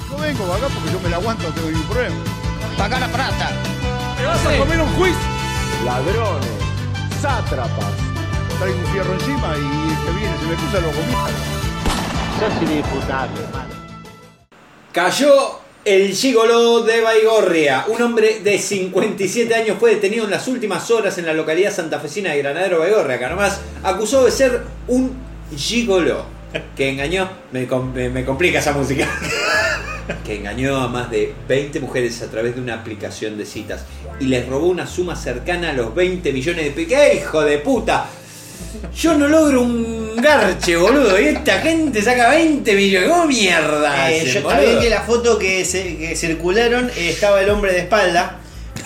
Yo 0.08 0.16
vengo 0.16 0.44
acá 0.52 0.68
porque 0.72 0.92
yo 0.92 1.00
me 1.00 1.08
la 1.08 1.16
aguanto, 1.16 1.42
no 1.42 1.54
tengo 1.54 1.70
ningún 1.70 1.88
problema. 1.88 2.14
Paga 2.78 3.00
la 3.00 3.08
plata. 3.08 3.50
¿Te 4.16 4.24
vas 4.24 4.46
a 4.46 4.58
comer 4.58 4.80
un 4.80 4.92
juicio? 4.92 5.18
Ladrones, 5.84 6.48
sátrapas. 7.20 7.94
Traigo 8.60 8.78
un 8.78 8.86
fierro 8.92 9.12
encima 9.12 9.56
y 9.56 9.90
el 9.90 10.04
que 10.04 10.20
viene 10.20 10.38
se 10.38 10.44
me 10.46 10.54
cruza 10.54 10.80
lo 10.82 10.92
comí. 10.92 11.14
Sos 12.38 12.62
inimputable, 12.62 13.42
hermano. 13.42 13.74
Cayó 14.92 15.58
el 15.84 16.12
gigoló 16.14 16.82
de 16.82 17.00
Baigorria. 17.00 17.86
Un 17.88 18.00
hombre 18.02 18.40
de 18.42 18.58
57 18.58 19.54
años 19.54 19.76
fue 19.80 19.94
detenido 19.94 20.24
en 20.24 20.30
las 20.30 20.46
últimas 20.48 20.90
horas 20.90 21.18
en 21.18 21.26
la 21.26 21.32
localidad 21.32 21.72
santafesina 21.74 22.30
de 22.32 22.38
Granadero 22.38 22.78
Baigorria. 22.80 23.16
Acá 23.16 23.28
nomás 23.30 23.60
acusó 23.82 24.24
de 24.24 24.30
ser 24.30 24.62
un 24.88 25.12
gigoló. 25.56 26.24
Que 26.76 26.90
engañó. 26.90 27.28
Me- 27.50 27.66
me 28.10 28.24
complica 28.24 28.58
esa 28.58 28.72
música. 28.72 29.08
que 30.24 30.36
engañó 30.36 30.76
a 30.76 30.88
más 30.88 31.10
de 31.10 31.32
20 31.48 31.80
mujeres 31.80 32.20
a 32.22 32.26
través 32.30 32.54
de 32.54 32.60
una 32.60 32.74
aplicación 32.74 33.38
de 33.38 33.46
citas. 33.46 33.84
Y 34.20 34.26
les 34.26 34.46
robó 34.48 34.66
una 34.66 34.86
suma 34.86 35.16
cercana 35.16 35.70
a 35.70 35.72
los 35.72 35.94
20 35.94 36.32
millones 36.32 36.64
de 36.66 36.70
pesos. 36.72 36.92
¡Qué 36.92 37.14
hijo 37.16 37.40
de 37.42 37.58
puta! 37.58 38.06
Yo 38.94 39.14
no 39.14 39.28
logro 39.28 39.62
un 39.62 40.16
garche, 40.16 40.76
boludo. 40.76 41.20
Y 41.20 41.26
esta 41.28 41.58
gente 41.60 42.02
saca 42.02 42.30
20 42.30 42.74
millones. 42.74 43.08
¿Cómo 43.10 43.26
mierda? 43.26 44.10
Eh, 44.10 44.24
yo 44.26 44.42
también 44.42 44.78
que 44.80 44.90
la 44.90 45.00
foto 45.02 45.38
que, 45.38 45.64
se- 45.64 45.96
que 45.96 46.16
circularon 46.16 46.90
eh, 46.96 47.10
estaba 47.10 47.40
el 47.40 47.50
hombre 47.50 47.72
de 47.72 47.80
espalda, 47.80 48.38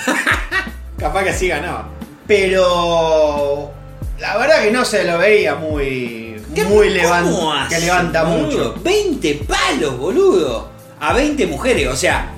Capaz 0.99 1.25
que 1.25 1.33
sí 1.35 1.49
ganaba. 1.49 1.89
pero 2.27 3.71
la 4.19 4.37
verdad 4.39 4.63
que 4.63 4.71
no 4.71 4.85
se 4.85 5.05
lo 5.05 5.19
veía 5.19 5.55
muy, 5.57 6.41
¿Qué- 6.55 6.65
muy 6.65 6.89
cómo 6.89 6.95
levanta, 7.03 7.69
que 7.69 7.79
levanta 7.81 8.23
boludo? 8.23 8.47
mucho. 8.47 8.75
20 8.83 9.35
palos, 9.47 9.99
boludo. 9.99 10.69
A 11.01 11.13
20 11.13 11.47
mujeres, 11.47 11.89
o 11.89 11.97
sea, 11.97 12.31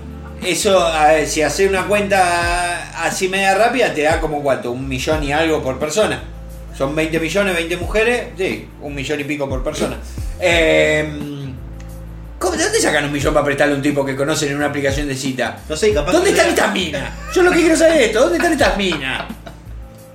eso, 0.44 0.78
a 0.84 1.08
ver, 1.12 1.28
si 1.28 1.42
haces 1.42 1.68
una 1.68 1.86
cuenta 1.86 3.04
así 3.04 3.28
media 3.28 3.54
rápida, 3.54 3.94
te 3.94 4.02
da 4.02 4.20
como 4.20 4.42
cuánto, 4.42 4.72
un 4.72 4.88
millón 4.88 5.22
y 5.22 5.32
algo 5.32 5.62
por 5.62 5.78
persona. 5.78 6.20
Son 6.78 6.94
20 6.94 7.18
millones, 7.18 7.56
20 7.56 7.76
mujeres, 7.76 8.28
sí, 8.38 8.68
un 8.80 8.94
millón 8.94 9.18
y 9.18 9.24
pico 9.24 9.48
por 9.48 9.64
persona. 9.64 9.96
Eh, 10.40 11.08
¿cómo- 12.38 12.56
¿De 12.56 12.62
dónde 12.62 12.80
sacan 12.80 13.04
un 13.04 13.10
millón 13.12 13.34
para 13.34 13.44
prestarle 13.44 13.74
a 13.74 13.76
un 13.76 13.82
tipo 13.82 14.04
que 14.06 14.14
conocen 14.14 14.50
en 14.50 14.56
una 14.58 14.66
aplicación 14.66 15.08
de 15.08 15.16
cita? 15.16 15.58
No 15.68 15.74
sé, 15.76 15.92
capaz 15.92 16.12
¿Dónde 16.12 16.30
están 16.30 16.48
estas 16.50 16.72
minas? 16.72 17.10
Yo 17.34 17.42
lo 17.42 17.50
que 17.50 17.58
quiero 17.58 17.76
saber 17.76 18.00
es 18.00 18.06
esto, 18.06 18.20
¿dónde 18.20 18.36
están 18.36 18.52
estas 18.52 18.76
minas? 18.76 19.24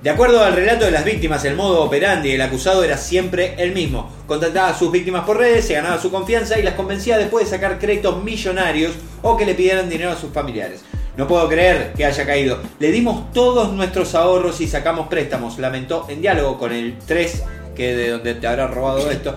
De 0.02 0.08
acuerdo 0.10 0.42
al 0.42 0.54
relato 0.54 0.86
de 0.86 0.90
las 0.90 1.04
víctimas, 1.04 1.44
el 1.44 1.54
modo 1.54 1.82
operandi 1.82 2.30
del 2.32 2.40
acusado 2.42 2.82
era 2.84 2.96
siempre 2.96 3.54
el 3.58 3.72
mismo. 3.72 4.10
Contactaba 4.26 4.68
a 4.70 4.78
sus 4.78 4.90
víctimas 4.90 5.24
por 5.24 5.38
redes, 5.38 5.66
se 5.66 5.74
ganaba 5.74 6.00
su 6.00 6.10
confianza 6.10 6.58
y 6.58 6.62
las 6.62 6.74
convencía 6.74 7.16
después 7.18 7.44
de 7.46 7.50
sacar 7.50 7.78
créditos 7.78 8.22
millonarios 8.22 8.92
o 9.22 9.36
que 9.36 9.44
le 9.46 9.54
pidieran 9.54 9.88
dinero 9.90 10.10
a 10.12 10.16
sus 10.16 10.30
familiares. 10.32 10.82
No 11.16 11.28
puedo 11.28 11.48
creer 11.48 11.92
que 11.96 12.04
haya 12.04 12.26
caído. 12.26 12.58
Le 12.80 12.90
dimos 12.90 13.32
todos 13.32 13.72
nuestros 13.72 14.14
ahorros 14.14 14.60
y 14.60 14.66
sacamos 14.66 15.06
préstamos, 15.06 15.58
lamentó 15.58 16.06
en 16.08 16.20
diálogo 16.20 16.58
con 16.58 16.72
el 16.72 16.98
3, 17.06 17.42
que 17.76 17.94
de 17.94 18.10
donde 18.10 18.34
te 18.34 18.46
habrá 18.46 18.66
robado 18.66 19.10
esto. 19.10 19.36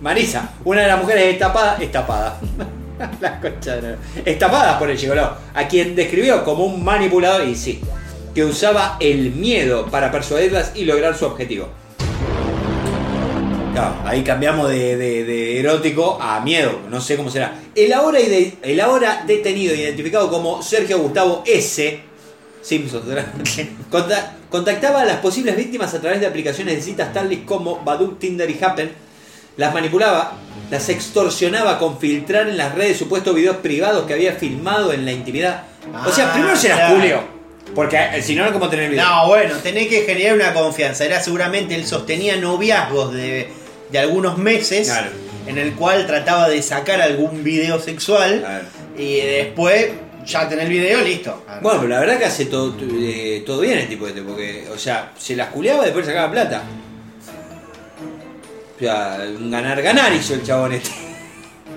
Marisa, 0.00 0.52
una 0.64 0.82
de 0.82 0.88
las 0.88 1.00
mujeres 1.00 1.32
estapada, 1.32 1.78
estapada. 1.80 2.38
La 3.20 3.40
concha 3.40 3.76
de 3.76 3.96
Estapadas 4.24 4.76
por 4.76 4.88
el 4.88 4.96
gigoló, 4.96 5.32
a 5.52 5.66
quien 5.66 5.96
describió 5.96 6.44
como 6.44 6.64
un 6.64 6.84
manipulador 6.84 7.48
y 7.48 7.56
sí, 7.56 7.80
que 8.34 8.44
usaba 8.44 8.96
el 9.00 9.32
miedo 9.32 9.86
para 9.86 10.12
persuadirlas 10.12 10.72
y 10.74 10.84
lograr 10.84 11.16
su 11.16 11.26
objetivo. 11.26 11.68
Claro, 13.74 13.96
ahí 14.04 14.22
cambiamos 14.22 14.68
de, 14.70 14.96
de- 14.96 15.24
de 15.24 15.58
erótico 15.58 16.16
a 16.22 16.40
miedo, 16.40 16.78
no 16.90 17.00
sé 17.00 17.16
cómo 17.16 17.28
será. 17.28 17.54
El 17.74 17.92
ahora, 17.92 18.18
el 18.20 18.80
ahora 18.80 19.24
detenido, 19.26 19.74
identificado 19.74 20.30
como 20.30 20.62
Sergio 20.62 20.98
Gustavo 21.00 21.42
S. 21.44 22.00
Simpson, 22.62 23.02
contactaba 24.50 25.00
a 25.02 25.04
las 25.04 25.16
posibles 25.18 25.56
víctimas 25.56 25.92
a 25.92 26.00
través 26.00 26.20
de 26.20 26.26
aplicaciones 26.26 26.76
de 26.76 26.82
citas 26.82 27.12
tales 27.12 27.40
como 27.44 27.80
Badoo, 27.84 28.12
Tinder 28.12 28.48
y 28.48 28.58
Happen. 28.62 28.92
Las 29.56 29.74
manipulaba, 29.74 30.32
las 30.70 30.88
extorsionaba 30.88 31.78
con 31.78 31.98
filtrar 31.98 32.48
en 32.48 32.56
las 32.56 32.74
redes 32.74 32.96
supuestos 32.96 33.34
videos 33.34 33.56
privados 33.58 34.04
que 34.06 34.14
había 34.14 34.32
filmado 34.34 34.92
en 34.92 35.04
la 35.04 35.12
intimidad. 35.12 35.64
O 36.06 36.10
sea, 36.12 36.30
Ah, 36.30 36.32
primero 36.32 36.56
se 36.56 36.68
las 36.70 36.92
culió. 36.92 37.20
Porque 37.74 37.96
eh, 37.96 38.22
si 38.22 38.34
no, 38.36 38.52
como 38.52 38.68
tener 38.68 38.88
video. 38.90 39.04
No, 39.04 39.26
bueno, 39.28 39.54
tenés 39.62 39.88
que 39.88 40.02
generar 40.02 40.34
una 40.36 40.52
confianza. 40.54 41.04
Era 41.04 41.20
seguramente 41.20 41.74
él 41.74 41.86
sostenía 41.86 42.36
noviazgos 42.36 43.12
de, 43.12 43.48
de 43.90 43.98
algunos 43.98 44.38
meses 44.38 44.88
Claro. 44.88 45.10
en 45.46 45.58
el 45.58 45.74
cual 45.74 46.06
trataba 46.06 46.48
de 46.48 46.62
sacar 46.62 47.00
algún 47.00 47.42
video 47.44 47.78
sexual 47.80 48.40
Claro. 48.40 48.64
y 48.98 49.16
después 49.20 49.90
ya 50.26 50.48
tenés 50.48 50.64
el 50.66 50.70
video 50.72 51.00
listo. 51.02 51.44
Bueno, 51.60 51.80
pero 51.80 51.88
la 51.94 52.00
verdad 52.00 52.18
que 52.18 52.24
hace 52.24 52.46
todo, 52.46 52.74
eh, 52.80 53.42
todo 53.44 53.60
bien 53.60 53.78
el 53.78 53.88
tipo 53.88 54.06
este, 54.08 54.22
porque, 54.22 54.66
o 54.72 54.78
sea, 54.78 55.12
se 55.18 55.36
las 55.36 55.48
culeaba 55.48 55.82
y 55.82 55.86
después 55.86 56.06
sacaba 56.06 56.30
plata. 56.32 56.62
O 58.76 58.78
sea, 58.78 59.18
un 59.38 59.50
ganar-ganar 59.50 60.12
hizo 60.14 60.34
el 60.34 60.42
chabón 60.42 60.72
este. 60.72 60.90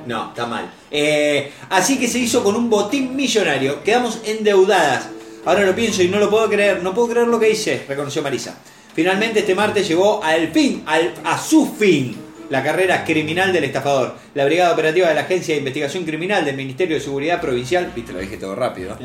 No, 0.07 0.29
está 0.29 0.45
mal. 0.45 0.71
Eh, 0.89 1.51
así 1.69 1.99
que 1.99 2.07
se 2.07 2.17
hizo 2.19 2.41
con 2.41 2.55
un 2.55 2.69
botín 2.69 3.13
millonario. 3.13 3.83
Quedamos 3.83 4.19
endeudadas. 4.23 5.09
Ahora 5.43 5.65
lo 5.65 5.75
pienso 5.75 6.01
y 6.01 6.07
no 6.07 6.17
lo 6.17 6.29
puedo 6.29 6.47
creer. 6.49 6.81
No 6.81 6.93
puedo 6.93 7.09
creer 7.09 7.27
lo 7.27 7.37
que 7.37 7.49
hice, 7.49 7.83
reconoció 7.89 8.21
Marisa. 8.21 8.55
Finalmente 8.97 9.41
este 9.41 9.53
martes 9.53 9.87
llegó 9.87 10.23
al 10.23 10.47
fin, 10.47 10.81
al- 10.87 11.13
a 11.23 11.37
su 11.37 11.67
fin, 11.71 12.17
la 12.49 12.63
carrera 12.63 13.05
criminal 13.05 13.53
del 13.53 13.65
estafador. 13.65 14.15
La 14.33 14.43
brigada 14.43 14.73
operativa 14.73 15.07
de 15.07 15.13
la 15.13 15.21
Agencia 15.21 15.53
de 15.53 15.59
Investigación 15.59 16.03
Criminal 16.03 16.43
del 16.43 16.55
Ministerio 16.55 16.95
de 16.97 17.01
Seguridad 17.03 17.39
Provincial, 17.39 17.91
viste, 17.95 18.11
lo 18.11 18.17
dije 18.17 18.37
todo 18.37 18.55
rápido. 18.55 18.97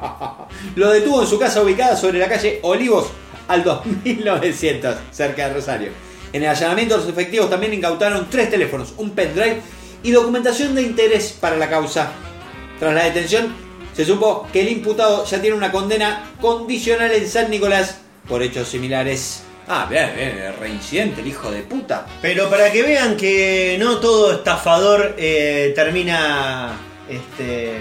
Lo 0.74 0.90
detuvo 0.90 1.22
en 1.22 1.28
su 1.28 1.38
casa 1.38 1.62
ubicada 1.62 1.96
sobre 1.96 2.18
la 2.18 2.28
calle 2.28 2.58
Olivos 2.62 3.06
al 3.46 3.62
2900, 3.62 4.96
cerca 5.12 5.46
de 5.46 5.54
Rosario. 5.54 5.90
En 6.32 6.42
el 6.42 6.48
allanamiento 6.48 6.96
los 6.96 7.08
efectivos 7.08 7.48
también 7.48 7.72
incautaron 7.74 8.26
tres 8.28 8.50
teléfonos, 8.50 8.92
un 8.96 9.10
pendrive 9.10 9.60
y 10.02 10.10
documentación 10.10 10.74
de 10.74 10.82
interés 10.82 11.32
para 11.40 11.56
la 11.56 11.70
causa. 11.70 12.10
Tras 12.80 12.92
la 12.92 13.04
detención, 13.04 13.54
se 13.94 14.04
supo 14.04 14.48
que 14.52 14.62
el 14.62 14.68
imputado 14.68 15.24
ya 15.26 15.40
tiene 15.40 15.56
una 15.56 15.70
condena 15.70 16.24
condicional 16.40 17.12
en 17.12 17.28
San 17.28 17.50
Nicolás 17.50 17.98
por 18.28 18.42
hechos 18.42 18.68
similares. 18.68 19.42
Ah, 19.66 19.86
bien, 19.88 20.10
bien, 20.16 20.54
reincidente, 20.58 21.20
el 21.20 21.26
hijo 21.26 21.50
de 21.50 21.62
puta. 21.62 22.06
Pero 22.22 22.48
para 22.48 22.72
que 22.72 22.82
vean 22.82 23.16
que 23.16 23.76
no 23.78 23.98
todo 23.98 24.32
estafador 24.32 25.14
eh, 25.18 25.72
termina 25.74 26.72
este 27.08 27.78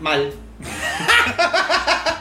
mal. 0.00 0.32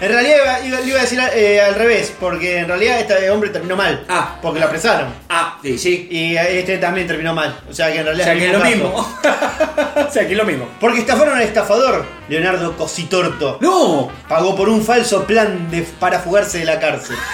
en 0.00 0.08
realidad 0.12 0.60
iba, 0.64 0.80
iba- 0.82 0.98
a 0.98 1.02
decir 1.02 1.20
eh, 1.34 1.60
al 1.60 1.74
revés, 1.74 2.12
porque 2.20 2.58
en 2.58 2.68
realidad 2.68 3.00
este 3.00 3.30
hombre 3.30 3.50
terminó 3.50 3.76
mal. 3.76 4.04
Ah. 4.08 4.36
Porque 4.42 4.60
lo 4.60 4.66
apresaron. 4.66 5.08
Ah, 5.28 5.58
sí, 5.62 5.78
sí. 5.78 6.08
Y 6.10 6.36
este 6.36 6.78
también 6.78 7.06
terminó 7.06 7.34
mal. 7.34 7.58
O 7.68 7.72
sea 7.72 7.90
que 7.92 7.96
en 8.00 8.02
O 8.02 8.04
realidad 8.04 8.24
sea 8.26 8.32
el 8.34 8.38
que 8.40 8.46
es 8.46 8.52
lo 8.52 8.58
caso. 8.60 8.70
mismo. 8.70 8.88
o 10.08 10.12
sea 10.12 10.26
que 10.26 10.32
es 10.32 10.38
lo 10.38 10.44
mismo. 10.44 10.68
Porque 10.80 11.00
estafaron 11.00 11.36
al 11.36 11.42
estafador, 11.42 12.04
Leonardo 12.28 12.76
Cositorto. 12.76 13.58
¡No! 13.60 14.10
Pagó 14.28 14.54
por 14.54 14.68
un 14.68 14.84
falso 14.84 15.24
plan 15.24 15.70
de, 15.70 15.82
para 15.82 16.18
fugarse 16.20 16.58
de 16.58 16.64
la 16.66 16.78
cárcel. 16.78 17.16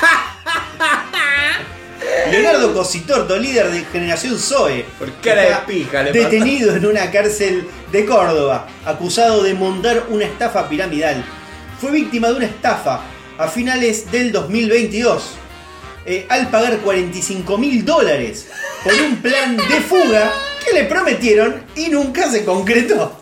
Leonardo 2.31 2.73
Cositorto, 2.75 3.37
líder 3.39 3.71
de 3.71 3.85
Generación 3.93 4.39
Zoe. 4.39 4.85
Por 4.99 5.13
cara 5.21 5.43
de 5.43 5.55
pija, 5.67 6.03
le 6.03 6.13
Detenido 6.13 6.75
en 6.75 6.87
una 6.87 7.11
cárcel 7.11 7.69
de 7.91 8.05
Córdoba, 8.07 8.67
acusado 8.87 9.43
de 9.43 9.55
montar 9.55 10.05
una 10.09 10.25
estafa 10.25 10.69
piramidal. 10.69 11.23
Fue 11.83 11.91
víctima 11.91 12.28
de 12.28 12.35
una 12.35 12.47
estafa 12.47 13.01
a 13.37 13.49
finales 13.49 14.09
del 14.12 14.30
2022. 14.30 15.33
eh, 16.07 16.26
al 16.28 16.49
pagar 16.49 16.78
45 16.78 17.59
mil 17.59 17.85
dólares 17.85 18.47
por 18.85 18.93
un 18.95 19.16
plan 19.16 19.57
de 19.57 19.80
fuga 19.80 20.33
que 20.64 20.74
le 20.74 20.85
prometieron 20.85 21.64
y 21.74 21.89
nunca 21.89 22.30
se 22.30 22.45
concretó. 22.45 23.18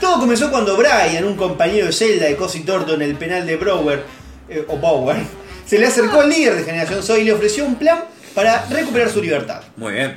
Todo 0.00 0.18
comenzó 0.18 0.50
cuando 0.50 0.78
Brian, 0.78 1.24
un 1.26 1.36
compañero 1.36 1.84
de 1.84 1.92
celda 1.92 2.24
de 2.24 2.36
Cosi 2.36 2.60
Torto 2.60 2.94
en 2.94 3.02
el 3.02 3.16
penal 3.16 3.46
de 3.46 3.56
Brower, 3.56 4.02
eh, 4.48 4.64
o 4.66 4.78
Bower, 4.78 5.18
se 5.66 5.78
le 5.78 5.88
acercó 5.88 6.22
al 6.22 6.30
líder 6.30 6.56
de 6.56 6.64
Generación 6.64 7.02
Soy 7.02 7.20
y 7.20 7.24
le 7.24 7.34
ofreció 7.34 7.66
un 7.66 7.74
plan 7.74 8.04
para 8.34 8.64
recuperar 8.70 9.10
su 9.10 9.20
libertad. 9.20 9.60
Muy 9.76 9.92
bien. 9.92 10.14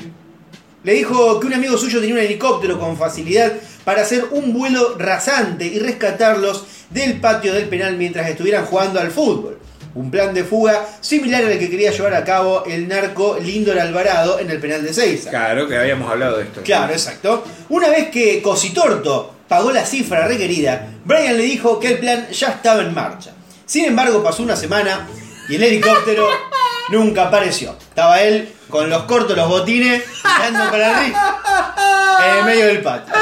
Le 0.84 0.94
dijo 0.94 1.40
que 1.40 1.46
un 1.46 1.54
amigo 1.54 1.78
suyo 1.78 2.00
tenía 2.00 2.16
un 2.16 2.22
helicóptero 2.22 2.80
con 2.80 2.98
facilidad 2.98 3.54
para 3.84 4.02
hacer 4.02 4.26
un 4.32 4.52
vuelo 4.52 4.98
rasante 4.98 5.66
y 5.66 5.78
rescatarlos 5.78 6.66
del 6.90 7.20
patio 7.20 7.54
del 7.54 7.68
penal 7.68 7.98
mientras 7.98 8.28
estuvieran 8.28 8.66
jugando 8.66 9.00
al 9.00 9.12
fútbol. 9.12 9.60
Un 9.94 10.10
plan 10.10 10.34
de 10.34 10.44
fuga 10.44 10.88
similar 11.02 11.44
al 11.44 11.60
que 11.60 11.70
quería 11.70 11.92
llevar 11.92 12.16
a 12.16 12.24
cabo 12.24 12.64
el 12.66 12.88
narco 12.88 13.38
Lindor 13.40 13.78
Alvarado 13.78 14.40
en 14.40 14.50
el 14.50 14.60
penal 14.60 14.84
de 14.84 14.94
Seiza. 14.94 15.30
Claro 15.30 15.68
que 15.68 15.78
habíamos 15.78 16.10
hablado 16.10 16.38
de 16.38 16.46
esto. 16.46 16.62
Claro, 16.64 16.94
exacto. 16.94 17.44
Una 17.70 17.90
vez 17.90 18.10
que 18.10 18.42
Cositorto 18.42 19.36
pagó 19.48 19.72
la 19.72 19.86
cifra 19.86 20.28
requerida, 20.28 20.88
Brian 21.06 21.38
le 21.38 21.44
dijo 21.44 21.80
que 21.80 21.90
el 21.90 22.00
plan 22.00 22.28
ya 22.32 22.50
estaba 22.50 22.82
en 22.82 22.94
marcha. 22.94 23.34
Sin 23.66 23.86
embargo, 23.86 24.24
pasó 24.24 24.42
una 24.42 24.56
semana 24.56 25.08
y 25.48 25.56
el 25.56 25.64
helicóptero 25.64 26.28
nunca 26.90 27.28
apareció. 27.28 27.76
Estaba 27.90 28.22
él 28.24 28.50
con 28.72 28.90
los 28.90 29.04
cortos, 29.04 29.38
los 29.38 29.48
botines, 29.48 30.04
mirando 30.24 30.72
para 30.72 30.98
arriba, 30.98 32.18
en 32.26 32.38
el 32.38 32.46
medio 32.46 32.68
del 32.68 32.82
patio. 32.82 33.14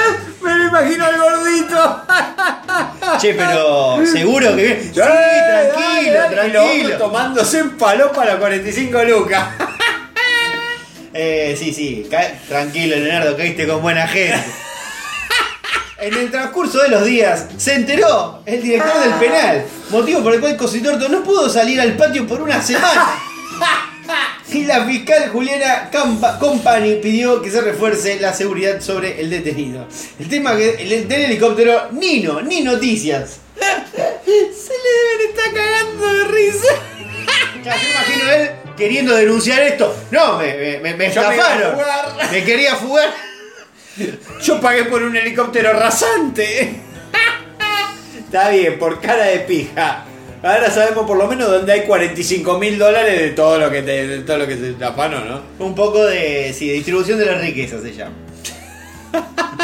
Me 0.42 0.56
lo 0.56 0.68
imagino 0.70 1.06
al 1.06 1.18
gordito. 1.18 2.02
Che, 3.20 3.34
pero 3.34 4.06
seguro 4.06 4.56
que 4.56 4.64
bien. 4.64 4.82
Sí, 4.84 4.94
tranquilo, 4.94 6.20
tranquilo. 6.30 6.98
Tomándose 6.98 7.60
en 7.60 7.78
palo 7.78 8.12
para 8.14 8.38
45 8.38 9.04
lucas. 9.04 9.48
Eh, 11.12 11.56
sí, 11.58 11.74
sí, 11.74 12.08
tranquilo, 12.48 12.96
Leonardo, 12.96 13.36
caíste 13.36 13.68
con 13.68 13.82
buena 13.82 14.08
gente. 14.08 14.46
En 15.98 16.14
el 16.14 16.30
transcurso 16.30 16.78
de 16.84 16.90
los 16.90 17.04
días 17.04 17.48
se 17.58 17.74
enteró 17.74 18.44
el 18.46 18.62
director 18.62 19.02
del 19.02 19.14
penal, 19.14 19.66
motivo 19.90 20.22
por 20.22 20.36
el 20.36 20.40
cual 20.40 20.56
Cositorto 20.56 21.10
no 21.10 21.24
pudo 21.24 21.50
salir 21.50 21.82
al 21.82 21.94
patio 21.98 22.28
por 22.28 22.42
una 22.42 22.62
semana. 22.62 23.10
Y 24.52 24.66
la 24.66 24.84
fiscal 24.86 25.30
Juliana 25.30 25.90
Campa- 25.92 26.40
Company 26.40 26.96
pidió 26.96 27.40
que 27.42 27.52
se 27.52 27.62
refuerce 27.62 28.20
la 28.20 28.34
seguridad 28.34 28.82
sobre 28.82 29.22
el 29.22 29.30
detenido. 29.30 29.88
El 30.20 30.28
tema 30.28 30.56
que 30.58 30.72
el 30.82 31.08
del 31.08 31.22
helicóptero, 31.26 31.90
ni 31.92 32.22
no, 32.22 32.42
ni 32.42 32.62
noticias. 32.62 33.38
Se 33.60 34.74
le 34.74 34.92
deben 35.20 35.30
estar 35.30 35.54
cagando 35.54 36.14
de 36.14 36.24
risa. 36.26 36.68
Claro, 37.64 37.80
yo 37.82 37.90
imagino 37.90 38.32
él 38.32 38.50
queriendo 38.78 39.14
denunciar 39.16 39.62
esto. 39.62 39.94
No, 40.12 40.38
me, 40.38 40.54
me, 40.56 40.78
me- 40.80 40.94
me 40.96 41.10
me. 41.10 41.12
Me 42.32 42.44
quería 42.46 42.76
fugar. 42.78 43.14
Yo 44.42 44.62
pagué 44.62 44.86
por 44.86 45.04
un 45.04 45.16
helicóptero 45.18 45.74
rasante. 45.74 46.80
Está 48.18 48.50
bien, 48.50 48.80
por 48.80 49.02
cara 49.02 49.26
de 49.26 49.40
pija. 49.40 50.06
Ahora 50.42 50.72
sabemos 50.72 51.06
por 51.06 51.18
lo 51.18 51.28
menos 51.28 51.50
dónde 51.52 51.74
hay 51.74 51.82
45 51.82 52.58
mil 52.60 52.80
dólares 52.80 53.20
de 53.20 53.32
todo 53.32 53.60
lo 53.60 53.70
que 53.70 53.82
te, 53.82 54.08
de 54.08 54.20
todo 54.20 54.38
lo 54.38 54.48
que 54.48 54.56
se 54.56 54.74
afanó, 54.86 55.20
¿no? 55.26 55.42
Un 55.60 55.76
poco 55.76 56.06
de 56.06 56.54
sí, 56.54 56.70
de 56.70 56.76
distribución 56.76 57.20
de 57.20 57.26
la 57.26 57.34
riqueza 57.34 57.82
se 57.82 57.94
llama. 57.94 58.16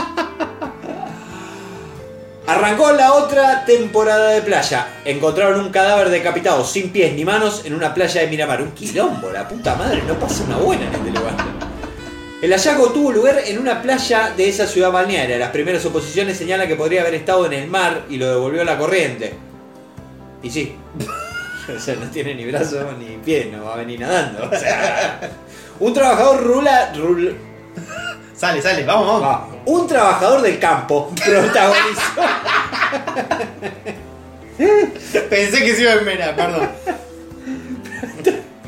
Arrancó 2.47 2.91
la 2.91 3.13
otra 3.13 3.63
temporada 3.63 4.31
de 4.31 4.41
playa. 4.41 4.89
Encontraron 5.05 5.61
un 5.61 5.69
cadáver 5.69 6.09
decapitado 6.09 6.65
sin 6.65 6.89
pies 6.89 7.13
ni 7.13 7.23
manos 7.23 7.61
en 7.63 7.73
una 7.73 7.93
playa 7.93 8.19
de 8.21 8.27
Miramar. 8.27 8.61
Un 8.61 8.71
quilombo, 8.71 9.31
la 9.31 9.47
puta 9.47 9.75
madre, 9.75 10.03
no 10.05 10.19
pasa 10.19 10.43
una 10.43 10.57
buena 10.57 10.87
en 10.87 10.93
este 10.93 11.09
lugar. 11.09 11.35
El 12.41 12.51
hallazgo 12.51 12.89
tuvo 12.89 13.13
lugar 13.13 13.39
en 13.45 13.59
una 13.59 13.81
playa 13.81 14.33
de 14.35 14.49
esa 14.49 14.67
ciudad 14.67 14.91
balnearia. 14.91 15.37
Las 15.37 15.51
primeras 15.51 15.85
oposiciones 15.85 16.37
señalan 16.37 16.67
que 16.67 16.75
podría 16.75 16.99
haber 16.99 17.15
estado 17.15 17.45
en 17.45 17.53
el 17.53 17.67
mar 17.67 18.03
y 18.09 18.17
lo 18.17 18.29
devolvió 18.29 18.65
la 18.65 18.77
corriente. 18.77 19.54
Y 20.45 20.49
sí. 20.51 20.75
O 21.75 21.79
sea, 21.79 21.95
no 21.95 22.05
tiene 22.11 22.35
ni 22.35 22.45
brazos 22.45 22.85
ni 22.99 23.17
pies, 23.25 23.51
no 23.51 23.65
va 23.65 23.73
a 23.73 23.77
venir 23.77 23.99
nadando. 23.99 24.47
O 24.47 24.55
sea, 24.55 25.19
un 25.79 25.91
trabajador 25.95 26.43
rula, 26.43 26.93
rul- 26.93 27.35
Sale, 28.35 28.61
sale, 28.61 28.83
vamos, 28.85 29.19
vamos. 29.19 29.55
Un 29.65 29.87
trabajador 29.87 30.43
del 30.43 30.59
campo 30.59 31.11
protagonizó. 31.25 32.21
Pensé 35.27 35.59
que 35.65 35.75
se 35.75 35.81
iba 35.81 35.93
a 35.93 35.95
envenenar, 35.95 36.35
perdón. 36.35 36.69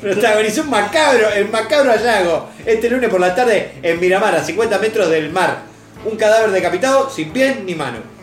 protagonizó 0.01 0.61
un 0.63 0.71
macabro, 0.71 1.29
el 1.29 1.49
macabro 1.49 1.91
hallazgo 1.91 2.49
este 2.65 2.89
lunes 2.89 3.11
por 3.11 3.19
la 3.19 3.35
tarde 3.35 3.73
en 3.83 3.99
Miramar, 3.99 4.33
a 4.35 4.43
50 4.43 4.79
metros 4.79 5.07
del 5.11 5.31
mar. 5.31 5.59
Un 6.03 6.17
cadáver 6.17 6.49
decapitado 6.49 7.11
sin 7.11 7.29
pie 7.31 7.61
ni 7.63 7.75
mano. 7.75 8.16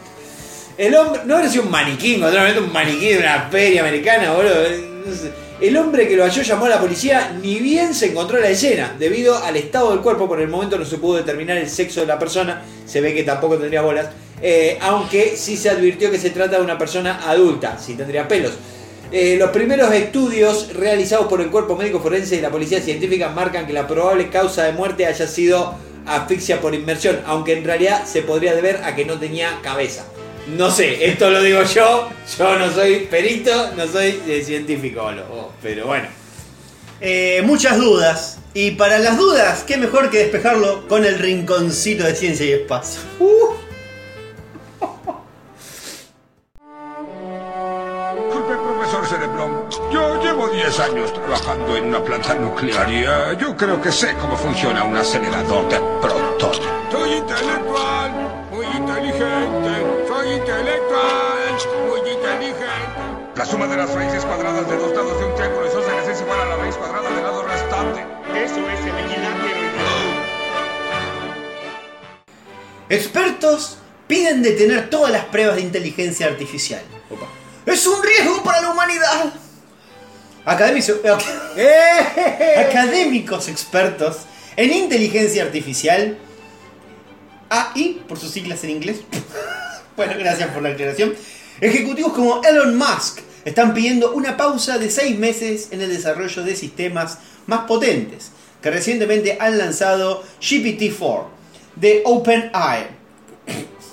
El 0.76 0.94
hombre, 0.96 1.20
no 1.24 1.36
habrá 1.36 1.48
sido 1.48 1.64
un 1.64 1.70
maniquí, 1.70 2.14
encontraron 2.16 2.64
un 2.64 2.72
maniquí 2.72 3.10
de 3.10 3.18
una 3.18 3.48
feria 3.50 3.82
americana, 3.82 4.32
boludo. 4.32 4.54
sé. 5.14 5.44
El 5.60 5.76
hombre 5.76 6.08
que 6.08 6.16
lo 6.16 6.24
halló 6.24 6.42
llamó 6.42 6.66
a 6.66 6.68
la 6.68 6.80
policía, 6.80 7.38
ni 7.40 7.60
bien 7.60 7.94
se 7.94 8.06
encontró 8.06 8.38
en 8.38 8.42
la 8.42 8.50
escena. 8.50 8.96
Debido 8.98 9.38
al 9.38 9.56
estado 9.56 9.92
del 9.92 10.00
cuerpo, 10.00 10.26
por 10.26 10.40
el 10.40 10.48
momento 10.48 10.76
no 10.76 10.84
se 10.84 10.98
pudo 10.98 11.16
determinar 11.18 11.56
el 11.56 11.70
sexo 11.70 12.00
de 12.00 12.06
la 12.06 12.18
persona. 12.18 12.62
Se 12.86 13.00
ve 13.00 13.14
que 13.14 13.22
tampoco 13.22 13.56
tendría 13.56 13.82
bolas. 13.82 14.08
eh, 14.42 14.76
aunque 14.80 15.36
sí 15.36 15.56
se 15.56 15.70
advirtió 15.70 16.10
que 16.10 16.18
se 16.18 16.30
trata 16.30 16.56
de 16.58 16.62
una 16.62 16.76
persona 16.76 17.20
adulta, 17.26 17.78
sí 17.78 17.94
tendría 17.94 18.26
pelos. 18.26 18.52
Eh, 19.12 19.36
los 19.38 19.50
primeros 19.50 19.92
estudios 19.92 20.74
realizados 20.74 21.28
por 21.28 21.40
el 21.40 21.50
cuerpo 21.50 21.76
médico 21.76 22.00
forense 22.00 22.36
y 22.36 22.40
la 22.40 22.50
policía 22.50 22.80
científica 22.80 23.28
marcan 23.28 23.64
que 23.66 23.72
la 23.72 23.86
probable 23.86 24.28
causa 24.28 24.64
de 24.64 24.72
muerte 24.72 25.06
haya 25.06 25.26
sido 25.28 25.76
asfixia 26.04 26.60
por 26.60 26.74
inmersión, 26.74 27.20
aunque 27.26 27.52
en 27.56 27.64
realidad 27.64 28.04
se 28.04 28.22
podría 28.22 28.54
deber 28.54 28.80
a 28.84 28.94
que 28.96 29.04
no 29.04 29.18
tenía 29.18 29.60
cabeza. 29.62 30.04
No 30.46 30.70
sé, 30.70 31.06
esto 31.06 31.30
lo 31.30 31.40
digo 31.42 31.62
yo, 31.62 32.10
yo 32.38 32.58
no 32.58 32.70
soy 32.72 33.06
perito, 33.10 33.72
no 33.76 33.86
soy 33.86 34.20
eh, 34.26 34.42
científico, 34.44 35.10
lo- 35.10 35.52
pero 35.62 35.86
bueno. 35.86 36.06
Eh, 37.00 37.42
muchas 37.44 37.78
dudas. 37.78 38.38
Y 38.52 38.72
para 38.72 38.98
las 38.98 39.16
dudas, 39.18 39.64
qué 39.66 39.76
mejor 39.76 40.10
que 40.10 40.18
despejarlo 40.18 40.86
con 40.86 41.04
el 41.04 41.18
rinconcito 41.18 42.04
de 42.04 42.14
ciencia 42.14 42.46
y 42.46 42.52
espacio. 42.52 43.00
Disculpe, 48.16 48.54
profesor 48.56 49.06
Cerebrón. 49.06 49.64
Yo 49.92 50.22
llevo 50.22 50.48
10 50.48 50.80
años 50.80 51.12
trabajando 51.12 51.76
en 51.76 51.84
una 51.86 52.02
planta 52.04 52.34
nuclear 52.34 52.90
y 52.90 53.04
eh, 53.04 53.36
yo 53.40 53.56
creo 53.56 53.80
que 53.80 53.90
sé 53.90 54.14
cómo 54.20 54.36
funciona 54.36 54.84
un 54.84 54.96
acelerador 54.96 55.68
de 55.68 55.78
protón. 56.00 56.73
La 63.36 63.44
suma 63.44 63.66
de 63.66 63.76
las 63.76 63.92
raíces 63.92 64.24
cuadradas 64.24 64.70
de 64.70 64.76
dos 64.76 64.94
lados 64.94 65.18
de 65.18 65.26
un 65.26 65.34
triángulo 65.34 65.66
isósceles 65.66 66.06
es 66.06 66.20
igual 66.20 66.40
a 66.40 66.44
la 66.44 66.56
raíz 66.56 66.76
cuadrada 66.76 67.10
del 67.10 67.24
lado 67.24 67.42
restante. 67.42 68.00
Eso 68.32 68.70
es 68.70 68.80
el 68.80 68.96
equilátero. 68.96 69.74
Expertos 72.88 73.78
piden 74.06 74.40
detener 74.40 74.88
todas 74.88 75.10
las 75.10 75.24
pruebas 75.24 75.56
de 75.56 75.62
inteligencia 75.62 76.28
artificial. 76.28 76.82
Opa. 77.10 77.26
¡Es 77.66 77.84
un 77.88 78.00
riesgo 78.04 78.40
para 78.44 78.60
la 78.60 78.70
humanidad! 78.70 79.32
Académicos, 80.44 81.00
académicos 82.56 83.48
expertos 83.48 84.18
en 84.56 84.72
inteligencia 84.72 85.42
artificial, 85.42 86.18
AI, 87.48 88.04
por 88.06 88.16
sus 88.16 88.30
siglas 88.30 88.62
en 88.62 88.70
inglés. 88.70 88.98
bueno, 89.96 90.12
gracias 90.18 90.50
por 90.50 90.62
la 90.62 90.68
aclaración. 90.68 91.14
Ejecutivos 91.60 92.12
como 92.12 92.42
Elon 92.42 92.76
Musk 92.76 93.20
están 93.44 93.74
pidiendo 93.74 94.12
una 94.12 94.36
pausa 94.36 94.78
de 94.78 94.90
seis 94.90 95.18
meses 95.18 95.68
en 95.70 95.80
el 95.80 95.90
desarrollo 95.90 96.42
de 96.42 96.56
sistemas 96.56 97.18
más 97.46 97.60
potentes, 97.60 98.30
que 98.60 98.70
recientemente 98.70 99.36
han 99.38 99.58
lanzado 99.58 100.24
GPT-4 100.40 101.24
de 101.76 102.02
OpenAI. 102.04 102.86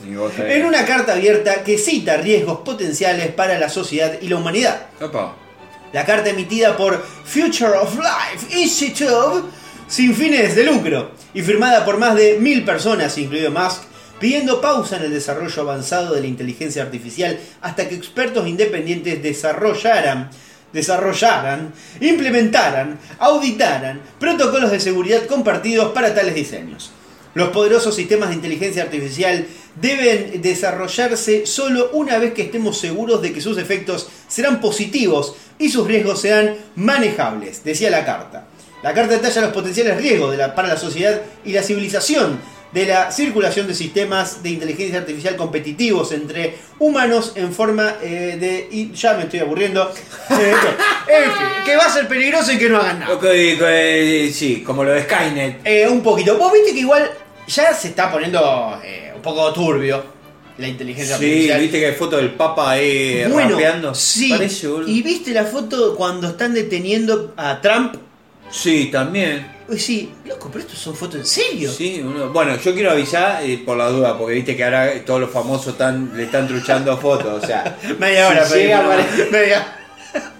En 0.03 0.65
una 0.65 0.85
carta 0.85 1.13
abierta 1.13 1.63
que 1.63 1.77
cita 1.77 2.17
riesgos 2.17 2.61
potenciales 2.61 3.31
para 3.33 3.59
la 3.59 3.69
sociedad 3.69 4.13
y 4.19 4.27
la 4.27 4.37
humanidad. 4.37 4.87
Opa. 4.99 5.35
La 5.93 6.05
carta 6.05 6.29
emitida 6.29 6.75
por 6.75 7.05
Future 7.25 7.77
of 7.77 7.95
Life 7.97 8.57
Institute, 8.57 9.47
sin 9.87 10.15
fines 10.15 10.55
de 10.55 10.63
lucro, 10.63 11.11
y 11.33 11.41
firmada 11.41 11.85
por 11.85 11.97
más 11.97 12.15
de 12.15 12.39
mil 12.39 12.63
personas, 12.63 13.17
incluido 13.17 13.51
Musk, 13.51 13.83
pidiendo 14.21 14.61
pausa 14.61 14.97
en 14.97 15.03
el 15.05 15.11
desarrollo 15.11 15.63
avanzado 15.63 16.13
de 16.13 16.21
la 16.21 16.27
inteligencia 16.27 16.83
artificial 16.83 17.39
hasta 17.59 17.89
que 17.89 17.95
expertos 17.95 18.47
independientes 18.47 19.21
desarrollaran, 19.21 20.29
desarrollaran, 20.71 21.73
implementaran, 21.99 22.99
auditaran 23.17 23.99
protocolos 24.19 24.69
de 24.69 24.79
seguridad 24.79 25.25
compartidos 25.25 25.91
para 25.91 26.13
tales 26.13 26.35
diseños. 26.35 26.91
Los 27.33 27.49
poderosos 27.49 27.95
sistemas 27.95 28.29
de 28.29 28.35
inteligencia 28.35 28.83
artificial 28.83 29.47
deben 29.81 30.39
desarrollarse 30.41 31.47
solo 31.47 31.89
una 31.93 32.19
vez 32.19 32.33
que 32.33 32.43
estemos 32.43 32.77
seguros 32.77 33.23
de 33.23 33.33
que 33.33 33.41
sus 33.41 33.57
efectos 33.57 34.07
serán 34.27 34.61
positivos 34.61 35.35
y 35.57 35.69
sus 35.69 35.87
riesgos 35.87 36.21
sean 36.21 36.57
manejables, 36.75 37.63
decía 37.63 37.89
la 37.89 38.05
carta. 38.05 38.47
La 38.83 38.93
carta 38.93 39.15
detalla 39.15 39.41
los 39.41 39.53
potenciales 39.53 39.97
riesgos 39.97 40.35
para 40.55 40.67
la 40.67 40.77
sociedad 40.77 41.21
y 41.43 41.53
la 41.53 41.63
civilización 41.63 42.39
de 42.71 42.85
la 42.85 43.11
circulación 43.11 43.67
de 43.67 43.73
sistemas 43.75 44.41
de 44.43 44.51
inteligencia 44.51 44.99
artificial 44.99 45.35
competitivos 45.35 46.11
entre 46.13 46.55
humanos 46.79 47.33
en 47.35 47.53
forma 47.53 47.95
eh, 48.01 48.37
de... 48.39 48.67
Y 48.71 48.91
ya 48.93 49.13
me 49.15 49.23
estoy 49.23 49.39
aburriendo. 49.39 49.91
Eh, 50.29 50.53
en 51.09 51.31
fin, 51.31 51.47
que 51.65 51.75
va 51.75 51.85
a 51.85 51.89
ser 51.89 52.07
peligroso 52.07 52.51
y 52.53 52.57
que 52.57 52.69
no 52.69 52.77
hagan 52.79 52.99
nada. 53.01 53.13
Ok, 53.13 53.25
eh, 53.27 54.31
sí, 54.33 54.63
como 54.63 54.83
lo 54.85 54.91
de 54.91 55.03
Skynet. 55.03 55.59
Eh, 55.65 55.87
un 55.89 56.01
poquito. 56.01 56.37
Vos 56.37 56.53
viste 56.53 56.71
que 56.73 56.79
igual 56.79 57.11
ya 57.47 57.73
se 57.73 57.89
está 57.89 58.09
poniendo 58.11 58.79
eh, 58.83 59.11
un 59.15 59.21
poco 59.21 59.51
turbio 59.51 60.03
la 60.57 60.67
inteligencia 60.67 61.17
Sí, 61.17 61.25
artificial. 61.25 61.59
viste 61.61 61.79
que 61.79 61.85
hay 61.87 61.93
foto 61.93 62.17
del 62.17 62.29
Papa 62.31 62.71
ahí 62.71 63.25
bueno, 63.29 63.51
rapeando. 63.51 63.93
sí. 63.95 64.29
Parece, 64.29 64.67
y 64.87 65.01
viste 65.01 65.31
la 65.31 65.43
foto 65.45 65.95
cuando 65.95 66.27
están 66.29 66.53
deteniendo 66.53 67.33
a 67.35 67.59
Trump. 67.59 67.95
Sí, 68.49 68.89
también. 68.91 69.47
Uy, 69.71 69.79
sí, 69.79 70.13
loco, 70.25 70.49
pero 70.51 70.65
esto 70.65 70.75
son 70.75 70.93
fotos 70.95 71.21
en 71.21 71.25
serio. 71.25 71.71
Sí, 71.71 72.01
uno- 72.03 72.29
bueno, 72.29 72.57
yo 72.57 72.73
quiero 72.73 72.91
avisar 72.91 73.41
eh, 73.41 73.61
por 73.65 73.77
la 73.77 73.87
duda, 73.87 74.17
porque 74.17 74.35
viste 74.35 74.55
que 74.57 74.65
ahora 74.65 74.91
todos 75.05 75.21
los 75.21 75.31
famosos 75.31 75.67
están, 75.73 76.11
le 76.15 76.23
están 76.23 76.45
truchando 76.45 76.97
fotos. 76.97 77.41
O 77.41 77.45
sea, 77.47 77.77
Media 77.99 78.27
hora, 78.27 78.45
si 78.45 78.55
llega, 78.59 78.79
a 78.79 78.89
pero- 78.89 79.01
apare- 79.03 79.29
media- 79.31 79.77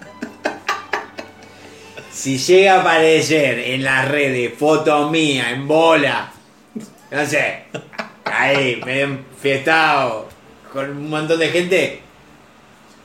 si 2.11 2.37
llega 2.37 2.75
a 2.75 2.81
aparecer 2.81 3.59
en 3.59 3.83
las 3.83 4.07
redes 4.09 4.53
foto 4.57 5.09
mía 5.09 5.51
en 5.51 5.67
bola, 5.67 6.31
no 7.09 7.25
sé, 7.25 7.63
ahí, 8.25 8.81
medio 8.85 9.19
fiestado, 9.41 10.27
con 10.73 10.89
un 10.89 11.09
montón 11.09 11.39
de 11.39 11.47
gente, 11.49 12.01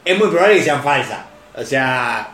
es 0.04 0.18
muy 0.18 0.28
probable 0.28 0.56
que 0.56 0.64
sean 0.64 0.82
falsas. 0.82 1.20
O 1.56 1.64
sea, 1.64 2.32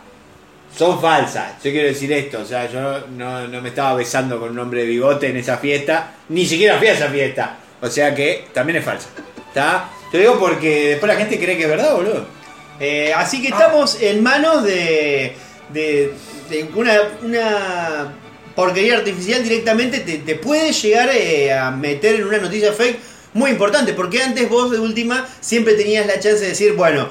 son 0.77 0.99
falsas. 0.99 1.63
Yo 1.63 1.71
quiero 1.71 1.87
decir 1.87 2.11
esto, 2.11 2.39
o 2.41 2.45
sea, 2.45 2.69
yo 2.69 3.07
no, 3.07 3.47
no 3.47 3.61
me 3.61 3.69
estaba 3.69 3.95
besando 3.95 4.39
con 4.39 4.49
un 4.51 4.59
hombre 4.59 4.81
de 4.81 4.87
bigote 4.87 5.29
en 5.29 5.37
esa 5.37 5.57
fiesta, 5.57 6.15
ni 6.29 6.45
siquiera 6.45 6.77
fui 6.77 6.87
a 6.87 6.93
esa 6.93 7.09
fiesta. 7.09 7.57
O 7.81 7.89
sea 7.89 8.15
que 8.15 8.47
también 8.53 8.77
es 8.77 8.85
falsa. 8.85 9.09
¿Está? 9.47 9.89
Te 10.11 10.19
digo 10.19 10.39
porque 10.39 10.89
después 10.89 11.11
la 11.11 11.19
gente 11.19 11.37
cree 11.37 11.57
que 11.57 11.63
es 11.63 11.69
verdad, 11.69 11.95
boludo. 11.95 12.25
Eh, 12.79 13.13
así 13.15 13.41
que 13.41 13.49
estamos 13.49 14.01
en 14.01 14.23
manos 14.23 14.63
de, 14.63 15.35
de, 15.71 16.13
de 16.49 16.69
una, 16.75 16.93
una 17.21 18.13
porquería 18.55 18.97
artificial 18.97 19.43
directamente 19.43 19.99
te, 19.99 20.19
te 20.19 20.35
puede 20.35 20.71
llegar 20.71 21.09
eh, 21.13 21.51
a 21.53 21.71
meter 21.71 22.15
en 22.15 22.25
una 22.25 22.37
noticia 22.37 22.73
fake 22.73 22.99
muy 23.33 23.51
importante, 23.51 23.93
porque 23.93 24.21
antes 24.21 24.47
vos 24.47 24.71
de 24.71 24.79
última 24.79 25.27
siempre 25.39 25.73
tenías 25.73 26.05
la 26.05 26.13
chance 26.13 26.39
de 26.39 26.49
decir, 26.49 26.73
bueno, 26.73 27.09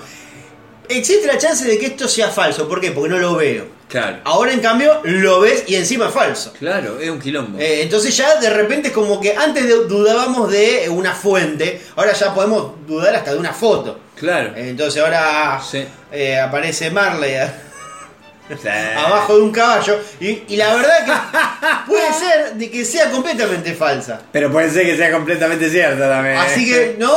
existe 0.89 1.27
la 1.27 1.39
chance 1.39 1.65
de 1.65 1.79
que 1.79 1.87
esto 1.87 2.07
sea 2.09 2.29
falso, 2.29 2.69
¿por 2.69 2.81
qué? 2.81 2.91
Porque 2.93 3.09
no 3.11 3.19
lo 3.19 3.37
veo. 3.37 3.67
Claro. 3.89 4.19
Ahora 4.25 4.53
en 4.55 4.61
cambio 4.61 5.01
lo 5.05 5.41
ves 5.41 5.65
y 5.67 5.75
encima 5.75 6.07
es 6.09 6.15
falso. 6.15 6.55
Claro, 6.59 6.99
es 6.99 7.11
un 7.11 7.21
quilombo. 7.21 7.59
Eh, 7.59 7.83
entonces 7.83 8.17
ya 8.17 8.37
de 8.41 8.49
repente 8.49 8.89
es 8.89 8.95
como 8.95 9.21
que 9.21 9.35
antes 9.37 9.65
de- 9.67 9.85
dudábamos 9.87 10.51
de 10.51 10.89
una 10.89 11.15
fuente, 11.15 11.79
ahora 11.97 12.15
ya 12.15 12.35
podemos 12.35 12.73
dudar 12.87 13.15
hasta 13.15 13.33
de 13.35 13.39
una 13.39 13.53
foto. 13.53 13.99
claro. 14.19 14.53
Entonces 14.57 15.03
ahora 15.03 15.61
Sí. 15.69 15.85
eh, 16.13 16.39
aparece 16.39 16.91
Marley 16.91 17.35
Sí. 18.49 18.69
abajo 18.69 19.37
de 19.37 19.43
un 19.43 19.53
caballo 19.53 19.99
y, 20.21 20.43
y 20.49 20.57
la 20.57 20.75
verdad 20.75 21.05
que 21.07 21.87
puede 21.91 22.13
ser 22.13 22.55
de 22.55 22.71
que 22.71 22.85
sea 22.85 23.11
completamente 23.11 23.73
falsa. 23.75 24.21
Pero 24.31 24.51
puede 24.53 24.69
ser 24.69 24.85
que 24.85 24.97
sea 24.97 25.11
completamente 25.13 25.71
cierto 25.71 26.07
también. 26.07 26.37
Así 26.37 26.67
que 26.67 26.97
no 26.99 27.13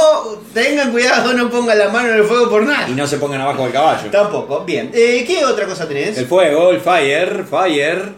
tengan 0.54 0.92
cuidado, 0.92 1.34
no 1.34 1.50
pongan 1.50 1.78
la 1.80 1.90
mano 1.90 2.10
en 2.10 2.16
el 2.16 2.24
fuego 2.24 2.50
por 2.50 2.64
nada. 2.64 2.88
Y 2.88 2.94
no 2.94 3.06
se 3.06 3.18
pongan 3.18 3.42
abajo 3.42 3.64
del 3.64 3.74
caballo. 3.74 4.10
Tampoco. 4.10 4.64
Bien. 4.64 4.92
Eh, 4.94 5.26
¿Qué 5.28 5.44
otra 5.44 5.66
cosa 5.66 5.88
tenés? 5.88 6.18
El 6.18 6.28
fuego, 6.28 6.72
el 6.72 6.80
fire, 6.80 7.44
fire. 7.50 8.14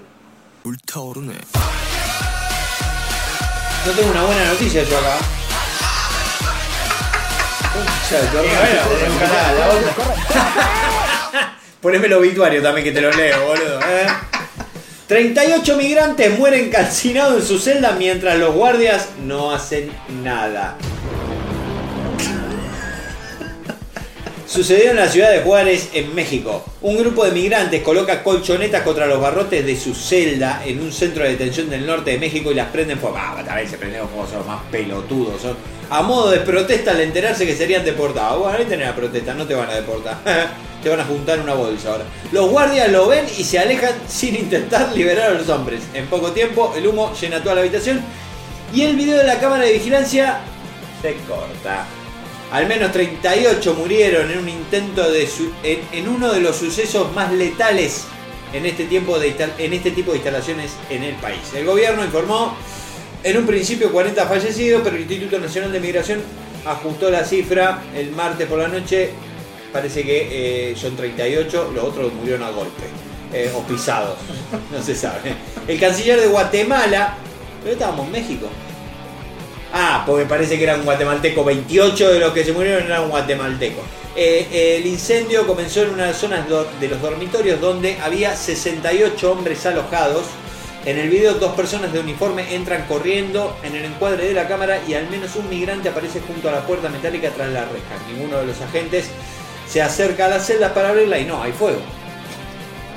No 3.86 3.92
tengo 3.94 4.12
una 4.12 4.24
buena 4.26 4.46
noticia 4.46 4.84
yo 4.84 4.98
acá. 4.98 5.18
Concha 7.74 8.18
Poneme 11.82 12.08
el 12.08 12.14
obituario 12.14 12.62
también 12.62 12.86
que 12.86 12.92
te 12.92 13.02
lo 13.02 13.12
leo, 13.12 13.46
boludo. 13.46 13.80
¿eh? 13.82 14.08
38 15.08 15.78
migrantes 15.78 16.38
mueren 16.38 16.70
calcinados 16.70 17.42
en 17.42 17.48
su 17.48 17.60
celda 17.60 17.92
mientras 17.98 18.38
los 18.38 18.54
guardias 18.54 19.10
no 19.24 19.52
hacen 19.52 19.90
nada. 20.24 20.76
Sucedió 24.48 24.92
en 24.92 24.96
la 24.96 25.10
ciudad 25.10 25.32
de 25.32 25.42
Juárez, 25.42 25.90
en 25.92 26.16
México. 26.16 26.64
Un 26.82 26.98
grupo 26.98 27.26
de 27.26 27.32
migrantes 27.32 27.82
coloca 27.84 28.24
colchonetas 28.24 28.82
contra 28.82 29.06
los 29.06 29.20
barrotes 29.20 29.66
de 29.66 29.76
su 29.76 29.94
celda 29.94 30.62
en 30.66 30.82
un 30.82 30.94
centro 30.94 31.26
de 31.26 31.32
detención 31.32 31.70
del 31.70 31.86
norte 31.86 32.12
de 32.12 32.18
México 32.18 32.50
y 32.50 32.56
las 32.56 32.70
prenden 32.70 32.98
fuego. 32.98 33.18
Ah, 33.20 33.44
también 33.46 33.70
se 33.70 33.78
prenden 33.78 34.08
fuego, 34.08 34.26
son 34.26 34.38
los 34.38 34.48
más 34.48 34.64
pelotudos. 34.72 35.42
Son 35.42 35.58
a 35.90 36.02
modo 36.02 36.32
de 36.32 36.40
protesta 36.40 36.92
al 36.92 37.02
enterarse 37.02 37.46
que 37.46 37.58
serían 37.58 37.84
deportados. 37.84 38.40
Bueno, 38.40 38.58
ahí 38.58 38.64
tenés 38.64 38.88
la 38.88 38.96
protesta, 38.96 39.34
no 39.34 39.46
te 39.46 39.54
van 39.54 39.70
a 39.70 39.76
deportar. 39.76 40.18
te 40.82 40.90
van 40.90 41.02
a 41.02 41.06
juntar 41.06 41.42
una 41.42 41.54
bolsa 41.54 41.92
ahora. 41.92 42.06
Los 42.32 42.50
guardias 42.50 42.90
lo 42.90 43.06
ven 43.10 43.26
y 43.38 43.44
se 43.44 43.60
alejan 43.60 43.96
sin 44.08 44.34
intentar 44.34 44.96
liberar 44.96 45.32
a 45.32 45.34
los 45.34 45.50
hombres. 45.50 45.82
En 45.94 46.06
poco 46.08 46.32
tiempo, 46.32 46.74
el 46.78 46.88
humo 46.88 47.12
llena 47.20 47.44
toda 47.44 47.56
la 47.56 47.62
habitación 47.62 48.00
y 48.74 48.84
el 48.84 48.96
video 48.96 49.18
de 49.18 49.26
la 49.26 49.42
cámara 49.42 49.66
de 49.66 49.74
vigilancia 49.74 50.40
se 51.02 51.16
corta. 51.28 51.86
Al 52.52 52.66
menos 52.68 52.92
38 52.94 53.74
murieron 53.74 54.32
en 54.32 54.40
un 54.40 54.48
intento 54.50 55.10
de 55.12 55.28
su- 55.28 55.52
en, 55.64 56.08
uno 56.08 56.32
de 56.32 56.40
los 56.40 56.56
sucesos 56.56 57.14
más 57.14 57.32
letales 57.34 58.06
en 58.54 58.66
este, 58.66 58.86
tiempo 58.86 59.20
de 59.20 59.36
en 59.58 59.74
este 59.74 59.92
tipo 59.92 60.12
de 60.12 60.18
instalaciones 60.18 60.72
en 60.90 61.04
el 61.04 61.16
país. 61.16 61.40
El 61.54 61.66
gobierno 61.66 62.06
informó 62.06 62.56
en 63.24 63.38
un 63.38 63.46
principio 63.46 63.92
40 63.92 64.26
fallecidos, 64.28 64.82
pero 64.84 64.96
el 64.96 65.02
Instituto 65.02 65.40
Nacional 65.40 65.74
de 65.74 65.80
Migración 65.82 66.22
ajustó 66.66 67.10
la 67.12 67.26
cifra 67.26 67.82
el 67.94 68.12
martes 68.12 68.48
por 68.48 68.60
la 68.60 68.70
noche. 68.70 69.10
Parece 69.74 70.04
que 70.04 70.72
eh, 70.72 70.76
son 70.78 70.96
38, 70.96 71.72
los 71.76 71.84
otros 71.84 72.14
murieron 72.14 72.44
a 72.44 72.52
golpe 72.52 72.84
eh, 73.34 73.52
o 73.54 73.62
pisados, 73.64 74.18
no 74.72 74.82
se 74.82 74.96
sabe. 74.96 75.34
El 75.68 75.78
canciller 75.78 76.22
de 76.22 76.28
Guatemala, 76.28 77.16
pero 77.62 77.74
estábamos 77.74 78.06
en 78.06 78.12
México. 78.14 78.48
Ah, 79.74 80.04
porque 80.06 80.26
parece 80.26 80.58
que 80.58 80.64
era 80.64 80.76
un 80.76 80.84
guatemalteco. 80.86 81.44
28 81.44 82.14
de 82.14 82.20
los 82.20 82.34
que 82.34 82.44
se 82.46 82.54
murieron 82.54 82.86
eran 82.86 83.04
un 83.04 83.10
guatemalteco. 83.10 83.82
Eh, 84.16 84.78
el 84.80 84.86
incendio 84.88 85.46
comenzó 85.46 85.84
en 85.84 85.90
una 85.92 86.14
zona 86.14 86.42
do- 86.42 86.68
de 86.80 86.88
los 86.88 87.02
dormitorios 87.02 87.60
donde 87.62 87.98
había 88.02 88.36
68 88.36 89.32
hombres 89.32 89.66
alojados. 89.66 90.26
En 90.86 90.98
el 90.98 91.10
video 91.10 91.34
dos 91.34 91.54
personas 91.54 91.92
de 91.92 92.00
uniforme 92.00 92.56
entran 92.56 92.86
corriendo 92.88 93.58
en 93.62 93.76
el 93.76 93.84
encuadre 93.86 94.28
de 94.28 94.34
la 94.34 94.48
cámara 94.48 94.80
y 94.88 94.94
al 94.94 95.10
menos 95.10 95.36
un 95.36 95.50
migrante 95.50 95.90
aparece 95.90 96.22
junto 96.26 96.48
a 96.48 96.54
la 96.54 96.66
puerta 96.66 96.88
metálica 96.88 97.30
tras 97.32 97.50
la 97.50 97.66
reja. 97.66 97.98
Ninguno 98.10 98.40
de 98.40 98.46
los 98.48 98.62
agentes 98.62 99.10
se 99.68 99.82
acerca 99.82 100.26
a 100.26 100.30
la 100.30 100.40
celda 100.40 100.74
para 100.74 100.90
abrirla 100.90 101.20
y 101.20 101.26
no, 101.26 101.44
hay 101.44 101.52
fuego. 101.52 101.80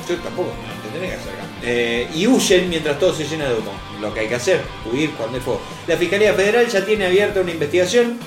Yo 0.08 0.16
tampoco 0.18 0.50
me 0.52 0.90
tendría 0.90 1.16
que 1.16 1.20
acercar. 1.20 1.39
Eh, 1.62 2.08
y 2.14 2.26
huyen 2.26 2.68
mientras 2.70 2.98
todo 2.98 3.14
se 3.14 3.24
llena 3.24 3.46
de 3.46 3.54
humo. 3.54 3.72
Lo 4.00 4.12
que 4.14 4.20
hay 4.20 4.28
que 4.28 4.34
hacer, 4.36 4.62
huir 4.90 5.10
cuando 5.12 5.36
hay 5.36 5.42
fuego. 5.42 5.60
La 5.86 5.96
Fiscalía 5.96 6.32
Federal 6.34 6.66
ya 6.66 6.84
tiene 6.84 7.06
abierta 7.06 7.40
una 7.40 7.50
investigación. 7.50 8.18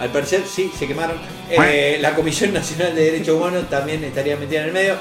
Al 0.00 0.10
parecer, 0.10 0.42
sí, 0.48 0.70
se 0.78 0.86
quemaron. 0.86 1.16
Eh, 1.50 1.98
la 2.00 2.14
Comisión 2.14 2.52
Nacional 2.52 2.94
de 2.94 3.04
Derechos 3.12 3.36
Humanos 3.36 3.68
también 3.70 4.02
estaría 4.04 4.36
metida 4.36 4.60
en 4.62 4.66
el 4.68 4.72
medio. 4.72 4.94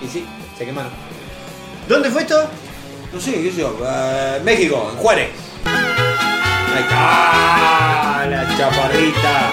Y 0.00 0.08
sí, 0.08 0.24
se 0.58 0.64
quemaron. 0.64 0.90
¿Dónde 1.88 2.10
fue 2.10 2.22
esto? 2.22 2.48
No 3.12 3.20
sé, 3.20 3.32
qué 3.32 3.50
sé 3.50 3.60
yo. 3.60 3.76
eh, 3.84 4.40
México, 4.44 4.88
en 4.92 4.98
Juárez. 4.98 5.28
Ahí 5.64 6.82
está. 6.82 8.26
La 8.30 8.56
chaparrita. 8.56 9.52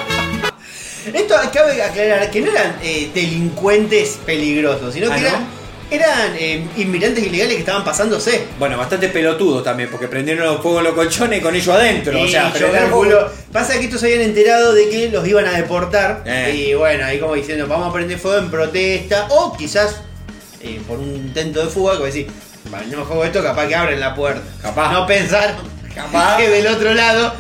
Esto 1.14 1.36
cabe 1.54 1.82
aclarar 1.82 2.30
que 2.30 2.42
no 2.42 2.52
eran 2.52 2.78
eh, 2.84 3.10
delincuentes 3.14 4.20
peligrosos, 4.26 4.94
sino 4.94 5.12
Ah, 5.12 5.16
que 5.16 5.22
¿no? 5.22 5.28
eran, 5.28 5.48
eran 5.92 6.36
eh, 6.38 6.68
inmigrantes 6.78 7.26
ilegales 7.26 7.54
que 7.56 7.60
estaban 7.62 7.84
pasándose. 7.84 8.46
Bueno, 8.60 8.78
bastante 8.78 9.10
pelotudos 9.10 9.64
también, 9.64 9.90
porque 9.90 10.08
prendieron 10.08 10.62
fuego 10.62 10.80
en 10.80 10.84
los 10.86 10.94
colchones 10.94 11.42
con 11.42 11.56
ellos 11.56 11.70
adentro. 11.76 12.22
o 12.22 12.28
sea, 12.28 12.54
yo 12.54 12.72
calculo- 12.72 13.30
Pasa 13.52 13.80
que 13.80 13.86
estos 13.86 14.00
se 14.02 14.08
habían 14.08 14.22
enterado 14.22 14.74
de 14.74 14.90
que 14.90 15.10
los 15.10 15.28
iban 15.28 15.46
a 15.48 15.52
deportar. 15.54 16.22
Eh. 16.26 16.54
Y 16.70 16.74
bueno, 16.76 17.06
ahí 17.06 17.20
como 17.20 17.34
diciendo, 17.36 17.66
vamos 17.68 17.90
a 17.90 17.94
prender 17.94 18.20
fuego 18.20 18.38
en 18.38 18.52
protesta. 18.52 19.28
O 19.32 19.56
quizás 19.58 19.98
eh, 20.62 20.80
por 20.88 21.00
un 21.00 21.16
intento 21.16 21.64
de 21.64 21.70
fuga, 21.72 21.98
que 21.98 22.04
decir, 22.06 22.28
prendemos 22.70 23.08
fuego 23.08 23.26
esto, 23.26 23.42
capaz 23.42 23.68
que 23.68 23.76
abren 23.76 24.00
la 24.00 24.14
puerta. 24.14 24.42
Capaz. 24.62 24.92
No 24.94 25.08
pensaron 25.08 25.56
Capaz. 25.96 26.38
que 26.38 26.50
del 26.50 26.68
otro 26.68 26.94
lado 26.94 27.34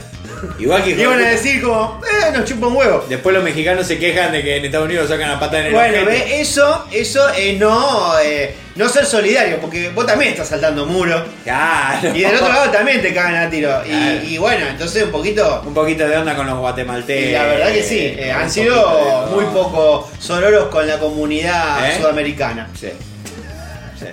Igual 0.59 0.83
que 0.83 0.91
Iban 0.91 1.19
a 1.19 1.29
decir 1.29 1.61
como, 1.61 2.01
eh, 2.05 2.31
nos 2.33 2.45
chupa 2.45 2.67
un 2.67 2.75
huevo. 2.77 3.05
Después 3.09 3.33
los 3.35 3.43
mexicanos 3.43 3.85
se 3.87 3.97
quejan 3.99 4.31
de 4.31 4.41
que 4.43 4.57
en 4.57 4.65
Estados 4.65 4.85
Unidos 4.85 5.09
sacan 5.09 5.29
la 5.29 5.39
pata 5.39 5.59
en 5.59 5.65
el 5.67 5.73
Bueno, 5.73 6.05
ve, 6.05 6.39
eso, 6.41 6.85
eso 6.91 7.27
es 7.29 7.59
no, 7.59 8.17
eh, 8.19 8.55
no 8.75 8.87
ser 8.87 9.05
solidario, 9.05 9.57
porque 9.59 9.89
vos 9.89 10.05
también 10.05 10.31
estás 10.31 10.49
saltando 10.49 10.85
muro. 10.85 11.23
Claro. 11.43 12.15
Y 12.15 12.21
del 12.21 12.35
otro 12.35 12.47
lado 12.47 12.69
también 12.71 13.01
te 13.01 13.13
cagan 13.13 13.35
a 13.35 13.49
tiro. 13.49 13.81
Y- 13.85 13.89
Claro. 13.89 14.23
Y, 14.25 14.37
bueno, 14.37 14.67
entonces 14.67 15.03
un 15.03 15.11
poquito. 15.11 15.61
Un 15.65 15.73
poquito 15.73 16.07
de 16.07 16.17
onda 16.17 16.35
con 16.35 16.45
los 16.47 16.57
guatemaltecos. 16.59 17.29
y 17.29 17.31
la 17.31 17.43
verdad 17.45 17.73
que 17.73 17.83
sí, 17.83 17.99
eh, 18.17 18.31
han 18.31 18.49
sido 18.49 19.27
muy 19.31 19.45
poco 19.45 20.09
sororos 20.19 20.69
con 20.69 20.87
la 20.87 20.97
comunidad 20.99 21.89
¿Eh? 21.89 21.97
sudamericana. 21.99 22.69
Sí. 22.79 22.89
Sí. 23.99 24.05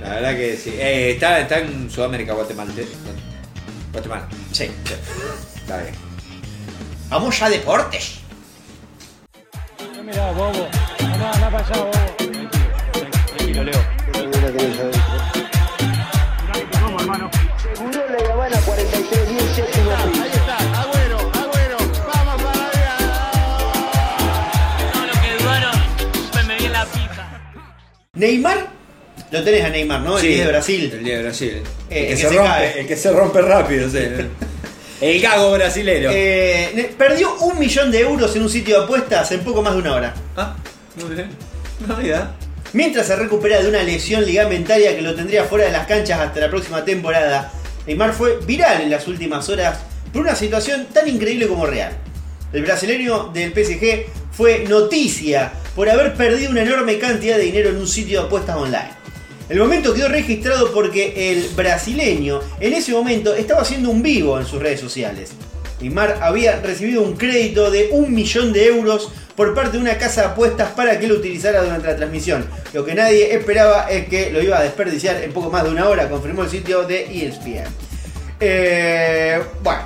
La 0.00 0.10
verdad 0.14 0.36
que 0.36 0.56
sí. 0.56 0.74
Eh, 0.78 1.10
está, 1.14 1.40
está 1.40 1.58
en 1.58 1.90
Sudamérica, 1.90 2.32
Guatemala. 2.34 2.70
Guatemala. 3.92 4.28
Sí. 4.52 4.66
Sí. 4.84 4.94
Está 5.56 5.78
bien. 5.78 5.94
Vamos 7.08 7.38
ya 7.38 7.46
a 7.46 7.50
deportes. 7.50 8.18
Mirá, 10.04 10.32
bobo. 10.32 10.68
Andá, 11.00 11.30
andá 11.32 11.50
para 11.50 11.66
allá, 11.66 11.76
bobo. 11.78 11.90
Tranquilo, 13.36 13.64
Leo. 13.64 13.82
Seguro 17.62 18.00
le 18.08 18.28
llaman 18.28 18.54
a 18.54 18.60
43 18.60 19.28
10 19.28 19.42
séptimo 19.54 19.90
Ahí 19.92 20.30
está, 20.32 20.56
Agüero, 20.82 21.18
Agüero. 21.18 21.76
Vamos 22.12 22.42
para 22.42 22.66
arriba. 22.66 22.96
Todo 24.92 25.06
lo 25.06 25.12
que 25.12 25.42
dudaron, 25.42 25.72
chúpenme 26.22 26.56
bien 26.58 26.72
la 26.72 26.84
pija. 26.86 27.24
Neymar, 28.14 28.66
lo 29.30 29.44
tenés 29.44 29.64
a 29.64 29.68
Neymar, 29.70 30.00
¿no? 30.00 30.16
El 30.18 30.22
Sí, 30.22 30.28
10 30.28 30.38
de 30.40 30.46
Brasil. 30.52 30.90
El 30.92 31.04
10 31.04 31.16
de 31.16 31.22
Brasil. 31.22 31.62
Eh, 31.92 32.12
el, 32.12 32.16
que 32.16 32.16
se 32.16 32.28
rompe, 32.28 32.48
cae. 32.48 32.80
el 32.80 32.86
que 32.86 32.96
se 32.96 33.12
rompe 33.12 33.42
rápido, 33.42 33.90
sí. 33.90 33.98
El 35.02 35.20
gago 35.20 35.50
brasilero. 35.50 36.10
Eh, 36.14 36.94
perdió 36.96 37.34
un 37.40 37.58
millón 37.58 37.90
de 37.90 38.00
euros 38.00 38.36
en 38.36 38.42
un 38.42 38.48
sitio 38.48 38.78
de 38.78 38.84
apuestas 38.84 39.32
en 39.32 39.40
poco 39.40 39.60
más 39.60 39.72
de 39.74 39.80
una 39.80 39.94
hora. 39.96 40.14
Ah, 40.36 40.54
muy 40.94 41.16
bien. 41.16 41.28
No, 41.88 42.00
ya. 42.00 42.36
Mientras 42.72 43.08
se 43.08 43.16
recupera 43.16 43.60
de 43.60 43.68
una 43.68 43.82
lesión 43.82 44.24
ligamentaria 44.24 44.94
que 44.94 45.02
lo 45.02 45.16
tendría 45.16 45.42
fuera 45.42 45.64
de 45.64 45.72
las 45.72 45.88
canchas 45.88 46.20
hasta 46.20 46.38
la 46.38 46.48
próxima 46.48 46.84
temporada, 46.84 47.50
Neymar 47.84 48.12
fue 48.12 48.38
viral 48.46 48.80
en 48.80 48.90
las 48.90 49.08
últimas 49.08 49.48
horas 49.48 49.80
por 50.12 50.22
una 50.22 50.36
situación 50.36 50.86
tan 50.92 51.08
increíble 51.08 51.48
como 51.48 51.66
real. 51.66 51.92
El 52.52 52.62
brasileño 52.62 53.30
del 53.34 53.52
PSG 53.52 54.06
fue 54.30 54.64
noticia 54.68 55.52
por 55.74 55.90
haber 55.90 56.14
perdido 56.14 56.52
una 56.52 56.62
enorme 56.62 56.98
cantidad 56.98 57.38
de 57.38 57.42
dinero 57.42 57.70
en 57.70 57.78
un 57.78 57.88
sitio 57.88 58.20
de 58.20 58.26
apuestas 58.26 58.56
online. 58.56 59.01
El 59.52 59.58
momento 59.58 59.92
quedó 59.92 60.08
registrado 60.08 60.72
porque 60.72 61.30
el 61.30 61.46
brasileño 61.50 62.40
en 62.58 62.72
ese 62.72 62.92
momento 62.92 63.34
estaba 63.34 63.60
haciendo 63.60 63.90
un 63.90 64.02
vivo 64.02 64.40
en 64.40 64.46
sus 64.46 64.62
redes 64.62 64.80
sociales. 64.80 65.32
Neymar 65.78 66.20
había 66.22 66.58
recibido 66.62 67.02
un 67.02 67.18
crédito 67.18 67.70
de 67.70 67.90
un 67.92 68.14
millón 68.14 68.54
de 68.54 68.66
euros 68.66 69.12
por 69.36 69.54
parte 69.54 69.72
de 69.72 69.82
una 69.82 69.98
casa 69.98 70.22
de 70.22 70.26
apuestas 70.28 70.70
para 70.70 70.98
que 70.98 71.06
lo 71.06 71.16
utilizara 71.16 71.62
durante 71.62 71.86
la 71.86 71.96
transmisión. 71.96 72.46
Lo 72.72 72.82
que 72.82 72.94
nadie 72.94 73.34
esperaba 73.34 73.90
es 73.90 74.08
que 74.08 74.30
lo 74.30 74.40
iba 74.40 74.56
a 74.56 74.62
desperdiciar 74.62 75.22
en 75.22 75.34
poco 75.34 75.50
más 75.50 75.64
de 75.64 75.70
una 75.70 75.86
hora, 75.86 76.08
confirmó 76.08 76.44
el 76.44 76.48
sitio 76.48 76.84
de 76.84 77.26
ESPN. 77.26 77.66
Eh, 78.40 79.38
bueno, 79.62 79.82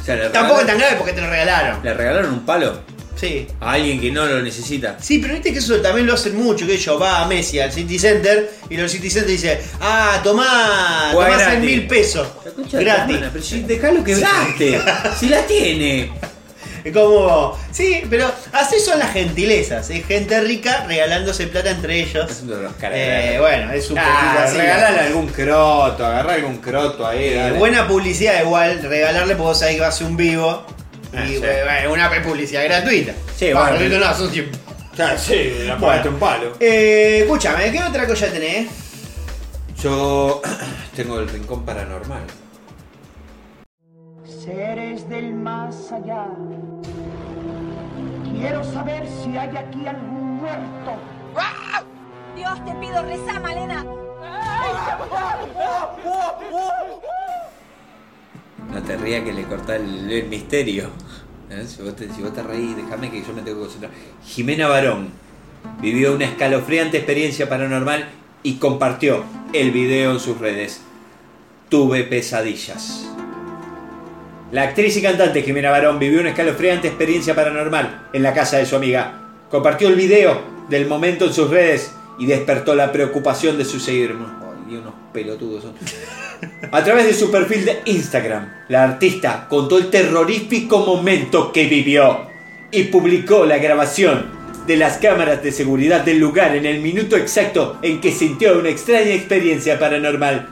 O 0.00 0.04
sea, 0.04 0.14
le 0.14 0.28
tampoco 0.28 0.60
es 0.60 0.66
tan 0.68 0.78
grave 0.78 0.94
porque 0.96 1.14
te 1.14 1.20
lo 1.20 1.28
regalaron. 1.28 1.82
Le 1.82 1.94
regalaron 1.94 2.32
un 2.32 2.46
palo 2.46 2.78
Sí. 3.20 3.46
a 3.60 3.72
alguien 3.72 4.00
que 4.00 4.10
no 4.10 4.24
lo 4.24 4.40
necesita. 4.40 4.96
Sí, 5.00 5.18
pero 5.18 5.34
viste 5.34 5.52
que 5.52 5.58
eso 5.58 5.76
también 5.80 6.06
lo 6.06 6.14
hacen 6.14 6.36
mucho, 6.36 6.66
que 6.66 6.74
ellos 6.74 7.00
va 7.00 7.20
a 7.22 7.26
Messi 7.26 7.60
al 7.60 7.70
City 7.70 7.98
Center 7.98 8.50
y 8.70 8.76
los 8.76 8.90
City 8.90 9.10
Center 9.10 9.30
dice, 9.30 9.60
ah, 9.80 10.20
tomá, 10.24 11.10
Juega 11.12 11.30
tomá 11.32 11.38
6 11.38 11.48
gratis. 11.50 11.70
mil 11.70 11.86
pesos. 11.86 12.28
Gratis. 12.72 13.18
Pero 13.32 13.44
si 13.44 13.60
dejalo 13.60 14.02
que 14.04 14.14
gaste. 14.18 14.80
si 15.18 15.28
la 15.28 15.42
tiene. 15.42 16.10
Es 16.82 16.94
como, 16.94 17.58
sí, 17.70 18.00
pero 18.08 18.32
así 18.52 18.80
son 18.80 18.98
las 18.98 19.12
gentilezas, 19.12 19.90
es 19.90 20.06
gente 20.06 20.40
rica 20.40 20.86
regalándose 20.88 21.46
plata 21.46 21.72
entre 21.72 22.00
ellos. 22.00 22.30
Es 22.30 22.40
uno 22.42 22.56
de 22.56 22.62
los 22.62 22.72
Eh, 22.84 23.36
bueno, 23.38 23.70
es 23.70 23.90
un 23.90 23.98
Ah, 23.98 24.02
poquito 24.32 24.42
así. 24.48 24.56
regalale 24.56 25.00
algún 25.00 25.26
croto, 25.28 26.06
agarrá 26.06 26.32
algún 26.32 26.56
croto 26.56 27.06
ahí. 27.06 27.34
Eh, 27.34 27.52
buena 27.58 27.86
publicidad 27.86 28.40
igual, 28.40 28.80
regalarle 28.82 29.34
porque 29.34 29.42
vos 29.48 29.58
sabés 29.58 29.74
que 29.74 29.80
va 29.82 29.88
a 29.88 29.92
ser 29.92 30.06
un 30.06 30.16
vivo. 30.16 30.64
Ah, 31.12 31.24
y 31.26 31.36
sí. 31.36 31.42
una 31.90 32.10
publicidad 32.22 32.64
gratuita. 32.64 33.12
Sí, 33.36 33.52
bueno, 33.52 33.76
pero- 33.78 33.98
no, 33.98 34.14
son 34.14 34.30
tiempo. 34.30 34.58
Ya, 34.96 35.16
sí, 35.16 35.34
la 35.60 35.74
Bueno. 35.76 35.86
pagaste 35.86 36.08
un 36.08 36.18
palo. 36.18 36.52
Eh, 36.60 37.20
escúchame, 37.22 37.70
¿qué 37.72 37.82
otra 37.82 38.06
cosa 38.06 38.26
tenés? 38.30 38.68
Yo 39.82 40.42
tengo 40.96 41.18
el 41.20 41.28
rincón 41.28 41.64
paranormal. 41.64 42.22
Seres 44.44 45.08
del 45.08 45.34
más 45.34 45.92
allá. 45.92 46.26
Quiero 48.38 48.64
saber 48.64 49.06
si 49.22 49.36
hay 49.36 49.56
aquí 49.56 49.86
algún 49.86 50.36
muerto. 50.36 50.96
Dios, 52.36 52.64
te 52.64 52.72
pido, 52.74 53.02
reza, 53.02 53.38
Malena. 53.40 53.84
Te 58.90 58.96
rías 58.96 59.22
que 59.22 59.32
le 59.32 59.44
cortá 59.44 59.76
el, 59.76 60.26
misterio. 60.28 60.88
¿Eh? 61.48 61.64
Si, 61.64 61.80
vos 61.80 61.94
te, 61.94 62.08
si 62.08 62.22
reís, 62.42 62.76
déjame 62.76 63.10
que 63.10 63.22
yo 63.22 63.32
me 63.32 63.42
tengo 63.42 63.58
que 63.58 63.66
concentrar. 63.66 63.92
Jimena 64.24 64.66
Barón 64.66 65.10
vivió 65.80 66.12
una 66.12 66.24
escalofriante 66.24 66.96
experiencia 66.96 67.48
paranormal 67.48 68.08
y 68.42 68.54
compartió 68.54 69.22
el 69.52 69.70
video 69.70 70.10
en 70.10 70.18
sus 70.18 70.38
redes. 70.38 70.80
Tuve 71.68 72.02
pesadillas. 72.02 73.08
La 74.50 74.62
actriz 74.62 74.96
y 74.96 75.02
cantante 75.02 75.42
Jimena 75.42 75.70
Barón 75.70 76.00
vivió 76.00 76.20
una 76.20 76.30
escalofriante 76.30 76.88
experiencia 76.88 77.36
paranormal 77.36 78.08
en 78.12 78.24
la 78.24 78.34
casa 78.34 78.56
de 78.56 78.66
su 78.66 78.74
amiga. 78.74 79.20
Compartió 79.50 79.86
el 79.86 79.94
video 79.94 80.40
del 80.68 80.88
momento 80.88 81.26
en 81.26 81.32
sus 81.32 81.48
redes 81.48 81.92
y 82.18 82.26
despertó 82.26 82.74
la 82.74 82.90
preocupación 82.90 83.56
de 83.56 83.64
sus 83.64 83.84
seguidores. 83.84 84.16
Ay, 84.68 84.76
unos 84.76 84.94
pelotudos 85.12 85.62
son. 85.62 85.74
A 86.72 86.84
través 86.84 87.06
de 87.06 87.14
su 87.14 87.30
perfil 87.30 87.64
de 87.64 87.80
Instagram, 87.84 88.48
la 88.68 88.84
artista 88.84 89.46
contó 89.48 89.78
el 89.78 89.90
terrorífico 89.90 90.78
momento 90.84 91.52
que 91.52 91.66
vivió 91.66 92.28
y 92.70 92.84
publicó 92.84 93.44
la 93.44 93.58
grabación 93.58 94.26
de 94.66 94.76
las 94.76 94.98
cámaras 94.98 95.42
de 95.42 95.52
seguridad 95.52 96.04
del 96.04 96.18
lugar 96.18 96.54
en 96.54 96.66
el 96.66 96.80
minuto 96.80 97.16
exacto 97.16 97.78
en 97.82 98.00
que 98.00 98.12
sintió 98.12 98.58
una 98.58 98.68
extraña 98.68 99.12
experiencia 99.12 99.78
paranormal. 99.78 100.48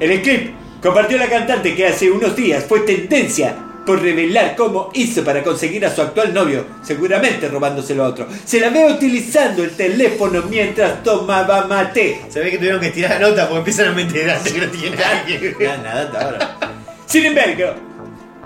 En 0.00 0.10
el 0.10 0.22
clip 0.22 0.52
compartió 0.82 1.16
la 1.16 1.28
cantante 1.28 1.74
que 1.74 1.86
hace 1.86 2.10
unos 2.10 2.34
días 2.34 2.64
fue 2.64 2.80
tendencia 2.80 3.56
por 3.84 4.00
revelar 4.00 4.56
cómo 4.56 4.90
hizo 4.94 5.22
para 5.24 5.42
conseguir 5.42 5.84
a 5.84 5.94
su 5.94 6.02
actual 6.02 6.32
novio, 6.32 6.66
seguramente 6.82 7.48
robándoselo 7.48 8.04
a 8.04 8.08
otro. 8.08 8.26
Se 8.44 8.60
la 8.60 8.70
ve 8.70 8.86
utilizando 8.86 9.62
el 9.62 9.70
teléfono 9.72 10.42
mientras 10.48 11.02
tomaba 11.02 11.66
mate. 11.66 12.22
Se 12.28 12.40
ve 12.40 12.50
que 12.50 12.58
tuvieron 12.58 12.80
que 12.80 12.90
tirar 12.90 13.20
la 13.20 13.28
nota 13.28 13.48
porque 13.48 13.58
empiezan 13.58 13.88
a 13.88 13.92
meterse 13.92 14.52
que 14.52 14.60
no 14.60 14.68
tiene. 14.68 14.96
Nada, 14.96 15.82
nada 15.82 16.20
ahora. 16.20 16.58
Sin 17.06 17.26
embargo, 17.26 17.74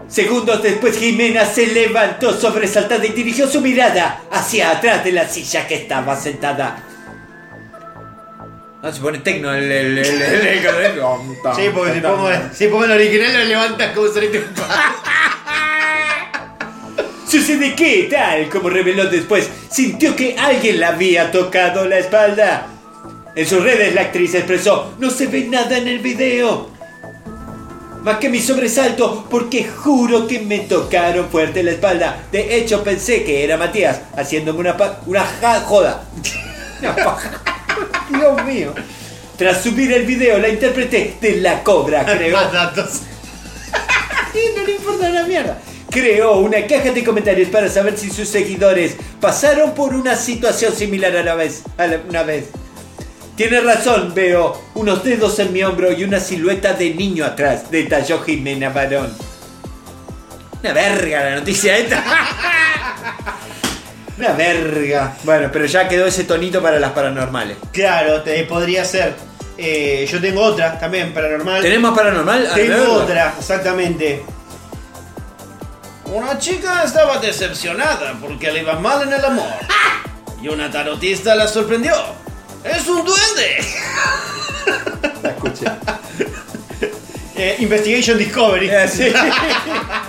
segundos 0.09 0.62
después 0.62 0.99
Jimena 0.99 1.45
se 1.45 1.66
levantó 1.68 2.39
sobresaltada 2.39 3.07
y 3.07 3.11
dirigió 3.11 3.47
su 3.47 3.61
mirada 3.61 4.24
hacia 4.30 4.70
atrás 4.70 5.05
de 5.05 5.12
la 5.12 5.28
silla 5.28 5.66
que 5.66 5.76
estaba 5.76 6.16
sentada. 6.16 6.88
No, 8.83 8.93
se 8.93 9.01
pone 9.01 9.18
tecno 9.18 9.53
el... 9.55 9.64
el, 9.70 9.99
el, 9.99 10.07
el- 10.22 10.22
el- 10.22 10.66
el- 10.66 11.01
Sí, 11.57 11.62
porque 11.74 11.95
si 11.95 12.01
pongo, 12.01 12.29
si 12.53 12.68
pongo 12.68 12.85
el 12.85 12.91
original 12.93 13.33
lo 13.35 13.45
levantas 13.45 13.93
como 13.95 14.09
solito. 14.09 14.39
Sucede 17.29 17.74
que, 17.74 18.09
tal 18.11 18.49
como 18.49 18.70
reveló 18.70 19.05
después, 19.07 19.49
sintió 19.70 20.16
que 20.16 20.35
alguien 20.39 20.81
la 20.81 20.89
había 20.89 21.31
tocado 21.31 21.87
la 21.87 21.99
espalda. 21.99 22.68
En 23.35 23.47
sus 23.47 23.62
redes 23.62 23.95
la 23.95 24.01
actriz 24.03 24.35
expresó, 24.35 24.95
no 24.99 25.11
se 25.11 25.26
ve 25.26 25.45
nada 25.45 25.76
en 25.76 25.89
el 25.89 25.99
video. 25.99 26.70
Más 28.03 28.16
que 28.18 28.31
mi 28.31 28.41
sobresalto, 28.41 29.26
porque 29.29 29.64
juro 29.68 30.26
que 30.26 30.41
me 30.41 30.61
tocaron 30.61 31.29
fuerte 31.29 31.62
la 31.62 31.72
espalda. 31.72 32.22
De 32.33 32.57
hecho, 32.57 32.83
pensé 32.83 33.22
que 33.24 33.45
era 33.45 33.57
Matías 33.59 34.01
haciéndome 34.16 34.61
una, 34.61 34.76
pa- 34.76 35.01
una 35.05 35.24
ja- 35.24 35.61
joda. 35.61 36.05
Una 36.81 36.95
paja. 36.95 37.57
Dios 38.11 38.45
mío. 38.45 38.74
Tras 39.37 39.62
subir 39.62 39.93
el 39.93 40.05
video, 40.05 40.39
la 40.39 40.49
interpreté 40.49 41.16
de 41.20 41.37
la 41.37 41.62
cobra, 41.62 42.05
creo. 42.05 42.37
Datos. 42.53 43.03
No 44.57 44.64
le 44.64 44.72
importa 44.72 45.09
una 45.11 45.22
mierda. 45.24 45.59
Creó 45.91 46.39
una 46.39 46.66
caja 46.66 46.91
de 46.93 47.03
comentarios 47.05 47.49
para 47.49 47.68
saber 47.68 47.97
si 47.97 48.11
sus 48.11 48.29
seguidores 48.29 48.97
pasaron 49.20 49.74
por 49.74 49.95
una 49.95 50.16
situación 50.16 50.74
similar 50.74 51.16
a 51.16 51.22
la 51.22 51.35
vez. 51.35 51.62
A 51.79 51.87
la- 51.87 52.01
una 52.09 52.22
vez. 52.24 52.47
Tiene 53.37 53.61
razón, 53.61 54.12
veo 54.14 54.61
unos 54.74 55.05
dedos 55.05 55.39
en 55.39 55.53
mi 55.53 55.62
hombro 55.62 55.93
y 55.93 56.03
una 56.05 56.18
silueta 56.20 56.72
de 56.74 56.93
niño 56.95 57.24
atrás, 57.24 57.70
detalló 57.70 58.20
Jimena 58.22 58.70
Barón. 58.70 59.16
Una 60.61 60.72
verga 60.72 61.22
la 61.24 61.37
noticia 61.37 61.76
esta. 61.79 62.05
Una 64.18 64.32
verga. 64.32 65.16
Bueno, 65.22 65.48
pero 65.52 65.66
ya 65.66 65.86
quedó 65.88 66.06
ese 66.06 66.24
tonito 66.24 66.60
para 66.60 66.80
las 66.80 66.90
paranormales. 66.90 67.56
Claro, 67.72 68.20
te 68.22 68.42
podría 68.44 68.84
ser. 68.84 69.14
Eh, 69.56 70.08
yo 70.10 70.20
tengo 70.20 70.42
otra 70.42 70.78
también 70.78 71.12
paranormal. 71.14 71.62
¿Tenemos 71.62 71.96
paranormal? 71.96 72.50
Tengo 72.54 72.94
otra, 72.94 73.34
exactamente. 73.38 74.24
Una 76.06 76.38
chica 76.38 76.82
estaba 76.84 77.18
decepcionada 77.18 78.14
porque 78.20 78.50
le 78.50 78.62
iba 78.62 78.78
mal 78.80 79.02
en 79.02 79.12
el 79.12 79.24
amor. 79.24 79.46
Y 80.40 80.46
una 80.48 80.70
tarotista 80.70 81.34
la 81.34 81.48
sorprendió. 81.48 81.94
¡Es 82.62 82.86
un 82.86 83.04
duende! 83.04 83.58
La 85.22 85.30
escuché. 85.30 85.66
Eh, 87.40 87.54
Investigation 87.60 88.18
Discovery. 88.18 88.68
Sí. 88.88 89.12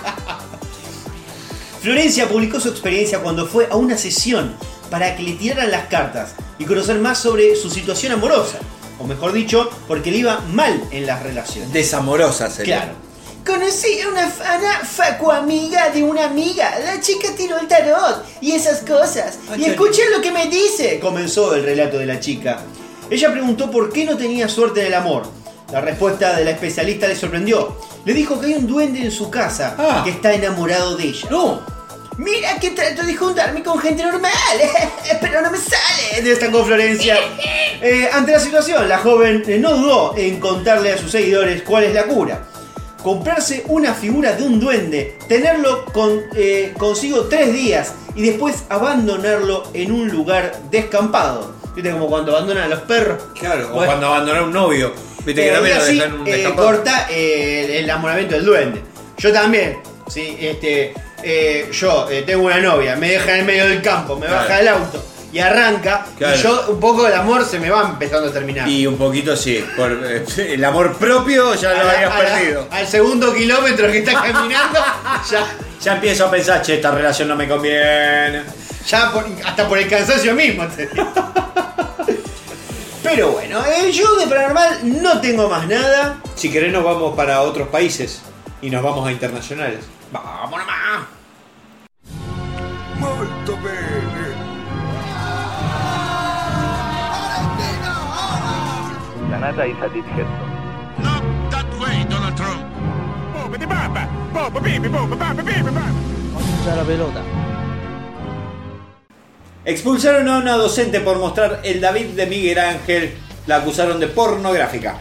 Florencia 1.80 2.28
publicó 2.28 2.60
su 2.60 2.68
experiencia 2.68 3.20
cuando 3.20 3.46
fue 3.46 3.66
a 3.70 3.76
una 3.76 3.96
sesión 3.96 4.54
para 4.90 5.16
que 5.16 5.22
le 5.22 5.32
tiraran 5.32 5.70
las 5.70 5.86
cartas 5.86 6.34
y 6.58 6.66
conocer 6.66 6.98
más 6.98 7.18
sobre 7.18 7.56
su 7.56 7.70
situación 7.70 8.12
amorosa. 8.12 8.58
O 8.98 9.06
mejor 9.06 9.32
dicho, 9.32 9.70
porque 9.88 10.10
le 10.10 10.18
iba 10.18 10.40
mal 10.52 10.82
en 10.90 11.06
las 11.06 11.22
relaciones. 11.22 11.72
Desamorosa 11.72 12.50
sería. 12.50 12.82
Claro. 12.82 12.92
Conocí 13.46 13.98
a 14.02 14.08
una 14.08 14.28
fana 14.28 14.80
facu 14.84 15.30
amiga 15.30 15.88
de 15.88 16.02
una 16.02 16.26
amiga. 16.26 16.78
La 16.84 17.00
chica 17.00 17.28
tiró 17.34 17.58
el 17.58 17.66
tarot 17.66 18.26
y 18.42 18.52
esas 18.52 18.80
cosas. 18.80 19.38
Ay, 19.50 19.62
y 19.62 19.64
escuché 19.70 20.02
lo 20.14 20.20
que 20.20 20.30
me 20.30 20.48
dice. 20.48 21.00
Comenzó 21.00 21.54
el 21.54 21.64
relato 21.64 21.96
de 21.96 22.04
la 22.04 22.20
chica. 22.20 22.60
Ella 23.08 23.32
preguntó 23.32 23.70
por 23.70 23.90
qué 23.90 24.04
no 24.04 24.18
tenía 24.18 24.50
suerte 24.50 24.80
en 24.80 24.88
el 24.88 24.94
amor. 24.94 25.39
La 25.72 25.80
respuesta 25.80 26.36
de 26.36 26.44
la 26.44 26.50
especialista 26.50 27.06
le 27.06 27.14
sorprendió. 27.16 27.76
Le 28.04 28.12
dijo 28.14 28.40
que 28.40 28.46
hay 28.46 28.54
un 28.54 28.66
duende 28.66 29.00
en 29.04 29.10
su 29.12 29.30
casa 29.30 29.74
Ah. 29.78 30.02
que 30.04 30.10
está 30.10 30.32
enamorado 30.32 30.96
de 30.96 31.04
ella. 31.04 31.28
No. 31.30 31.60
Mira 32.16 32.58
que 32.60 32.70
trato 32.70 33.02
de 33.02 33.14
juntarme 33.14 33.62
con 33.62 33.78
gente 33.78 34.02
normal, 34.02 34.30
pero 35.20 35.40
no 35.40 35.50
me 35.50 35.58
sale. 35.58 36.22
Destacó 36.22 36.64
Florencia. 36.64 37.16
Eh, 37.82 38.10
ante 38.12 38.32
la 38.32 38.38
situación, 38.38 38.86
la 38.90 38.98
joven 38.98 39.42
eh, 39.46 39.56
no 39.58 39.74
dudó 39.74 40.14
en 40.14 40.38
contarle 40.38 40.92
a 40.92 40.98
sus 40.98 41.10
seguidores 41.12 41.62
cuál 41.62 41.84
es 41.84 41.94
la 41.94 42.04
cura. 42.04 42.42
Comprarse 43.02 43.64
una 43.68 43.94
figura 43.94 44.34
de 44.34 44.42
un 44.42 44.60
duende, 44.60 45.16
tenerlo 45.28 45.86
con, 45.86 46.20
eh, 46.36 46.74
consigo 46.76 47.22
tres 47.30 47.54
días 47.54 47.94
y 48.14 48.20
después 48.20 48.64
abandonarlo 48.68 49.62
en 49.72 49.92
un 49.92 50.08
lugar 50.10 50.52
descampado. 50.70 51.54
¿Viste 51.74 51.90
como 51.90 52.08
cuando 52.08 52.32
abandonan 52.36 52.64
a 52.64 52.68
los 52.68 52.80
perros? 52.80 53.22
Claro, 53.38 53.68
o 53.68 53.72
Bueno. 53.72 53.86
cuando 53.86 54.06
abandonó 54.08 54.44
un 54.44 54.52
novio. 54.52 54.92
Viste 55.24 55.42
que 55.42 55.48
Eh, 55.48 55.52
también 55.52 55.76
lo 55.76 55.82
así 55.82 56.02
dejan 56.24 56.54
corta 56.54 57.06
eh, 57.10 57.78
el 57.78 57.84
enamoramiento 57.84 58.34
del 58.36 58.44
duende. 58.44 58.82
Yo 59.18 59.32
también, 59.32 59.78
sí, 60.08 60.36
este, 60.40 60.94
eh, 61.22 61.68
yo 61.72 62.08
eh, 62.10 62.22
tengo 62.26 62.44
una 62.46 62.58
novia, 62.58 62.96
me 62.96 63.10
deja 63.10 63.32
en 63.34 63.40
el 63.40 63.44
medio 63.44 63.66
del 63.68 63.82
campo, 63.82 64.16
me 64.16 64.26
Claro. 64.26 64.42
baja 64.42 64.56
del 64.58 64.68
auto 64.68 65.04
y 65.32 65.38
arranca, 65.38 66.06
Claro. 66.18 66.36
y 66.36 66.42
yo 66.42 66.66
un 66.70 66.80
poco 66.80 67.06
el 67.06 67.12
amor 67.14 67.44
se 67.44 67.58
me 67.60 67.70
va 67.70 67.82
empezando 67.90 68.28
a 68.28 68.32
terminar. 68.32 68.66
Y 68.68 68.86
un 68.86 68.96
poquito 68.96 69.36
sí. 69.36 69.64
Por, 69.76 69.92
eh, 70.04 70.24
el 70.54 70.64
amor 70.64 70.96
propio 70.96 71.54
ya 71.54 71.72
lo 71.74 71.88
habías 71.90 72.10
la- 72.14 72.16
perdido. 72.18 72.68
al 72.70 72.86
segundo 72.88 73.32
kilómetro 73.34 73.92
que 73.92 73.98
está 73.98 74.12
caminando, 74.22 74.78
ya, 75.30 75.46
Ya 75.84 75.92
empiezo 75.94 76.26
a 76.26 76.30
pensar, 76.30 76.60
che, 76.62 76.74
esta 76.74 76.90
relación 76.90 77.28
no 77.28 77.36
me 77.36 77.46
conviene. 77.46 78.42
ya 78.86 79.12
por- 79.12 79.26
hasta 79.44 79.68
por 79.68 79.78
el 79.78 79.86
cansancio 79.88 80.34
mismo. 80.34 80.66
te 80.68 80.86
digo. 80.86 81.12
Pero 83.10 83.32
bueno, 83.32 83.60
eh, 83.66 83.90
yo 83.90 84.14
de 84.14 84.26
paranormal 84.28 85.02
no 85.02 85.20
tengo 85.20 85.48
más 85.48 85.66
nada. 85.66 86.20
Si 86.36 86.48
querés 86.48 86.72
nos 86.72 86.84
vamos 86.84 87.16
para 87.16 87.40
otros 87.42 87.66
países 87.66 88.22
y 88.62 88.70
nos 88.70 88.84
vamos 88.84 89.04
a 89.04 89.10
internacionales. 89.10 89.80
Vamos 90.12 90.60
nomás. 90.60 91.08
Molto 93.00 93.56
bene. 93.56 94.30
Canada 99.28 99.66
is 99.66 99.76
a 99.82 99.88
dithead. 99.88 100.26
Not 100.98 101.50
that 101.50 101.66
way, 101.80 102.04
Donald 102.08 102.36
Trump. 102.36 102.64
la 106.76 106.84
pelota. 106.84 107.49
Expulsaron 109.62 110.26
a 110.28 110.38
una 110.38 110.56
docente 110.56 111.00
por 111.00 111.18
mostrar 111.18 111.60
el 111.64 111.82
David 111.82 112.06
de 112.16 112.26
Miguel 112.26 112.58
Ángel. 112.58 113.12
La 113.46 113.56
acusaron 113.56 114.00
de 114.00 114.06
pornográfica. 114.06 114.98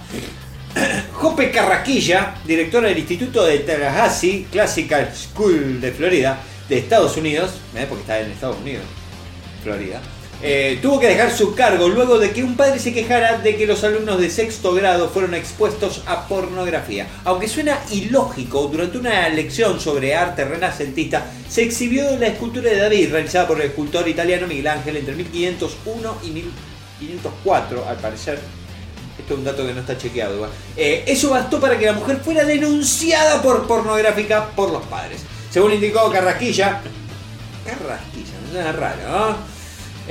Jope 1.14 1.50
Carraquilla, 1.50 2.36
directora 2.46 2.90
del 2.90 2.98
Instituto 2.98 3.46
de 3.46 3.60
Tallahassee 3.60 4.48
Classical 4.52 5.12
School 5.16 5.80
de 5.80 5.92
Florida, 5.94 6.40
de 6.68 6.78
Estados 6.78 7.16
Unidos, 7.16 7.52
¿eh? 7.74 7.86
porque 7.88 8.02
está 8.02 8.20
en 8.20 8.32
Estados 8.32 8.58
Unidos, 8.58 8.84
Florida, 9.64 10.02
eh, 10.42 10.80
tuvo 10.82 11.02
que 11.02 11.08
dejar 11.08 11.32
su 11.32 11.54
cargo 11.54 11.90
luego 11.90 12.18
de 12.18 12.32
que 12.32 12.44
un 12.44 12.56
padre 12.56 12.80
se 12.80 12.94
quejara 12.94 13.40
de 13.40 13.58
que 13.58 13.68
los 13.68 13.84
alumnos 13.84 14.22
de 14.22 14.30
sexto 14.30 14.74
grado 14.74 15.10
fueron 15.10 15.34
expuestos 15.34 16.02
a 16.06 16.28
pornografía. 16.28 17.08
Aunque 17.26 17.50
suena 17.50 17.80
ilógico, 17.92 18.68
durante 18.68 18.98
una 18.98 19.28
lección 19.28 19.82
sobre 19.82 20.16
arte 20.16 20.46
renacentista 20.46 21.26
se 21.50 21.64
exhibió 21.64 22.18
la 22.18 22.28
escultura 22.28 22.70
de 22.70 22.78
David 22.78 23.12
realizada 23.12 23.48
por 23.48 23.60
el 23.60 23.68
escultor 23.68 24.08
italiano 24.08 24.48
Miguel 24.48 24.68
Ángel 24.68 24.96
entre 24.96 25.14
1501 25.14 26.18
y 26.24 26.30
1504, 26.30 27.86
al 27.90 27.98
parecer. 27.98 28.40
Esto 29.20 29.34
es 29.34 29.40
un 29.40 29.44
dato 29.44 29.68
que 29.68 29.74
no 29.74 29.82
está 29.82 29.98
chequeado 29.98 30.36
igual. 30.36 30.52
Eh, 30.78 31.04
eso 31.06 31.32
bastó 31.32 31.60
para 31.60 31.78
que 31.78 31.86
la 31.86 31.94
mujer 31.94 32.22
fuera 32.24 32.46
denunciada 32.46 33.42
por 33.42 33.68
pornográfica 33.68 34.52
por 34.52 34.72
los 34.72 34.86
padres. 34.86 35.22
Según 35.52 35.74
indicó 35.74 36.10
Carrasquilla. 36.10 36.80
Carrasquilla, 37.66 38.40
me 38.46 38.52
suena 38.54 38.72
raro, 38.72 39.02
¿no? 39.06 39.59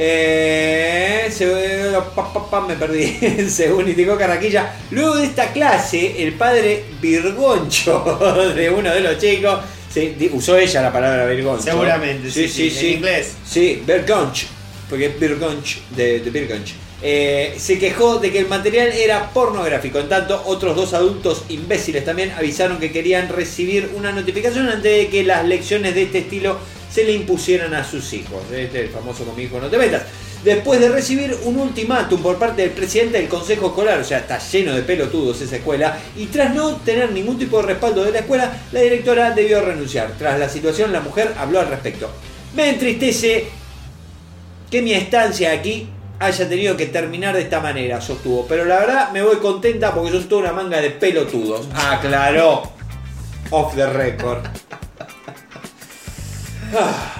Eh, 0.00 1.28
se- 1.30 1.92
pa, 2.14 2.32
pa, 2.32 2.48
pa, 2.50 2.60
me 2.60 2.76
perdí. 2.76 3.48
Según 3.50 3.88
indicó 3.88 4.16
Carraquilla, 4.16 4.74
luego 4.92 5.16
de 5.16 5.24
esta 5.26 5.52
clase, 5.52 6.22
el 6.22 6.34
padre 6.34 6.84
Virgoncho 7.00 8.52
de 8.54 8.70
uno 8.70 8.92
de 8.94 9.00
los 9.00 9.18
chicos, 9.18 9.58
sí, 9.92 10.16
usó 10.32 10.56
ella 10.56 10.82
la 10.82 10.92
palabra 10.92 11.26
Virgoncho. 11.26 11.64
Seguramente, 11.64 12.30
sí, 12.30 12.48
sí, 12.48 12.72
en 12.78 12.94
inglés. 12.98 13.34
Sí, 13.44 13.82
Virgonch, 13.84 14.46
porque 14.88 15.06
es 15.06 15.18
Virgonch, 15.18 15.82
de, 15.90 16.20
de 16.20 16.30
Virgonch. 16.30 16.74
Eh, 17.00 17.54
se 17.58 17.78
quejó 17.78 18.18
de 18.18 18.32
que 18.32 18.40
el 18.40 18.48
material 18.48 18.88
era 18.88 19.30
pornográfico. 19.30 19.98
En 20.00 20.08
tanto, 20.08 20.42
otros 20.46 20.74
dos 20.74 20.94
adultos 20.94 21.44
imbéciles 21.48 22.04
también 22.04 22.32
avisaron 22.36 22.78
que 22.78 22.90
querían 22.90 23.28
recibir 23.28 23.90
una 23.96 24.10
notificación 24.12 24.68
antes 24.68 24.96
de 24.96 25.08
que 25.08 25.22
las 25.22 25.44
lecciones 25.44 25.94
de 25.94 26.02
este 26.04 26.18
estilo 26.18 26.58
se 26.98 27.04
le 27.04 27.12
impusieran 27.12 27.72
a 27.74 27.84
sus 27.84 28.12
hijos. 28.12 28.42
Este 28.50 28.80
es 28.80 28.86
el 28.86 28.88
famoso 28.88 29.22
con 29.24 29.62
no 29.62 29.68
te 29.68 29.78
metas. 29.78 30.02
Después 30.42 30.80
de 30.80 30.88
recibir 30.88 31.32
un 31.44 31.56
ultimátum 31.56 32.20
por 32.20 32.38
parte 32.38 32.62
del 32.62 32.72
presidente 32.72 33.18
del 33.18 33.28
consejo 33.28 33.68
escolar, 33.68 34.00
o 34.00 34.04
sea, 34.04 34.18
está 34.18 34.38
lleno 34.38 34.74
de 34.74 34.82
pelotudos 34.82 35.40
esa 35.40 35.56
escuela, 35.56 35.96
y 36.16 36.26
tras 36.26 36.52
no 36.56 36.74
tener 36.78 37.12
ningún 37.12 37.38
tipo 37.38 37.58
de 37.58 37.68
respaldo 37.68 38.02
de 38.02 38.10
la 38.10 38.18
escuela, 38.18 38.52
la 38.72 38.80
directora 38.80 39.30
debió 39.30 39.60
renunciar. 39.60 40.12
Tras 40.18 40.40
la 40.40 40.48
situación, 40.48 40.92
la 40.92 41.00
mujer 41.00 41.34
habló 41.38 41.60
al 41.60 41.68
respecto. 41.68 42.10
Me 42.56 42.70
entristece 42.70 43.46
que 44.68 44.82
mi 44.82 44.92
estancia 44.92 45.52
aquí 45.52 45.88
haya 46.18 46.48
tenido 46.48 46.76
que 46.76 46.86
terminar 46.86 47.36
de 47.36 47.42
esta 47.42 47.60
manera, 47.60 48.00
sostuvo. 48.00 48.44
Pero 48.48 48.64
la 48.64 48.80
verdad 48.80 49.12
me 49.12 49.22
voy 49.22 49.36
contenta 49.36 49.94
porque 49.94 50.10
son 50.10 50.28
toda 50.28 50.42
una 50.42 50.52
manga 50.52 50.80
de 50.80 50.90
pelotudos. 50.90 51.68
Aclaró. 51.74 52.72
Off 53.50 53.76
the 53.76 53.86
record. 53.86 54.44
Ah, 56.74 57.14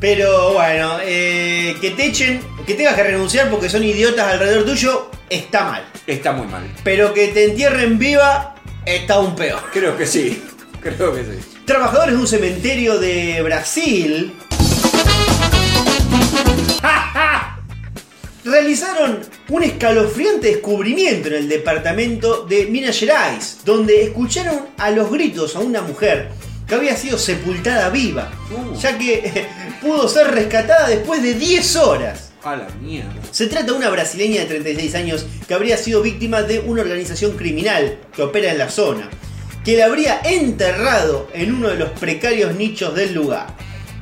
Pero 0.00 0.54
bueno, 0.54 0.98
eh, 1.02 1.76
que 1.80 1.90
te 1.90 2.06
echen, 2.06 2.40
que 2.66 2.74
tengas 2.74 2.94
que 2.94 3.02
renunciar 3.04 3.48
porque 3.50 3.68
son 3.68 3.82
idiotas 3.84 4.32
alrededor 4.32 4.64
tuyo, 4.64 5.10
está 5.30 5.64
mal. 5.64 5.84
está 6.06 6.32
muy 6.32 6.46
mal. 6.46 6.64
Pero 6.84 7.14
que 7.14 7.28
te 7.28 7.44
entierren 7.44 7.98
viva, 7.98 8.54
está 8.84 9.14
aún 9.14 9.34
peor. 9.34 9.60
Creo 9.72 9.96
que 9.96 10.06
sí. 10.06 10.42
Creo 10.82 11.14
que 11.14 11.22
sí. 11.24 11.38
Trabajadores 11.64 12.14
de 12.14 12.20
un 12.20 12.28
cementerio 12.28 12.98
de 12.98 13.42
Brasil 13.42 14.32
realizaron 18.44 19.20
un 19.48 19.62
escalofriante 19.64 20.48
descubrimiento 20.48 21.28
en 21.28 21.34
el 21.34 21.48
departamento 21.48 22.44
de 22.46 22.66
Minas 22.66 22.98
Gerais, 22.98 23.58
donde 23.64 24.04
escucharon 24.04 24.66
a 24.78 24.90
los 24.90 25.10
gritos 25.10 25.56
a 25.56 25.60
una 25.60 25.82
mujer 25.82 26.30
que 26.66 26.74
había 26.74 26.96
sido 26.96 27.18
sepultada 27.18 27.88
viva, 27.90 28.30
Uh. 28.50 28.74
ya 28.78 28.96
que 28.98 29.46
pudo 29.80 30.08
ser 30.08 30.28
rescatada 30.28 30.88
después 30.88 31.22
de 31.22 31.34
10 31.34 31.76
horas. 31.76 32.30
A 32.42 32.56
la 32.56 32.68
mierda. 32.80 33.12
Se 33.32 33.46
trata 33.48 33.66
de 33.66 33.72
una 33.72 33.88
brasileña 33.90 34.40
de 34.42 34.46
36 34.46 34.94
años 34.94 35.26
que 35.48 35.54
habría 35.54 35.76
sido 35.76 36.00
víctima 36.02 36.42
de 36.42 36.60
una 36.60 36.82
organización 36.82 37.32
criminal 37.36 37.98
que 38.14 38.22
opera 38.22 38.52
en 38.52 38.58
la 38.58 38.68
zona, 38.68 39.08
que 39.64 39.76
la 39.76 39.86
habría 39.86 40.20
enterrado 40.22 41.28
en 41.34 41.54
uno 41.54 41.68
de 41.68 41.76
los 41.76 41.90
precarios 41.90 42.54
nichos 42.54 42.94
del 42.94 43.14
lugar. 43.14 43.48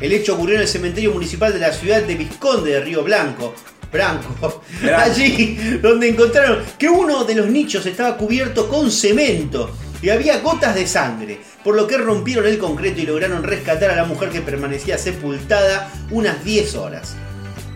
El 0.01 0.13
hecho 0.13 0.35
ocurrió 0.35 0.57
en 0.57 0.63
el 0.63 0.69
cementerio 0.69 1.13
municipal 1.13 1.53
de 1.55 1.61
la 1.61 1.73
ciudad 1.73 2.03
de 2.03 2.15
Visconde 2.17 2.73
de 2.73 2.81
Río 2.81 3.03
Blanco. 3.03 3.55
Branco. 3.95 4.63
Allí 4.99 5.79
donde 5.81 6.09
encontraron 6.09 6.65
que 6.77 6.89
uno 6.89 7.25
de 7.25 7.37
los 7.37 7.47
nichos 7.47 7.87
estaba 7.87 8.17
cubierto 8.17 8.69
con 8.69 8.91
cemento 8.91 9.71
y 10.03 10.11
había 10.11 10.41
gotas 10.41 10.75
de 10.75 10.85
sangre, 10.87 11.39
por 11.65 11.75
lo 11.75 11.87
que 11.87 11.97
rompieron 11.97 12.47
el 12.47 12.59
concreto 12.59 13.01
y 13.01 13.07
lograron 13.07 13.43
rescatar 13.43 13.91
a 13.91 13.97
la 13.97 14.05
mujer 14.05 14.29
que 14.29 14.41
permanecía 14.43 14.99
sepultada 14.99 15.91
unas 16.11 16.45
10 16.45 16.75
horas. 16.77 17.17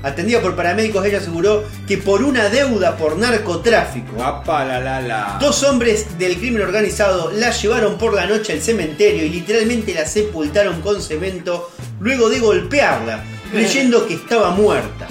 Atendida 0.02 0.40
por 0.40 0.54
paramédicos, 0.54 1.04
ella 1.04 1.18
aseguró 1.18 1.64
que 1.88 1.98
por 1.98 2.22
una 2.22 2.48
deuda 2.50 2.96
por 2.96 3.16
narcotráfico, 3.16 4.12
Guapa, 4.14 4.64
la, 4.64 4.78
la, 4.78 5.00
la. 5.00 5.38
dos 5.40 5.64
hombres 5.64 6.16
del 6.18 6.36
crimen 6.36 6.62
organizado 6.62 7.32
la 7.32 7.50
llevaron 7.50 7.98
por 7.98 8.14
la 8.14 8.26
noche 8.26 8.52
al 8.52 8.60
cementerio 8.60 9.24
y 9.24 9.30
literalmente 9.30 9.92
la 9.94 10.06
sepultaron 10.06 10.82
con 10.82 11.02
cemento 11.02 11.70
luego 11.98 12.28
de 12.28 12.38
golpearla, 12.38 13.24
creyendo 13.50 14.06
que 14.06 14.14
estaba 14.14 14.50
muerta. 14.50 15.08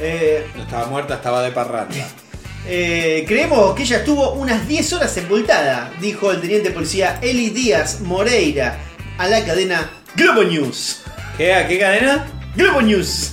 Eh, 0.00 0.46
No 0.56 0.62
estaba 0.62 0.86
muerta, 0.86 1.14
estaba 1.16 1.42
de 1.42 1.52
parranda. 1.52 1.94
Eh, 2.66 3.24
creemos 3.26 3.74
que 3.74 3.82
ella 3.82 3.98
estuvo 3.98 4.32
unas 4.32 4.66
10 4.68 4.92
horas 4.94 5.12
sepultada, 5.12 5.92
dijo 6.00 6.30
el 6.30 6.40
teniente 6.40 6.70
policía 6.70 7.18
Eli 7.22 7.50
Díaz 7.50 8.00
Moreira 8.00 8.78
a 9.18 9.28
la 9.28 9.44
cadena 9.44 9.90
Globo 10.14 10.42
News. 10.44 11.02
¿Qué? 11.36 11.54
¿A 11.54 11.66
qué 11.66 11.78
cadena? 11.78 12.26
Globo 12.54 12.82
News. 12.82 13.32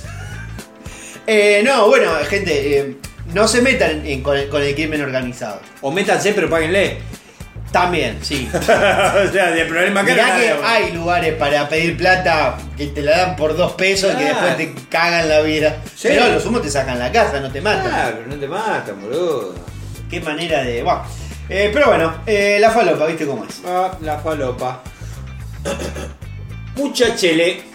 Eh, 1.26 1.62
no, 1.64 1.86
bueno, 1.88 2.12
gente, 2.28 2.78
eh, 2.78 2.96
no 3.34 3.46
se 3.46 3.60
metan 3.62 4.04
en- 4.06 4.22
con, 4.22 4.36
el, 4.36 4.48
con 4.48 4.62
el 4.62 4.74
crimen 4.74 5.00
organizado. 5.02 5.60
O 5.80 5.90
métanse, 5.92 6.32
pero 6.32 6.48
páguenle. 6.50 6.98
También, 7.72 8.18
sí. 8.20 8.48
o 8.54 9.32
sea, 9.32 9.50
de 9.52 9.64
problema 9.64 10.04
que 10.04 10.12
Mirá 10.12 10.28
no 10.28 10.40
que 10.40 10.66
hay 10.66 10.92
lugares 10.92 11.34
para 11.34 11.68
pedir 11.68 11.96
plata 11.96 12.56
que 12.76 12.88
te 12.88 13.00
la 13.00 13.16
dan 13.18 13.36
por 13.36 13.56
dos 13.56 13.72
pesos 13.72 14.12
y 14.14 14.16
que 14.16 14.24
después 14.24 14.56
te 14.56 14.74
cagan 14.88 15.28
la 15.28 15.40
vida. 15.40 15.80
Sí. 15.94 16.08
Pero 16.08 16.24
a 16.24 16.28
lo 16.28 16.40
sumo 16.40 16.60
te 16.60 16.68
sacan 16.68 16.98
la 16.98 17.12
casa, 17.12 17.38
no 17.40 17.50
te 17.50 17.60
matan. 17.60 17.88
Claro, 17.88 18.18
no 18.26 18.34
te 18.34 18.48
matan, 18.48 19.00
boludo. 19.00 19.54
Qué 20.10 20.20
manera 20.20 20.64
de. 20.64 20.82
Buah. 20.82 21.04
Eh, 21.48 21.70
pero 21.72 21.86
bueno, 21.86 22.22
eh, 22.26 22.58
la 22.60 22.70
falopa, 22.70 23.06
¿viste 23.06 23.26
cómo 23.26 23.44
es? 23.44 23.62
Ah, 23.64 23.96
la 24.00 24.18
falopa. 24.18 24.82
Muchachele 26.76 27.69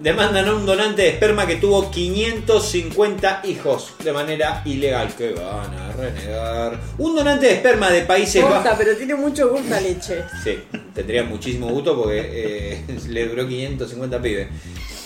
demandan 0.00 0.48
a 0.48 0.54
un 0.54 0.64
donante 0.64 1.02
de 1.02 1.08
esperma 1.08 1.46
que 1.46 1.56
tuvo 1.56 1.90
550 1.90 3.42
hijos 3.44 3.94
de 4.02 4.12
manera 4.12 4.62
ilegal. 4.64 5.14
Que 5.16 5.32
van 5.32 5.74
a 5.74 5.92
renegar. 5.92 6.80
Un 6.98 7.16
donante 7.16 7.46
de 7.46 7.52
esperma 7.54 7.90
de 7.90 8.02
Países 8.02 8.42
Bajos. 8.42 8.74
pero 8.78 8.96
tiene 8.96 9.14
mucho 9.14 9.48
gusto 9.50 9.68
la 9.68 9.80
leche. 9.80 10.22
Sí, 10.42 10.58
tendría 10.94 11.24
muchísimo 11.24 11.68
gusto 11.68 11.96
porque 11.96 12.20
eh, 12.32 12.84
le 13.08 13.26
duró 13.26 13.46
550 13.46 14.22
pibes. 14.22 14.48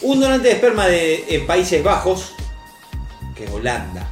Un 0.03 0.21
donante 0.21 0.49
de 0.49 0.55
esperma 0.55 0.87
de 0.89 1.25
en 1.29 1.47
Países 1.47 1.83
Bajos, 1.83 2.33
que 3.37 3.45
es 3.45 3.51
Holanda. 3.51 4.12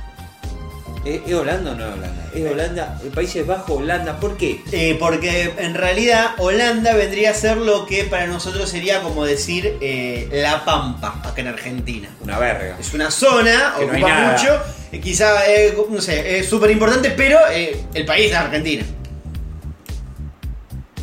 ¿Es, 1.04 1.20
es 1.26 1.32
Holanda 1.34 1.72
o 1.72 1.74
no 1.74 1.86
es 1.88 1.94
Holanda? 1.94 2.24
Es 2.34 2.50
Holanda, 2.52 3.00
Países 3.14 3.46
Bajos, 3.46 3.78
Holanda. 3.78 4.20
¿Por 4.20 4.36
qué? 4.36 4.60
Eh, 4.70 4.96
porque 5.00 5.50
en 5.58 5.74
realidad 5.74 6.32
Holanda 6.38 6.94
vendría 6.94 7.30
a 7.30 7.34
ser 7.34 7.56
lo 7.56 7.86
que 7.86 8.04
para 8.04 8.26
nosotros 8.26 8.68
sería 8.68 9.00
como 9.02 9.24
decir 9.24 9.78
eh, 9.80 10.28
La 10.30 10.64
Pampa, 10.64 11.20
acá 11.24 11.40
en 11.40 11.48
Argentina. 11.48 12.08
Una 12.20 12.38
verga. 12.38 12.76
Es 12.78 12.92
una 12.92 13.10
zona, 13.10 13.74
Que 13.78 13.84
ocupa 13.86 14.32
mucho, 14.32 14.60
eh, 14.92 15.00
quizá, 15.00 15.46
eh, 15.50 15.74
no 15.88 16.00
sé, 16.02 16.38
es 16.38 16.46
súper 16.48 16.70
importante, 16.70 17.10
pero 17.16 17.38
eh, 17.50 17.80
el 17.94 18.04
país 18.04 18.30
es 18.30 18.36
Argentina. 18.36 18.84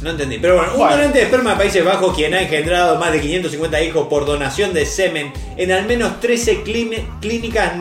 No 0.02 0.12
entendí. 0.12 0.38
Pero 0.38 0.58
bueno, 0.58 0.74
un 0.74 0.78
Bueno. 0.78 0.96
donante 0.96 1.18
de 1.18 1.26
esperma 1.26 1.52
de 1.52 1.58
Países 1.58 1.84
Bajos 1.84 2.16
quien 2.16 2.32
ha 2.36 2.42
engendrado 2.44 3.00
más 3.00 3.12
de 3.12 3.20
550 3.20 3.82
hijos 3.82 4.08
por 4.08 4.28
donación 4.28 4.72
de 4.74 4.86
semen 4.86 5.34
en 5.58 5.72
al 5.72 5.86
menos 5.88 6.20
13 6.20 6.64
clini- 6.64 7.04
clínicas 7.20 7.76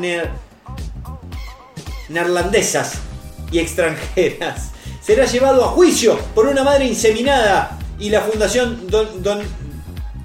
neerlandesas 2.09 2.95
y 3.51 3.59
extranjeras. 3.59 4.71
Será 5.01 5.25
llevado 5.25 5.65
a 5.65 5.69
juicio 5.69 6.19
por 6.35 6.47
una 6.47 6.65
madre 6.65 6.87
inseminada 6.87 7.79
y 7.99 8.11
la 8.11 8.21
fundación 8.23 8.87
Don, 8.89 9.23
Don- 9.23 9.43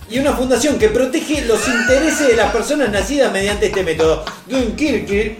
y 0.10 0.20
una 0.20 0.34
fundación 0.34 0.78
que 0.78 0.90
protege 0.90 1.46
los 1.46 1.66
intereses 1.68 2.28
de 2.28 2.36
las 2.36 2.52
personas 2.52 2.90
nacidas 2.90 3.32
mediante 3.32 3.68
este 3.68 3.84
método. 3.84 4.26
Dunkirk 4.48 5.38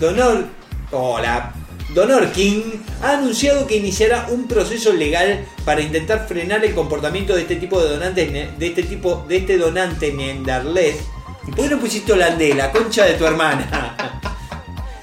Donor. 0.00 0.46
Hola. 0.90 1.52
Donor 1.94 2.32
King 2.32 2.62
ha 3.02 3.18
anunciado 3.18 3.66
que 3.66 3.76
iniciará 3.76 4.26
un 4.30 4.48
proceso 4.48 4.92
legal 4.92 5.44
para 5.64 5.80
intentar 5.80 6.26
frenar 6.26 6.64
el 6.64 6.74
comportamiento 6.74 7.36
de 7.36 7.42
este 7.42 7.56
tipo 7.56 7.80
de 7.80 7.90
donantes 7.90 8.32
de 8.32 8.66
este 8.66 8.82
tipo 8.82 9.24
de 9.28 9.36
este 9.36 9.58
donante. 9.58 10.10
¿Por 10.10 11.54
qué 11.54 11.68
no 11.68 11.78
pusiste 11.78 12.12
holandés, 12.12 12.56
la 12.56 12.72
concha 12.72 13.04
de 13.04 13.14
tu 13.14 13.24
hermana? 13.24 14.20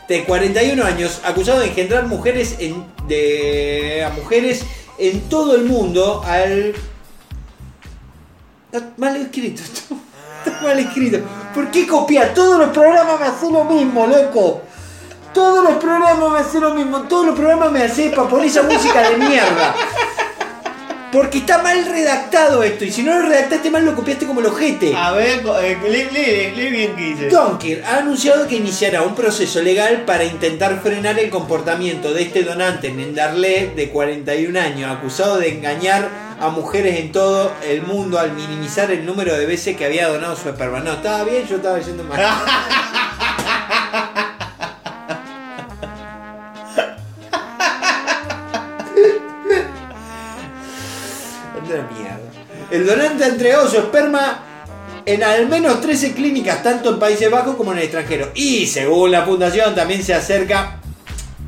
De 0.07 0.25
41 0.25 0.83
años, 0.83 1.21
acusado 1.23 1.59
de 1.59 1.67
engendrar 1.67 2.05
mujeres 2.07 2.57
en, 2.59 2.85
de, 3.07 4.05
mujeres 4.15 4.63
en 4.97 5.21
todo 5.29 5.55
el 5.55 5.65
mundo 5.65 6.21
al 6.25 6.75
Está 8.71 8.89
mal 8.97 9.17
escrito. 9.17 9.61
Está 10.45 10.61
mal 10.61 10.79
escrito. 10.79 11.19
¿Por 11.53 11.69
qué 11.71 11.85
copiar? 11.85 12.33
Todos 12.33 12.57
los 12.57 12.69
programas 12.69 13.19
me 13.19 13.25
hacen 13.25 13.51
lo 13.51 13.65
mismo, 13.65 14.07
loco. 14.07 14.61
Todos 15.33 15.63
los 15.63 15.73
programas 15.75 16.31
me 16.31 16.39
hacen 16.39 16.61
lo 16.61 16.73
mismo. 16.73 17.01
Todos 17.01 17.27
los 17.27 17.35
programas 17.35 17.71
me 17.71 17.83
hacen 17.83 18.11
para 18.11 18.29
poner 18.29 18.47
esa 18.47 18.63
música 18.63 19.09
de 19.09 19.17
mierda. 19.17 19.75
Porque 21.11 21.39
está 21.39 21.61
mal 21.61 21.85
redactado 21.85 22.63
esto. 22.63 22.85
Y 22.85 22.91
si 22.91 23.03
no 23.03 23.19
lo 23.19 23.27
redactaste 23.27 23.69
mal, 23.69 23.83
lo 23.83 23.95
copiaste 23.95 24.25
como 24.25 24.39
el 24.39 24.45
ojete. 24.45 24.95
A 24.95 25.11
ver, 25.11 25.43
eh, 25.61 25.77
lee, 25.83 26.07
lee, 26.11 26.51
lee 26.55 26.69
bien 26.69 26.95
qué 26.95 27.03
dice. 27.03 27.29
Ha 27.85 27.97
anunciado 27.97 28.47
que 28.47 28.55
iniciará 28.55 29.01
un 29.01 29.13
proceso 29.13 29.61
legal 29.61 30.03
para 30.05 30.23
intentar 30.23 30.81
frenar 30.81 31.19
el 31.19 31.29
comportamiento 31.29 32.13
de 32.13 32.23
este 32.23 32.43
donante 32.43 32.91
Nendarle 32.91 33.71
de 33.75 33.89
41 33.89 34.59
años, 34.59 34.91
acusado 34.91 35.37
de 35.37 35.49
engañar 35.49 36.09
a 36.39 36.49
mujeres 36.49 36.99
en 36.99 37.11
todo 37.11 37.51
el 37.63 37.83
mundo 37.83 38.17
al 38.17 38.33
minimizar 38.33 38.89
el 38.91 39.05
número 39.05 39.37
de 39.37 39.45
veces 39.45 39.75
que 39.75 39.85
había 39.85 40.07
donado 40.07 40.35
su 40.35 40.49
esperma. 40.49 40.79
No, 40.79 40.93
estaba 40.93 41.23
bien, 41.23 41.45
yo 41.47 41.57
estaba 41.57 41.79
yendo 41.79 42.03
mal. 42.03 42.19
El 52.71 52.85
donante 52.87 53.23
ha 53.25 53.27
entregado 53.27 53.67
su 53.69 53.77
esperma 53.77 54.43
en 55.05 55.23
al 55.23 55.47
menos 55.49 55.81
13 55.81 56.13
clínicas, 56.13 56.63
tanto 56.63 56.89
en 56.91 56.99
Países 56.99 57.29
Bajos 57.29 57.55
como 57.55 57.71
en 57.71 57.79
el 57.79 57.83
extranjero. 57.85 58.31
Y 58.35 58.65
según 58.67 59.11
la 59.11 59.23
fundación, 59.25 59.75
también 59.75 60.03
se 60.03 60.13
acerca 60.13 60.79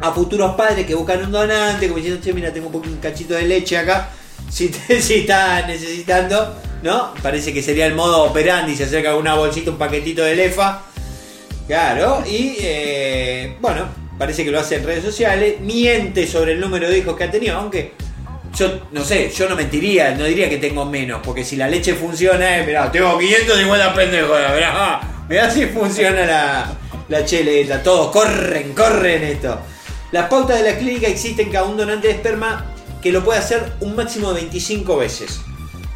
a 0.02 0.12
futuros 0.12 0.56
padres 0.56 0.86
que 0.86 0.96
buscan 0.96 1.24
un 1.24 1.32
donante, 1.32 1.88
como 1.88 1.98
diciendo, 1.98 2.22
che, 2.24 2.34
mira, 2.34 2.52
tengo 2.52 2.68
un, 2.68 2.74
poco- 2.74 2.90
un 2.90 2.98
cachito 2.98 3.36
de 3.36 3.44
leche 3.44 3.78
acá, 3.78 4.10
si, 4.50 4.68
te, 4.70 5.02
si 5.02 5.14
está 5.16 5.66
necesitando, 5.66 6.56
¿no? 6.82 7.14
Parece 7.22 7.54
que 7.54 7.62
sería 7.64 7.86
el 7.86 7.94
modo 7.96 8.24
operandi, 8.24 8.76
se 8.76 8.84
acerca 8.84 9.16
una 9.16 9.36
bolsita, 9.36 9.72
un 9.72 9.78
paquetito 9.78 10.24
de 10.24 10.36
lefa. 10.36 10.82
Claro, 11.68 12.24
y 12.30 12.58
eh, 12.60 13.56
bueno, 13.62 13.86
parece 14.18 14.44
que 14.44 14.52
lo 14.52 14.60
hace 14.60 14.76
en 14.76 14.86
redes 14.86 15.06
sociales, 15.06 15.62
miente 15.62 16.28
sobre 16.28 16.52
el 16.54 16.60
número 16.60 16.90
de 16.90 16.98
hijos 16.98 17.16
que 17.16 17.24
ha 17.24 17.32
tenido, 17.32 17.56
aunque 17.58 17.94
yo 18.56 18.80
no 18.92 19.04
sé, 19.04 19.32
yo 19.32 19.50
no 19.50 19.56
mentiría, 19.56 20.16
no 20.16 20.26
diría 20.26 20.50
que 20.50 20.58
tengo 20.58 20.86
menos, 20.86 21.22
porque 21.24 21.44
si 21.44 21.56
la 21.56 21.68
leche 21.68 21.96
funciona, 21.96 22.60
eh, 22.60 22.66
mirá, 22.66 22.92
tengo 22.92 23.18
550 23.18 23.94
pendejos, 23.94 24.38
mirá, 24.56 25.02
mirá 25.28 25.50
si 25.50 25.66
funciona 25.66 26.26
la, 26.26 26.78
la 27.10 27.26
cheleta, 27.26 27.82
todos 27.82 28.12
corren, 28.12 28.74
corren 28.74 29.24
esto. 29.24 29.60
Las 30.12 30.28
pautas 30.28 30.62
de 30.62 30.72
la 30.72 30.78
clínica 30.78 31.08
existen 31.08 31.52
cada 31.52 31.66
un 31.66 31.78
donante 31.78 32.08
de 32.08 32.14
esperma 32.14 32.66
que 33.02 33.12
lo 33.12 33.24
puede 33.24 33.40
hacer 33.40 33.74
un 33.82 33.96
máximo 33.96 34.32
de 34.32 34.42
25 34.42 34.98
veces, 34.98 35.42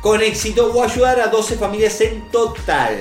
con 0.02 0.22
éxito 0.22 0.72
o 0.74 0.84
ayudar 0.84 1.20
a 1.20 1.28
12 1.28 1.58
familias 1.58 2.02
en 2.02 2.30
total. 2.32 2.98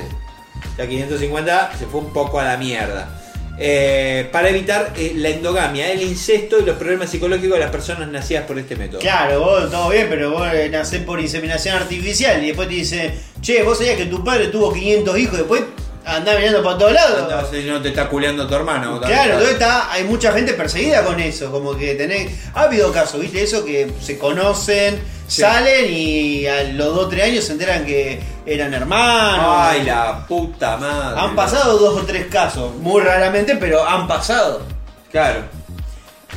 La 0.76 0.86
550 0.86 1.78
se 1.78 1.86
fue 1.86 2.00
un 2.00 2.12
poco 2.12 2.38
a 2.38 2.44
la 2.44 2.56
mierda. 2.58 3.15
Eh, 3.58 4.28
para 4.32 4.50
evitar 4.50 4.92
eh, 4.96 5.12
la 5.16 5.30
endogamia, 5.30 5.90
el 5.90 6.02
incesto 6.02 6.58
y 6.60 6.64
los 6.64 6.76
problemas 6.76 7.10
psicológicos 7.10 7.54
de 7.54 7.60
las 7.60 7.70
personas 7.70 8.08
nacidas 8.08 8.44
por 8.44 8.58
este 8.58 8.76
método. 8.76 9.00
Claro, 9.00 9.40
vos 9.40 9.70
todo 9.70 9.88
bien, 9.88 10.06
pero 10.10 10.30
vos 10.30 10.46
eh, 10.52 10.68
nacés 10.68 11.02
por 11.02 11.20
inseminación 11.20 11.76
artificial 11.76 12.42
y 12.42 12.48
después 12.48 12.68
te 12.68 12.74
dicen, 12.74 13.14
che, 13.40 13.62
vos 13.62 13.78
sabías 13.78 13.96
que 13.96 14.06
tu 14.06 14.22
padre 14.22 14.48
tuvo 14.48 14.72
500 14.72 15.18
hijos 15.18 15.34
y 15.34 15.38
después 15.38 15.62
andás 16.06 16.38
mirando 16.38 16.62
para 16.62 16.78
todos 16.78 16.92
lados. 16.92 17.48
Si 17.50 17.62
no 17.64 17.82
te 17.82 17.88
está 17.88 18.08
culeando 18.08 18.46
tu 18.46 18.54
hermano. 18.54 19.00
Claro, 19.00 19.32
entonces 19.32 19.52
está, 19.54 19.92
hay 19.92 20.04
mucha 20.04 20.32
gente 20.32 20.54
perseguida 20.54 21.02
con 21.04 21.18
eso, 21.20 21.50
como 21.50 21.76
que 21.76 21.94
tenés, 21.94 22.32
ha 22.54 22.62
habido 22.62 22.92
casos, 22.92 23.20
viste, 23.20 23.42
eso 23.42 23.64
que 23.64 23.90
se 24.00 24.16
conocen, 24.18 25.00
Sí. 25.28 25.42
salen 25.42 25.86
y 25.92 26.46
a 26.46 26.62
los 26.62 26.94
2 26.94 27.06
o 27.06 27.08
3 27.08 27.24
años 27.24 27.44
se 27.44 27.52
enteran 27.52 27.84
que 27.84 28.20
eran 28.46 28.72
hermanos. 28.72 29.44
Ay, 29.44 29.82
la 29.82 30.24
puta 30.28 30.76
madre. 30.76 31.20
Han 31.20 31.34
pasado 31.34 31.76
dos 31.78 32.00
o 32.00 32.06
tres 32.06 32.26
casos, 32.26 32.72
muy 32.76 33.02
raramente, 33.02 33.56
pero 33.56 33.84
han 33.84 34.06
pasado. 34.06 34.62
Claro. 35.10 35.40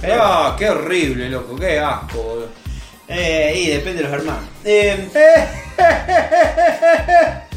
Pero- 0.01 0.23
Ah, 0.23 0.55
qué 0.57 0.69
horrible, 0.71 1.29
loco, 1.29 1.55
qué 1.55 1.77
asco, 1.79 2.17
boludo. 2.23 2.47
Eh, 3.07 3.53
y 3.55 3.67
depende 3.67 4.01
de 4.01 4.09
los 4.09 4.13
hermanos. 4.19 4.43
Eh, 4.65 5.07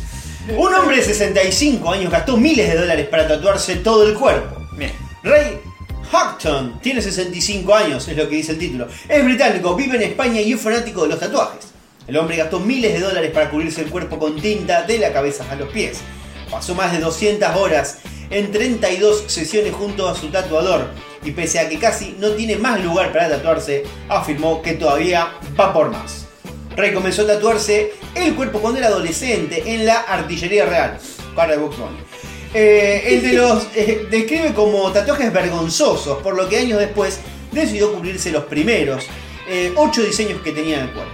un 0.48 0.74
hombre 0.74 0.96
de 0.96 1.02
65 1.02 1.92
años 1.92 2.10
gastó 2.10 2.36
miles 2.36 2.68
de 2.68 2.78
dólares 2.78 3.06
para 3.08 3.28
tatuarse 3.28 3.76
todo 3.76 4.08
el 4.08 4.14
cuerpo. 4.14 4.60
Bien. 4.76 4.92
Ray 5.22 5.60
Houghton 6.10 6.80
tiene 6.80 7.00
65 7.00 7.74
años, 7.74 8.08
es 8.08 8.16
lo 8.16 8.28
que 8.28 8.36
dice 8.36 8.52
el 8.52 8.58
título. 8.58 8.88
Es 9.08 9.24
británico, 9.24 9.74
vive 9.76 9.96
en 9.96 10.02
España 10.02 10.40
y 10.40 10.52
es 10.52 10.60
fanático 10.60 11.02
de 11.02 11.10
los 11.10 11.20
tatuajes. 11.20 11.66
El 12.06 12.16
hombre 12.16 12.36
gastó 12.36 12.58
miles 12.58 12.92
de 12.92 13.00
dólares 13.00 13.30
para 13.30 13.50
cubrirse 13.50 13.82
el 13.82 13.90
cuerpo 13.90 14.18
con 14.18 14.40
tinta 14.40 14.82
de 14.82 14.98
la 14.98 15.12
cabeza 15.12 15.44
a 15.48 15.54
los 15.54 15.68
pies. 15.68 16.00
Pasó 16.50 16.74
más 16.74 16.92
de 16.92 16.98
200 16.98 17.56
horas 17.56 17.98
en 18.30 18.50
32 18.50 19.24
sesiones 19.28 19.72
junto 19.72 20.08
a 20.08 20.14
su 20.14 20.28
tatuador 20.28 20.90
y 21.24 21.30
pese 21.30 21.60
a 21.60 21.68
que 21.68 21.78
casi 21.78 22.16
no 22.18 22.30
tiene 22.30 22.56
más 22.56 22.82
lugar 22.82 23.12
para 23.12 23.28
tatuarse, 23.28 23.84
afirmó 24.08 24.60
que 24.60 24.72
todavía 24.72 25.32
va 25.58 25.72
por 25.72 25.90
más. 25.90 26.21
Rey 26.76 26.92
comenzó 26.94 27.22
a 27.22 27.26
tatuarse 27.26 27.92
el 28.14 28.34
cuerpo 28.34 28.60
cuando 28.60 28.78
era 28.78 28.88
adolescente 28.88 29.62
en 29.66 29.84
la 29.86 30.00
artillería 30.00 30.64
real, 30.66 30.98
cara 31.36 31.52
de 31.52 31.58
Bugs 31.58 31.76
Bunny. 31.78 31.98
Eh, 32.54 33.02
el 33.06 33.22
de 33.22 33.32
los 33.34 33.66
eh, 33.74 34.06
describe 34.10 34.52
como 34.54 34.90
tatuajes 34.92 35.32
vergonzosos, 35.32 36.22
por 36.22 36.36
lo 36.36 36.48
que 36.48 36.58
años 36.58 36.78
después 36.78 37.20
decidió 37.50 37.92
cubrirse 37.92 38.30
los 38.30 38.44
primeros 38.44 39.04
eh, 39.48 39.72
ocho 39.76 40.02
diseños 40.02 40.40
que 40.42 40.52
tenía 40.52 40.76
en 40.78 40.82
el 40.84 40.92
cuerpo. 40.92 41.12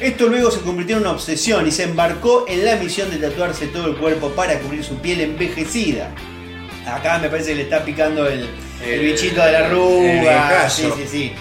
Esto 0.00 0.26
luego 0.28 0.50
se 0.50 0.60
convirtió 0.60 0.96
en 0.96 1.02
una 1.02 1.12
obsesión 1.12 1.66
y 1.66 1.70
se 1.72 1.84
embarcó 1.84 2.44
en 2.48 2.64
la 2.64 2.76
misión 2.76 3.10
de 3.10 3.16
tatuarse 3.16 3.66
todo 3.68 3.86
el 3.86 3.96
cuerpo 3.96 4.28
para 4.30 4.58
cubrir 4.60 4.84
su 4.84 4.96
piel 4.98 5.20
envejecida. 5.22 6.14
Acá 6.86 7.18
me 7.18 7.28
parece 7.30 7.50
que 7.50 7.54
le 7.56 7.62
está 7.62 7.82
picando 7.84 8.26
el, 8.28 8.46
el 8.84 8.90
El- 8.90 9.00
bichito 9.00 9.42
de 9.42 9.52
la 9.52 9.58
arruga. 9.66 10.68
Sí, 10.70 10.82
sí, 10.96 11.04
sí. 11.10 11.32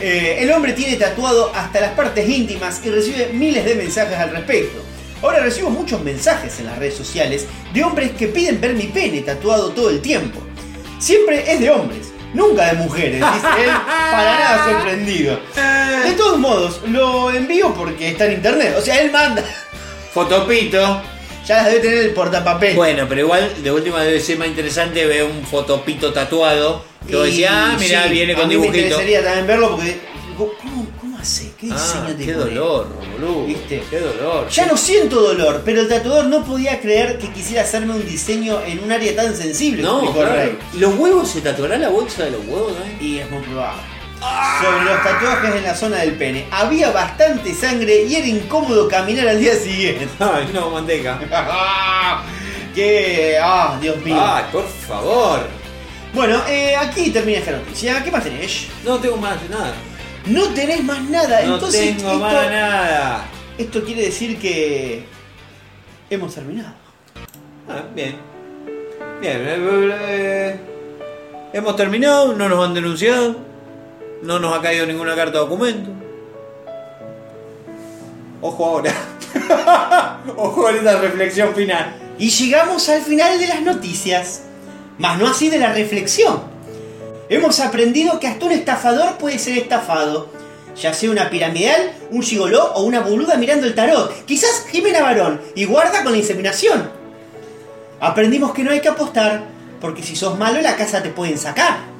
Eh, 0.00 0.38
el 0.40 0.52
hombre 0.52 0.72
tiene 0.72 0.96
tatuado 0.96 1.52
hasta 1.54 1.80
las 1.80 1.92
partes 1.92 2.28
íntimas 2.28 2.80
y 2.84 2.90
recibe 2.90 3.30
miles 3.32 3.64
de 3.64 3.74
mensajes 3.74 4.18
al 4.18 4.30
respecto. 4.30 4.82
Ahora 5.22 5.40
recibo 5.40 5.70
muchos 5.70 6.02
mensajes 6.02 6.60
en 6.60 6.66
las 6.66 6.78
redes 6.78 6.94
sociales 6.94 7.46
de 7.72 7.82
hombres 7.82 8.12
que 8.12 8.28
piden 8.28 8.60
ver 8.60 8.74
mi 8.74 8.84
pene 8.84 9.22
tatuado 9.22 9.70
todo 9.70 9.90
el 9.90 10.00
tiempo. 10.02 10.40
Siempre 10.98 11.50
es 11.50 11.60
de 11.60 11.70
hombres, 11.70 12.12
nunca 12.34 12.66
de 12.66 12.74
mujeres, 12.74 13.14
dice 13.14 13.46
él, 13.64 13.70
para 14.10 14.38
nada 14.38 14.70
sorprendido. 14.70 15.40
De 16.04 16.12
todos 16.12 16.38
modos, 16.38 16.80
lo 16.86 17.30
envío 17.30 17.72
porque 17.74 18.10
está 18.10 18.26
en 18.26 18.34
internet. 18.34 18.74
O 18.78 18.82
sea, 18.82 19.00
él 19.00 19.10
manda. 19.10 19.42
Fotopito. 20.12 21.02
Ya 21.46 21.56
las 21.58 21.66
debe 21.66 21.80
tener 21.80 21.98
el 22.06 22.10
portapapel. 22.10 22.74
Bueno, 22.74 23.06
pero 23.08 23.20
igual 23.20 23.62
de 23.62 23.70
última 23.70 24.02
debe 24.02 24.20
ser 24.20 24.36
más 24.38 24.48
interesante 24.48 25.06
ver 25.06 25.24
un 25.24 25.44
fotopito 25.44 26.12
tatuado. 26.12 26.82
Que 27.08 27.14
vos 27.14 27.24
decís, 27.26 27.46
ah, 27.48 27.76
mirá, 27.78 28.02
sí, 28.04 28.08
viene 28.10 28.32
a 28.32 28.36
con 28.36 28.48
mí 28.48 28.56
Me 28.56 28.62
dibujito. 28.62 28.78
interesaría 28.84 29.22
también 29.22 29.46
verlo 29.46 29.70
porque. 29.76 29.96
¿Cómo, 30.36 30.52
cómo 31.00 31.18
hace? 31.18 31.52
¿Qué 31.58 31.66
diseño 31.66 31.78
Ah, 32.08 32.14
te 32.18 32.24
qué 32.26 32.32
pone? 32.32 32.44
dolor, 32.46 32.88
boludo. 33.12 33.46
¿Viste? 33.46 33.82
Qué 33.88 34.00
dolor. 34.00 34.48
Ya 34.48 34.66
no 34.66 34.76
siento 34.76 35.20
dolor, 35.22 35.62
pero 35.64 35.80
el 35.82 35.88
tatuador 35.88 36.26
no 36.26 36.44
podía 36.44 36.78
creer 36.80 37.16
que 37.18 37.30
quisiera 37.30 37.62
hacerme 37.62 37.94
un 37.94 38.04
diseño 38.04 38.60
en 38.66 38.80
un 38.82 38.90
área 38.92 39.14
tan 39.14 39.34
sensible. 39.34 39.82
No, 39.82 40.12
claro. 40.12 40.50
¿Los 40.74 40.94
huevos 40.96 41.30
se 41.30 41.40
tatuará 41.40 41.78
la 41.78 41.88
bolsa 41.88 42.24
de 42.24 42.32
los 42.32 42.40
huevos, 42.46 42.72
no? 42.72 43.04
Y 43.06 43.18
es 43.20 43.30
muy 43.30 43.40
probable. 43.44 43.80
Sobre 44.20 44.84
los 44.84 45.02
tatuajes 45.02 45.54
en 45.54 45.62
la 45.62 45.74
zona 45.74 45.98
del 45.98 46.12
pene. 46.12 46.46
Había 46.50 46.90
bastante 46.90 47.54
sangre 47.54 48.04
y 48.04 48.16
era 48.16 48.26
incómodo 48.26 48.88
caminar 48.88 49.28
al 49.28 49.38
día 49.38 49.54
siguiente. 49.54 50.08
Ay, 50.18 50.50
no, 50.52 50.70
manteca. 50.70 51.18
que. 52.74 53.38
Ah, 53.40 53.78
Dios 53.80 53.96
mío. 54.04 54.16
Ay, 54.18 54.44
por 54.50 54.66
favor. 54.66 55.40
Bueno, 56.14 56.40
eh, 56.48 56.74
aquí 56.76 57.10
termina 57.10 57.38
esta 57.38 57.52
noticia. 57.52 58.02
¿Qué 58.02 58.10
más 58.10 58.24
tenés? 58.24 58.68
No 58.84 58.98
tengo 58.98 59.18
más 59.18 59.36
nada. 59.50 59.74
No 60.26 60.44
tenés 60.48 60.82
más 60.82 61.02
nada. 61.02 61.42
No 61.42 61.54
Entonces, 61.54 61.96
tengo 61.96 62.12
esto, 62.12 62.20
más 62.20 62.50
nada. 62.50 63.24
esto 63.58 63.84
quiere 63.84 64.02
decir 64.02 64.38
que. 64.38 65.04
Hemos 66.08 66.34
terminado. 66.34 66.72
Ah, 67.68 67.82
bien. 67.94 68.16
Bien, 69.20 69.36
eh, 69.38 69.96
eh, 70.08 70.60
hemos 71.52 71.74
terminado, 71.74 72.34
no 72.34 72.48
nos 72.48 72.64
han 72.64 72.74
denunciado, 72.74 73.36
no 74.22 74.38
nos 74.38 74.56
ha 74.56 74.62
caído 74.62 74.86
ninguna 74.86 75.14
carta 75.14 75.32
de 75.32 75.38
documento. 75.38 75.90
Ojo 78.40 78.64
ahora. 78.64 78.92
Ojo 80.36 80.62
con 80.62 80.76
esa 80.76 80.98
reflexión 81.00 81.54
final. 81.54 81.96
Y 82.18 82.30
llegamos 82.30 82.88
al 82.88 83.02
final 83.02 83.38
de 83.38 83.46
las 83.46 83.62
noticias. 83.62 84.42
Mas 84.98 85.18
no 85.18 85.28
así 85.28 85.50
de 85.50 85.58
la 85.58 85.72
reflexión. 85.72 86.40
Hemos 87.28 87.60
aprendido 87.60 88.20
que 88.20 88.28
hasta 88.28 88.46
un 88.46 88.52
estafador 88.52 89.16
puede 89.18 89.38
ser 89.38 89.58
estafado. 89.58 90.28
Ya 90.80 90.92
sea 90.92 91.10
una 91.10 91.30
piramidal, 91.30 91.92
un 92.10 92.22
gigoló 92.22 92.72
o 92.74 92.82
una 92.82 93.00
boluda 93.00 93.36
mirando 93.36 93.66
el 93.66 93.74
tarot. 93.74 94.24
Quizás 94.26 94.66
Jimena 94.70 95.00
Barón 95.00 95.40
y 95.54 95.64
guarda 95.64 96.02
con 96.02 96.12
la 96.12 96.18
inseminación. 96.18 96.90
Aprendimos 97.98 98.52
que 98.52 98.62
no 98.62 98.70
hay 98.70 98.80
que 98.80 98.88
apostar, 98.88 99.44
porque 99.80 100.02
si 100.02 100.14
sos 100.14 100.38
malo 100.38 100.60
la 100.60 100.76
casa 100.76 101.02
te 101.02 101.08
pueden 101.08 101.38
sacar. 101.38 101.95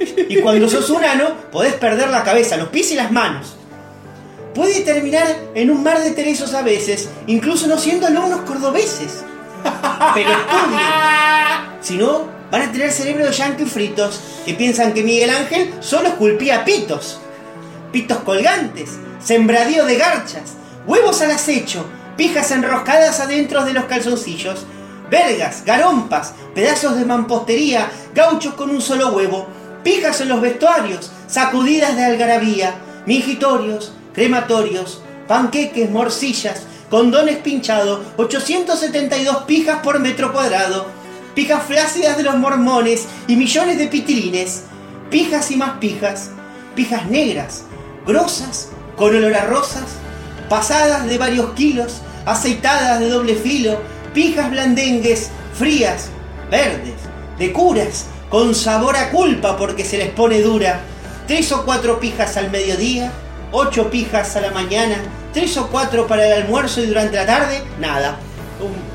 Y 0.00 0.40
cuando 0.40 0.68
sos 0.68 0.88
un 0.90 1.04
ano, 1.04 1.34
podés 1.52 1.74
perder 1.74 2.08
la 2.08 2.24
cabeza, 2.24 2.56
los 2.56 2.68
pies 2.68 2.90
y 2.92 2.94
las 2.94 3.12
manos. 3.12 3.56
Puede 4.54 4.80
terminar 4.80 5.26
en 5.54 5.70
un 5.70 5.82
mar 5.82 6.00
de 6.00 6.10
teresos 6.10 6.54
a 6.54 6.62
veces, 6.62 7.08
incluso 7.26 7.66
no 7.66 7.78
siendo 7.78 8.06
alumnos 8.06 8.40
cordobeses. 8.40 9.24
Pero 10.14 10.30
estudien. 10.30 10.80
Si 11.80 11.96
no, 11.96 12.26
van 12.50 12.62
a 12.62 12.72
tener 12.72 12.90
cerebro 12.90 13.26
de 13.26 13.32
yankee 13.32 13.64
fritos 13.64 14.20
que 14.44 14.54
piensan 14.54 14.92
que 14.92 15.02
Miguel 15.02 15.30
Ángel 15.30 15.72
solo 15.80 16.08
esculpía 16.08 16.64
pitos. 16.64 17.20
Pitos 17.92 18.18
colgantes, 18.18 18.98
sembradío 19.22 19.84
de 19.84 19.96
garchas, 19.96 20.54
huevos 20.86 21.20
al 21.22 21.32
acecho, 21.32 21.84
pijas 22.16 22.50
enroscadas 22.50 23.20
adentro 23.20 23.64
de 23.64 23.72
los 23.72 23.84
calzoncillos, 23.84 24.66
vergas, 25.10 25.64
garompas, 25.64 26.34
pedazos 26.54 26.96
de 26.96 27.04
mampostería, 27.04 27.90
gauchos 28.14 28.54
con 28.54 28.70
un 28.70 28.80
solo 28.80 29.08
huevo, 29.08 29.48
pijas 29.82 30.20
en 30.20 30.28
los 30.28 30.40
vestuarios, 30.40 31.10
sacudidas 31.26 31.96
de 31.96 32.04
algarabía, 32.04 32.74
mingitorios, 33.06 33.92
crematorios, 34.14 35.02
panqueques, 35.26 35.90
morcillas, 35.90 36.62
condones 36.90 37.38
pinchados, 37.38 38.00
872 38.16 39.44
pijas 39.44 39.80
por 39.82 40.00
metro 40.00 40.32
cuadrado, 40.32 40.86
pijas 41.34 41.64
flácidas 41.64 42.16
de 42.16 42.24
los 42.24 42.36
mormones 42.36 43.06
y 43.28 43.36
millones 43.36 43.78
de 43.78 43.86
pitilines, 43.86 44.64
pijas 45.10 45.50
y 45.50 45.56
más 45.56 45.78
pijas, 45.78 46.30
pijas 46.74 47.06
negras, 47.06 47.64
grosas, 48.06 48.68
con 48.96 49.14
olor 49.14 49.34
a 49.34 49.46
rosas, 49.46 49.84
pasadas 50.48 51.06
de 51.06 51.16
varios 51.16 51.52
kilos, 51.54 52.02
aceitadas 52.26 53.00
de 53.00 53.08
doble 53.08 53.34
filo, 53.34 53.80
pijas 54.12 54.50
blandengues, 54.50 55.30
frías, 55.54 56.08
verdes, 56.50 56.94
de 57.38 57.52
curas, 57.52 58.06
con 58.30 58.54
sabor 58.54 58.96
a 58.96 59.10
culpa 59.10 59.56
porque 59.56 59.84
se 59.84 59.98
les 59.98 60.08
pone 60.10 60.40
dura, 60.40 60.80
tres 61.26 61.50
o 61.52 61.64
cuatro 61.64 61.98
pijas 62.00 62.36
al 62.36 62.50
mediodía, 62.50 63.10
ocho 63.52 63.90
pijas 63.90 64.36
a 64.36 64.40
la 64.40 64.50
mañana, 64.52 64.96
tres 65.32 65.56
o 65.56 65.66
cuatro 65.68 66.06
para 66.06 66.26
el 66.26 66.42
almuerzo 66.44 66.80
y 66.80 66.86
durante 66.86 67.16
la 67.16 67.26
tarde, 67.26 67.60
nada. 67.78 68.16
Un- 68.60 68.90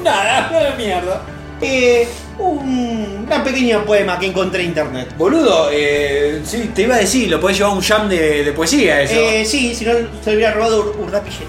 Nada, 0.02 0.50
no 0.50 0.60
de 0.60 0.74
mierda. 0.84 1.22
eh, 1.60 2.06
un- 2.38 3.24
una 3.26 3.42
pequeña 3.42 3.82
poema 3.84 4.18
que 4.18 4.26
encontré 4.26 4.60
en 4.62 4.68
internet. 4.68 5.14
Boludo, 5.16 5.70
eh, 5.72 6.42
sí, 6.44 6.70
te 6.74 6.82
iba 6.82 6.96
a 6.96 6.98
decir, 6.98 7.30
lo 7.30 7.40
podés 7.40 7.56
llevar 7.56 7.72
a 7.72 7.74
un 7.76 7.80
jam 7.82 8.08
de, 8.08 8.44
de 8.44 8.52
poesía 8.52 9.00
eso. 9.00 9.14
Eh, 9.14 9.44
sí, 9.46 9.74
si 9.74 9.84
no 9.86 9.92
se 10.22 10.30
lo 10.30 10.36
hubiera 10.36 10.52
robado 10.52 10.84
Ur- 10.94 11.04
Urdapilleta. 11.04 11.44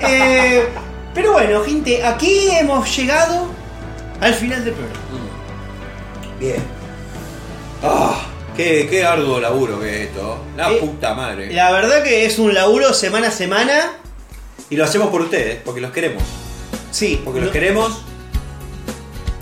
Eh, 0.00 0.64
pero 1.14 1.32
bueno, 1.34 1.62
gente, 1.62 2.02
aquí 2.04 2.48
hemos 2.52 2.96
llegado 2.96 3.48
al 4.20 4.32
final 4.34 4.64
del 4.64 4.72
programa. 4.74 5.00
Bien. 6.44 6.62
Ah, 7.82 8.20
qué, 8.54 8.86
qué 8.90 9.02
arduo 9.04 9.40
laburo 9.40 9.80
que 9.80 10.02
es 10.02 10.08
esto. 10.08 10.38
La 10.58 10.70
Eh, 10.70 10.76
puta 10.76 11.14
madre. 11.14 11.50
La 11.54 11.70
verdad 11.72 12.02
que 12.02 12.26
es 12.26 12.38
un 12.38 12.52
laburo 12.52 12.92
semana 12.92 13.28
a 13.28 13.30
semana. 13.30 13.92
Y 14.68 14.76
lo 14.76 14.84
hacemos 14.84 15.08
por 15.08 15.22
ustedes, 15.22 15.62
porque 15.64 15.80
los 15.80 15.90
queremos. 15.90 16.22
Sí, 16.90 17.18
Porque 17.24 17.40
los 17.40 17.46
no- 17.48 17.52
queremos. 17.52 18.02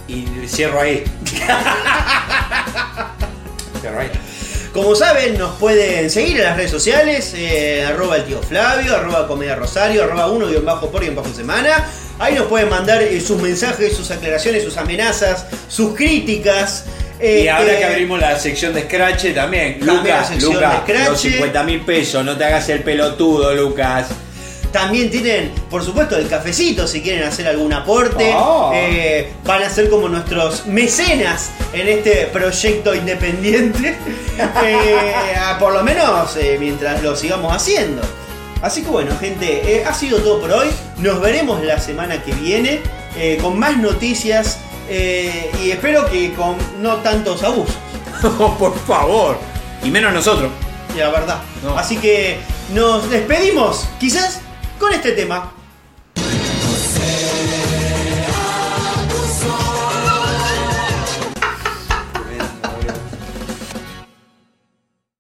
Y 0.07 0.27
cierro 0.47 0.81
ahí. 0.81 1.03
cierro 3.81 3.99
ahí. 4.01 4.11
Como 4.73 4.95
saben, 4.95 5.37
nos 5.37 5.57
pueden 5.57 6.09
seguir 6.09 6.39
en 6.39 6.45
las 6.45 6.57
redes 6.57 6.71
sociales, 6.71 7.35
eh, 7.37 7.85
arroba 7.85 8.17
el 8.17 8.25
tío 8.25 8.41
Flavio, 8.41 8.97
arroba 8.97 9.29
comedia 9.29 9.55
rosario, 9.55 10.05
arroba 10.05 10.31
uno 10.31 10.47
guion 10.47 10.65
bajo 10.65 10.91
por 10.91 11.03
guion 11.03 11.15
bajo 11.15 11.29
semana. 11.35 11.87
Ahí 12.19 12.35
nos 12.35 12.47
pueden 12.47 12.71
mandar 12.71 13.03
eh, 13.03 13.21
sus 13.21 13.41
mensajes, 13.41 13.95
sus 13.95 14.11
aclaraciones, 14.11 14.65
sus 14.65 14.79
amenazas, 14.79 15.45
sus 15.69 15.95
críticas. 15.95 16.87
Y 17.21 17.49
ahora 17.49 17.73
Este, 17.73 17.79
que 17.79 17.85
abrimos 17.85 18.19
la 18.19 18.39
sección 18.39 18.73
de 18.73 18.83
Scratch 18.85 19.35
también. 19.35 19.79
Lucas, 19.81 20.43
Lucas, 20.43 20.83
los 21.07 21.21
50 21.21 21.63
mil 21.65 21.83
pesos, 21.83 22.25
no 22.25 22.37
te 22.37 22.45
hagas 22.45 22.69
el 22.71 22.83
pelotudo, 22.83 23.55
Lucas. 23.55 24.07
También 24.73 25.11
tienen, 25.11 25.53
por 25.69 25.85
supuesto, 25.85 26.17
el 26.17 26.29
cafecito 26.29 26.87
si 26.87 27.03
quieren 27.03 27.25
hacer 27.25 27.47
algún 27.47 27.75
aporte. 27.75 28.33
Oh. 28.35 28.73
Eh, 28.75 29.31
van 29.45 29.63
a 29.63 29.69
ser 29.69 29.91
como 29.91 30.09
nuestros 30.09 30.65
mecenas 30.67 31.51
en 31.75 31.89
este 31.89 32.27
proyecto 32.33 32.95
independiente. 32.95 33.97
Eh, 34.65 35.15
ah, 35.39 35.57
por 35.59 35.75
lo 35.75 35.83
menos 35.83 36.37
eh, 36.37 36.57
mientras 36.59 37.03
lo 37.03 37.15
sigamos 37.15 37.55
haciendo. 37.55 38.01
Así 38.63 38.83
que 38.83 38.89
bueno, 38.89 39.17
gente, 39.21 39.85
ha 39.87 39.93
sido 39.93 40.19
todo 40.19 40.41
por 40.41 40.51
hoy. 40.51 40.69
Nos 40.99 41.21
veremos 41.21 41.63
la 41.63 41.79
semana 41.79 42.23
que 42.23 42.33
viene 42.33 42.81
con 43.43 43.59
más 43.59 43.77
noticias 43.77 44.59
y 44.89 45.71
espero 45.71 46.09
que 46.11 46.33
con 46.33 46.57
no 46.81 46.97
tantos 46.97 47.43
abusos. 47.43 47.77
por 48.59 48.77
favor. 48.87 49.37
Y 49.85 49.91
menos 49.91 50.13
nosotros. 50.15 50.51
La 50.97 51.11
verdad. 51.11 51.43
No. 51.63 51.77
Así 51.77 51.99
que 51.99 52.39
nos 52.73 53.11
despedimos, 53.11 53.87
quizás 54.01 54.41
con 54.83 54.93
este 54.93 55.13
tema. 55.13 55.53